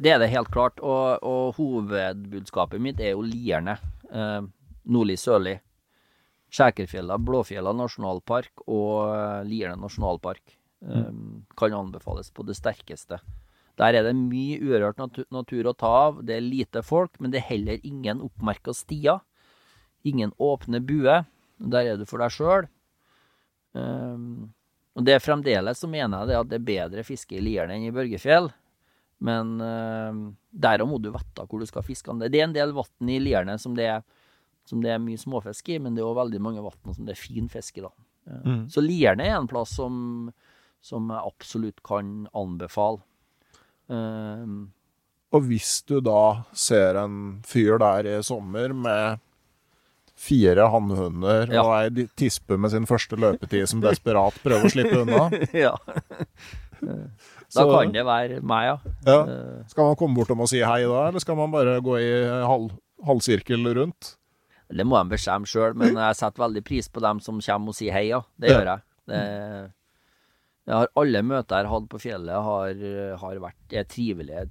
[0.00, 0.80] det er det helt klart.
[0.80, 3.78] Og, og hovedbudskapet mitt er jo Lierne.
[4.08, 4.42] Eh,
[4.88, 5.58] Nordli-Sørli.
[6.48, 10.57] Skjækerfjella, Blåfjella nasjonalpark og eh, Lierne nasjonalpark.
[10.82, 11.12] Eh,
[11.56, 13.20] Kan anbefales på det sterkeste.
[13.78, 16.22] Der er det mye urørt natur, natur å ta av.
[16.26, 19.20] Det er lite folk, men det er heller ingen oppmerka stier.
[20.06, 21.26] Ingen åpne buer.
[21.58, 22.68] Der er du for deg sjøl.
[23.78, 27.76] og det er fremdeles så mener jeg det at det er bedre fiske i Lierne
[27.76, 28.50] enn i Børgefjell.
[29.22, 32.14] Men uh, der må du vite hvor du skal fiske.
[32.22, 34.02] Det er en del vann i Lierne som det er,
[34.66, 37.14] som det er mye småfisk i, men det er òg veldig mange vann som det
[37.14, 37.86] er fin fisk i.
[37.86, 37.92] da.
[38.44, 38.64] Mm.
[38.70, 40.30] Så Lierne er en plass som,
[40.80, 43.00] som jeg absolutt kan anbefale.
[43.88, 44.72] Um,
[45.32, 49.18] Og hvis du da ser en fyr der i sommer med
[50.18, 51.62] fire hannhunder Ja.
[51.62, 55.74] og ei tispe med sin første løpetid som desperat prøver å slippe unna, ja.
[56.80, 58.76] Da Så- kan det være meg, ja.
[59.06, 61.96] ja, Eh, skal man komme bortom og si hei da, eller skal man bare gå
[62.00, 62.10] i
[62.46, 62.70] halv,
[63.06, 64.16] halvsirkel rundt?
[64.70, 67.74] Det må de bestemme sjøl, men jeg setter veldig pris på dem som kommer og
[67.78, 68.20] sier hei, ja.
[68.38, 68.80] Det gjør jeg.
[69.08, 69.72] Det,
[70.68, 72.82] jeg har alle møter jeg har hatt på fjellet, har,
[73.22, 74.44] har vært er trivelige,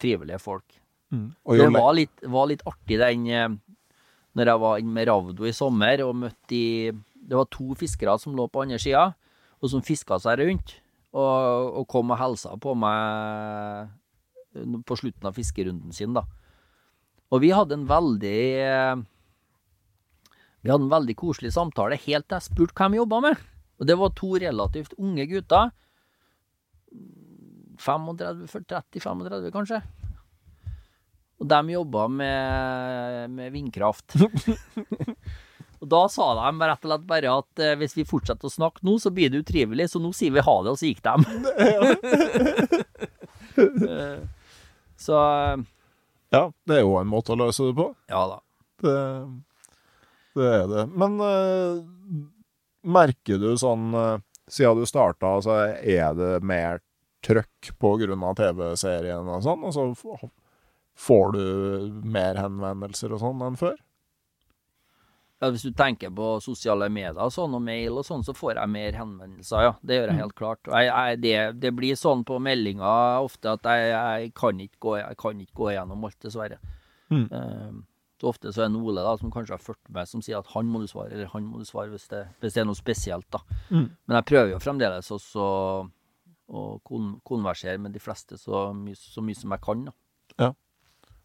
[0.00, 0.76] trivelige folk.
[1.48, 3.48] Og Det var litt, var litt artig den eh,
[4.36, 8.18] Når jeg var inne med Ravdo i sommer og møtte de Det var to fiskere
[8.20, 9.06] som lå på andre sida,
[9.58, 10.74] og som fiska seg rundt.
[11.16, 13.88] Og, og kom og hilsa på meg
[14.88, 16.24] på slutten av fiskerunden sin, da.
[17.32, 19.00] Og vi hadde en veldig eh,
[20.64, 23.47] Vi hadde en veldig koselig samtale helt til jeg spurte hva de jobba med.
[23.78, 25.70] Og det var to relativt unge gutter.
[27.78, 29.82] 35-30-35 kanskje.
[31.38, 34.16] Og de jobba med, med vindkraft.
[35.80, 38.82] og da sa de rett og slett bare at eh, hvis vi fortsetter å snakke
[38.86, 41.14] nå, så blir det utrivelig, så nå sier vi ha det, og så gikk de.
[43.58, 44.20] Eh,
[44.96, 45.58] så eh,
[46.30, 47.88] Ja, det er jo en måte å løse det på.
[48.06, 48.36] ja da.
[48.78, 48.98] Det,
[50.38, 50.84] det er det.
[50.94, 51.16] Men
[52.88, 54.16] merker du sånn eh,
[54.48, 56.78] Siden du starta, så er det mer
[57.20, 59.66] trøkk av TV-serien og sånn?
[59.68, 59.82] Og så
[60.96, 61.42] får du
[62.08, 63.76] mer henvendelser og sånn enn før?
[65.38, 68.72] Ja, hvis du tenker på sosiale medier sånn, og mail og sånn, så får jeg
[68.72, 69.74] mer henvendelser, ja.
[69.86, 70.64] Det gjør jeg helt klart.
[70.66, 74.96] Jeg, jeg, det, det blir sånn på meldinger ofte at jeg, jeg, kan ikke gå,
[75.20, 76.58] kan ikke gå gjennom alt, dessverre.
[77.12, 77.28] Mm.
[77.28, 77.42] Så
[78.26, 80.66] ofte så er det Ole da, som kanskje har fulgt med, som sier at han
[80.66, 83.28] må du svare, eller han må du svare hvis det, hvis det er noe spesielt.
[83.30, 83.38] da.
[83.70, 83.90] Mm.
[84.06, 85.44] Men jeg prøver jo fremdeles også
[86.48, 89.84] å kon konversere med de fleste så mye, så mye som jeg kan.
[89.84, 89.92] da.
[90.38, 90.52] Ja.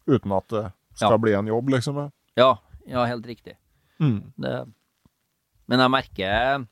[0.06, 1.18] Uten at det skal Ja.
[1.18, 2.10] bli en jobb, liksom?
[2.36, 2.58] ja.
[2.86, 3.56] Ja, helt riktig.
[3.98, 4.32] Mm.
[4.36, 4.66] Det,
[5.66, 6.66] men jeg merker,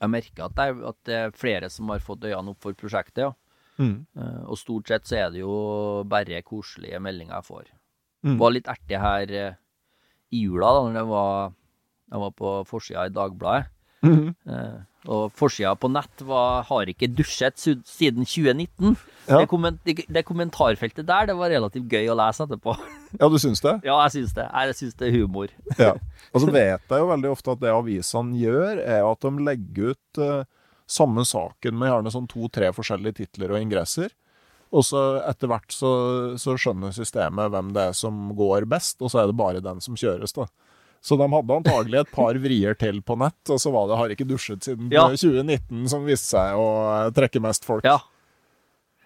[0.00, 3.18] jeg merker at, det at det er flere som har fått øynene opp for prosjektet.
[3.22, 3.32] ja.
[3.78, 4.06] Mm.
[4.16, 7.64] Eh, Og stort sett så er det jo bare koselige meldinger jeg får.
[8.26, 8.36] Mm.
[8.40, 9.58] Var litt artig her eh,
[10.30, 11.52] i jula, da når jeg var,
[12.12, 13.70] jeg var på forsida i Dagbladet.
[14.06, 14.30] Mhm.
[14.48, 14.78] Eh,
[15.08, 18.96] og forsida på nett var 'har ikke dusjet siden 2019'.
[19.28, 19.38] Ja.
[19.40, 22.76] Det, komment, det, det kommentarfeltet der det var relativt gøy å lese etterpå.
[23.20, 23.80] ja, du syns det?
[23.84, 24.44] ja, jeg syns det.
[24.52, 25.48] Jeg syns det er humor.
[25.78, 25.94] Ja.
[26.34, 29.94] Og så vet jeg jo veldig ofte at det avisene gjør, er at de legger
[29.94, 30.44] ut eh,
[30.86, 34.12] samme saken med gjerne sånn to-tre forskjellige titler og ingresser.
[34.72, 35.90] Og så etter hvert så,
[36.38, 39.80] så skjønner systemet hvem det er som går best, og så er det bare den
[39.82, 40.46] som kjøres, da.
[41.02, 44.10] Så de hadde antagelig et par vrier til på nett, og så var det 'har
[44.14, 45.08] ikke dusjet siden Ja.
[45.08, 47.82] 2019' som viste seg å trekke mest folk.
[47.84, 47.98] Ja.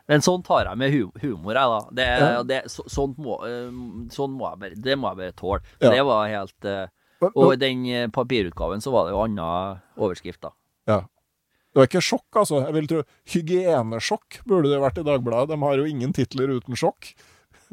[0.08, 1.80] Men sånn tar jeg med hu humor, jeg, da.
[1.94, 2.42] Det, Ja.
[2.42, 3.70] det, så, sånt må, eh,
[4.12, 5.60] sånn må jeg bare, det må jeg bare tåle.
[5.80, 5.90] Ja.
[5.90, 6.86] Det var helt eh,
[7.34, 10.50] Og i den papirutgaven så var det jo anna overskrift, da.
[10.86, 10.98] Ja.
[11.74, 12.60] Det var ikke sjokk, altså.
[12.62, 13.00] Jeg vil tro
[13.32, 15.50] Hygienesjokk burde det vært i Dagbladet.
[15.50, 17.08] De har jo ingen titler uten sjokk.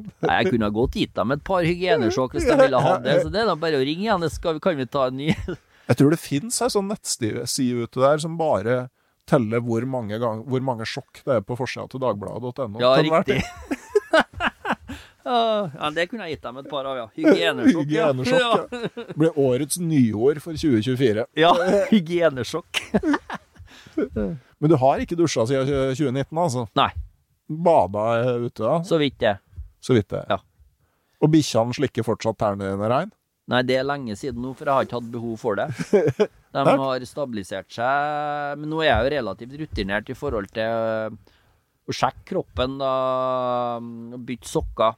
[0.26, 3.20] Nei, Jeg kunne ha godt gitt dem et par hygienesjokk hvis de ville ha det.
[3.22, 4.26] Så det er da bare å ringe igjen.
[4.34, 5.30] så kan vi ta en ny
[5.92, 7.46] Jeg tror det fins ei sånn nettside
[7.86, 8.88] ute der som bare
[9.30, 12.82] teller hvor mange, gang, hvor mange sjokk det er på forsida til dagbladet.no.
[12.82, 13.42] Ja, riktig.
[15.22, 17.04] Ja, ja, det kunne jeg gitt dem et par av, ja.
[17.14, 17.84] Hygienesjokk.
[17.86, 18.96] Hygienesjokk, ja.
[18.98, 21.28] Det blir årets nyord for 2024.
[21.38, 21.52] Ja,
[21.92, 22.82] hygienesjokk.
[24.62, 26.68] Men du har ikke dusja siden 2019, altså?
[26.78, 26.92] Nei,
[27.52, 28.78] Bada ute, da?
[28.88, 29.36] så vidt det.
[29.82, 30.26] Så vidt det.
[30.30, 30.38] Ja.
[31.22, 33.12] Og bikkjene slikker fortsatt tærne dine rein?
[33.52, 35.68] Nei, det er lenge siden nå, for jeg har ikke hatt behov for det.
[36.56, 41.16] De har stabilisert seg, men nå er jeg jo relativt rutinert i forhold til øh,
[41.88, 42.92] å sjekke kroppen, da,
[43.80, 44.98] og bytte sokker.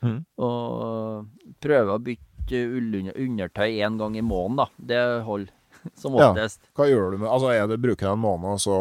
[0.00, 0.18] Mm.
[0.40, 4.68] Og prøve å bytte ullundertøy én gang i måneden, da.
[4.92, 5.56] Det holder
[5.98, 6.32] som Ja.
[6.76, 8.74] Hva gjør du med Altså, er det bruker en måned, så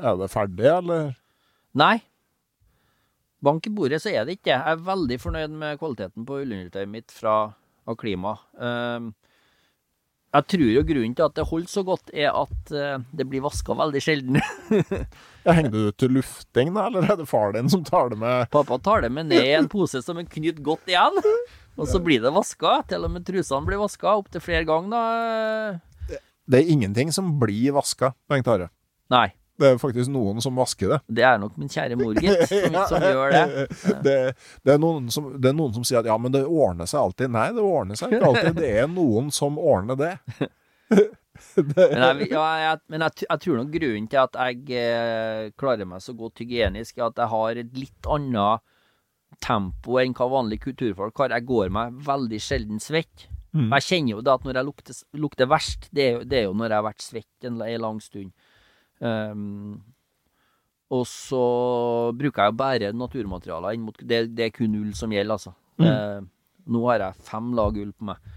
[0.00, 1.14] er det ferdig, eller?
[1.74, 1.98] Nei.
[3.44, 4.56] Bank i bordet, så er det ikke det.
[4.56, 7.54] Jeg er veldig fornøyd med kvaliteten på ullundertøyet mitt fra
[7.86, 8.38] Aklima.
[8.56, 9.12] Um,
[10.34, 13.44] jeg tror jo grunnen til at det holder så godt, er at eh, det blir
[13.44, 14.40] vaska veldig sjelden.
[15.44, 18.16] Ja, Henger du ut til lufting, da, eller er det far din som tar det
[18.16, 21.18] med Pappa tar det med ned i en pose som er knytt godt igjen,
[21.78, 22.78] og så blir det vaska.
[22.88, 25.93] Til og med trusene blir vaska opptil flere ganger, da.
[26.50, 28.68] Det er ingenting som blir vaska, Bengt Are.
[29.12, 29.30] Nei.
[29.54, 30.98] Det er faktisk noen som vasker det.
[31.14, 33.66] Det er nok min kjære mor, gitt, som, som gjør det.
[34.02, 34.16] det,
[34.66, 37.30] det, er som, det er noen som sier at ja, men det ordner seg alltid.
[37.34, 38.58] Nei, det ordner seg ikke alltid.
[38.58, 40.14] Det er noen som ordner det.
[41.54, 45.88] Men, jeg, ja, jeg, men jeg, jeg tror nok grunnen til at jeg eh, klarer
[45.90, 48.62] meg så godt hygienisk, er at jeg har et litt annet
[49.42, 51.34] tempo enn hva vanlige kulturfolk har.
[51.38, 53.28] Jeg går meg veldig sjelden svett.
[53.54, 53.70] Mm.
[53.76, 56.46] Jeg kjenner jo det at når jeg lukter, lukter verst, det er, jo, det er
[56.48, 58.32] jo når jeg har vært svett en, en lang stund.
[58.98, 59.82] Um,
[60.94, 61.44] og så
[62.14, 65.54] bruker jeg å bære naturmaterialer inn mot Det, det er kun ull som gjelder, altså.
[65.78, 65.86] Mm.
[65.86, 68.34] Uh, nå har jeg fem lag ull på meg.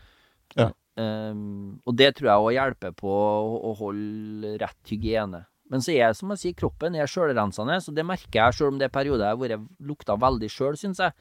[0.58, 0.70] Ja.
[0.98, 5.44] Um, og det tror jeg òg hjelper på å, å holde rett hygiene.
[5.68, 8.80] Men så er som jeg sier, kroppen er sjølrensende, så det merker jeg sjøl om
[8.80, 11.14] det er perioder jeg har lukta veldig sjøl, syns jeg.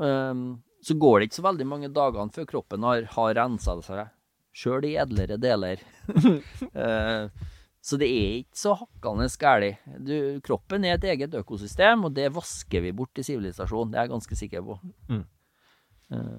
[0.00, 4.10] Um, så går det ikke så veldig mange dagene før kroppen har, har rensa seg
[4.52, 5.82] sjøl i edlere deler.
[6.72, 7.28] Eh,
[7.82, 9.80] så det er ikke så hakkende galt.
[10.46, 13.90] Kroppen er et eget økosystem, og det vasker vi bort i sivilisasjonen.
[13.90, 14.76] Det er jeg ganske sikker på.
[15.10, 15.24] Mm.
[16.14, 16.38] Uh,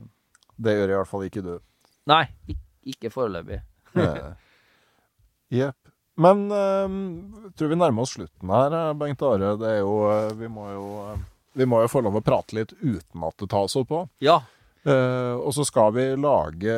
[0.55, 1.53] Det gjør i hvert fall ikke du.
[2.07, 2.63] nei, ikke,
[2.93, 3.59] ikke foreløpig.
[5.59, 5.91] Jepp.
[6.23, 9.55] Men uh, tror vi nærmer oss slutten her, Bengt Are.
[9.59, 10.87] Det er jo eh, Vi må jo
[11.53, 14.03] vi må jo få lov å prate litt uten at det tas opp på.
[14.23, 14.41] Ja.
[14.84, 16.73] Uh, og så skal vi lage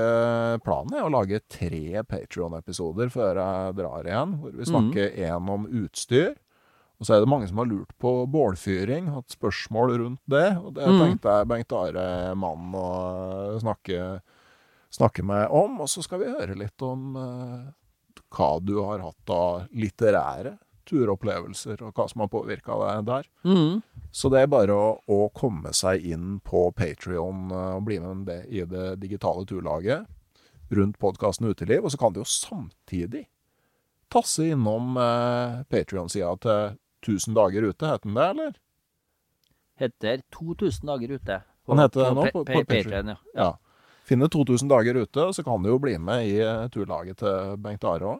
[0.62, 4.36] Planen er å lage tre Patrion-episoder før jeg drar igjen.
[4.42, 6.36] Hvor vi snakker én om utstyr.
[6.96, 10.48] Og så er det mange som har lurt på bålfyring, hatt spørsmål rundt det.
[10.62, 11.00] Og det mm.
[11.02, 12.06] tenkte jeg Bengt Are
[12.40, 12.86] Mann å
[13.60, 14.06] snakke,
[14.94, 15.82] snakke med om.
[15.84, 17.66] Og så skal vi høre litt om uh,
[18.36, 20.56] hva du har hatt av litterære
[20.86, 23.30] turopplevelser, og hva som har påvirka deg der.
[23.44, 23.82] Mm.
[24.12, 28.40] Så det er bare å, å komme seg inn på Patrion og bli med det
[28.50, 30.06] i det digitale turlaget
[30.72, 31.84] rundt podkasten Uteliv.
[31.86, 33.26] Og så kan du jo samtidig
[34.14, 38.56] tasse innom eh, Patrion-sida til 1000 dager ute, heter den det, eller?
[39.82, 41.42] Heter 2000 dager ute.
[41.68, 42.66] Han heter det nå på- på Patreon.
[42.86, 43.18] Patreon, ja.
[43.36, 43.50] Ja.
[44.06, 47.58] Finne 2000 dager ute, og så kan du jo bli med i eh, turlaget til
[47.58, 48.20] Bengt Are òg.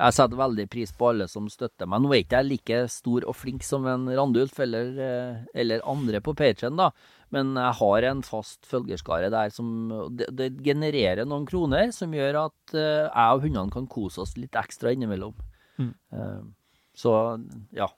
[0.00, 2.02] Jeg setter veldig pris på alle som støtter meg.
[2.02, 6.20] Nå er ikke jeg like stor og flink som en Randulf eller, eh, eller andre
[6.24, 6.90] på Patreon, da.
[7.32, 9.68] Men jeg har en fast følgerskare der som
[10.16, 14.34] det, det genererer noen kroner som gjør at eh, jeg og hundene kan kose oss
[14.40, 15.36] litt ekstra innimellom.
[15.80, 15.92] Mm.
[16.12, 16.42] Eh,
[16.96, 17.14] så
[17.76, 17.88] ja.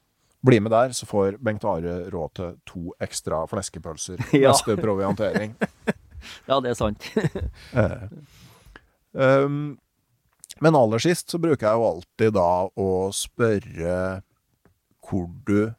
[0.45, 4.51] Bli med der, så får Bengt Are råd til to ekstra fleskepølser Ja.
[4.53, 5.55] neste proviantering.
[6.49, 7.05] Ja, det er sant.
[7.77, 8.07] Eh.
[9.13, 9.77] Um,
[10.63, 13.97] men aller sist så bruker jeg jo alltid da å spørre
[15.05, 15.75] hvor du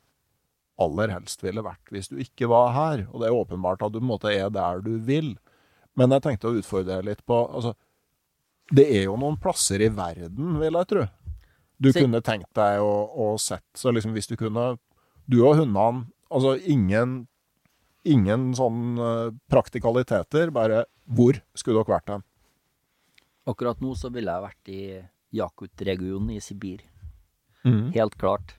[0.81, 3.05] aller helst ville vært hvis du ikke var her.
[3.11, 5.35] Og det er åpenbart at du på en måte er der du vil.
[5.95, 7.71] Men jeg tenkte å utfordre deg litt på altså,
[8.67, 11.05] Det er jo noen plasser i verden, vil jeg tro.
[11.79, 12.01] Du så...
[12.01, 14.77] kunne tenkt deg å, å sett Så liksom hvis du kunne
[15.27, 17.25] Du og hundene Altså ingen
[18.07, 22.23] Ingen sånn eh, praktikaliteter, bare hvor skulle dere vært hen?
[23.45, 24.81] Akkurat nå så ville jeg vært i
[25.35, 26.85] Jakut-regionen i Sibir.
[27.65, 27.91] Mm.
[27.95, 28.55] Helt klart.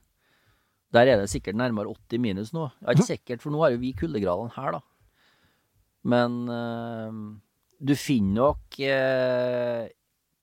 [0.94, 2.68] Der er det sikkert nærmere 80 minus nå.
[2.82, 4.82] Ja, ikke sikkert, for nå har jo vi kuldegradene her, da.
[6.06, 7.16] Men øh,
[7.82, 9.88] du finner nok øh,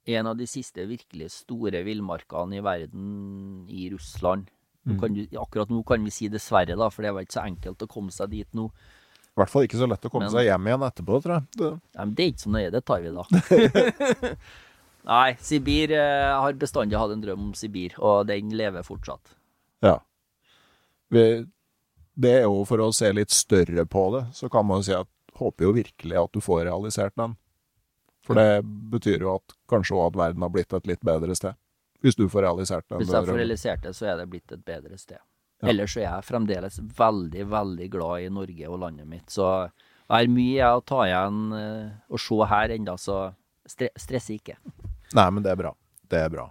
[0.05, 4.51] en av de siste virkelig store villmarkene i verden i Russland.
[4.83, 4.97] Mm.
[4.99, 7.85] kan du, akkurat nå kan vi si dessverre, da, for det var ikke så enkelt
[7.85, 8.67] å komme seg dit nå.
[9.33, 11.45] I hvert fall ikke så lett å komme Men- seg hjem igjen etterpå, tror jeg.
[11.57, 14.35] Det, Ja, men det er ikke så nøye, det tar vi da.
[15.13, 19.35] Nei, Sibir eh, har bestandig hatt en drøm om Sibir, og den lever fortsatt.
[19.81, 19.99] ja.
[21.13, 21.45] Vi,
[22.17, 24.93] det er jo for å se litt større på det, så kan man jo si
[24.97, 27.35] at håper jo virkelig at du får realisert den.
[28.25, 31.57] For det betyr jo at kanskje òg at verden har blitt et litt bedre sted.
[32.01, 33.01] Hvis du får realisert den.
[33.01, 35.19] Hvis jeg får realisert det, så er det blitt et bedre sted.
[35.63, 35.71] Ja.
[35.71, 39.29] Ellers så er jeg fremdeles veldig, veldig glad i Norge og landet mitt.
[39.31, 43.21] Så jeg har mye å ta igjen eh, og se her enda, så
[43.69, 44.57] stre stresser ikke.
[45.15, 45.71] Nei, men det er bra.
[46.11, 46.49] Det er bra.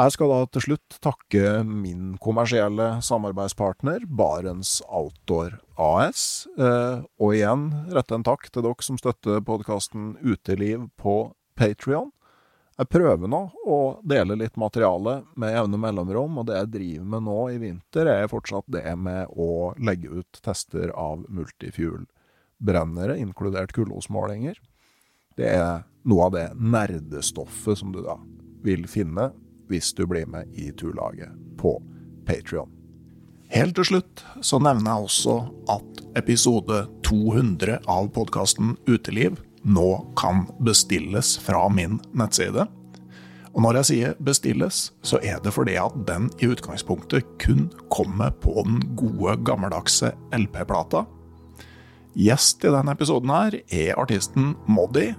[0.00, 6.46] Jeg skal da til slutt takke min kommersielle samarbeidspartner, Barents Outdoor AS.
[6.58, 11.18] Eh, og igjen rette en takk til dere som støtter podkasten Uteliv på
[11.58, 12.10] Patrion.
[12.80, 13.38] Jeg prøver nå
[13.68, 13.78] å
[14.08, 18.30] dele litt materiale med jevne mellomrom, og det jeg driver med nå i vinter, er
[18.32, 24.56] fortsatt det med å legge ut tester av multifuel-brennere, inkludert kullosmålinger.
[25.36, 28.16] Det er noe av det nerdestoffet som du da
[28.64, 29.28] vil finne
[29.68, 31.76] hvis du blir med i turlaget på
[32.24, 32.72] Patrion.
[33.52, 35.36] Helt til slutt så nevner jeg også
[35.76, 39.88] at episode 200 av podkasten Uteliv nå
[40.18, 42.66] kan bestilles fra min nettside.
[43.50, 48.30] Og når jeg sier bestilles, så er det fordi at den i utgangspunktet kun kommer
[48.30, 51.04] på den gode, gammeldagse LP-plata.
[52.18, 55.10] Gjest i denne episoden her er artisten Moddi.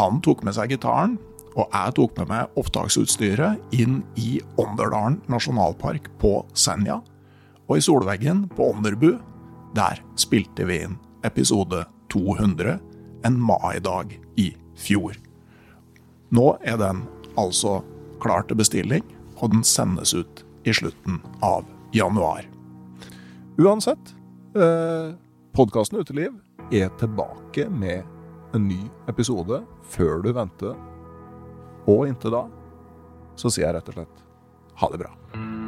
[0.00, 1.16] Han tok med seg gitaren,
[1.58, 7.00] og jeg tok med meg opptaksutstyret inn i Ånderdalen nasjonalpark på Senja.
[7.68, 9.10] Og i solveggen på Ånderbu,
[9.76, 10.96] der spilte vi inn
[11.26, 11.82] episode
[12.12, 12.78] 200
[13.26, 15.16] en maidag i fjor.
[16.34, 17.04] Nå er den
[17.38, 17.80] altså
[18.22, 19.04] klar til bestilling,
[19.38, 21.64] og den sendes ut i slutten av
[21.94, 22.44] januar.
[23.58, 24.14] Uansett,
[24.54, 25.14] eh,
[25.54, 26.34] podkasten Uteliv
[26.72, 28.04] er tilbake med
[28.54, 30.76] en ny episode før du venter.
[31.86, 32.44] Og inntil da
[33.38, 34.24] så sier jeg rett og slett
[34.78, 35.67] ha det bra.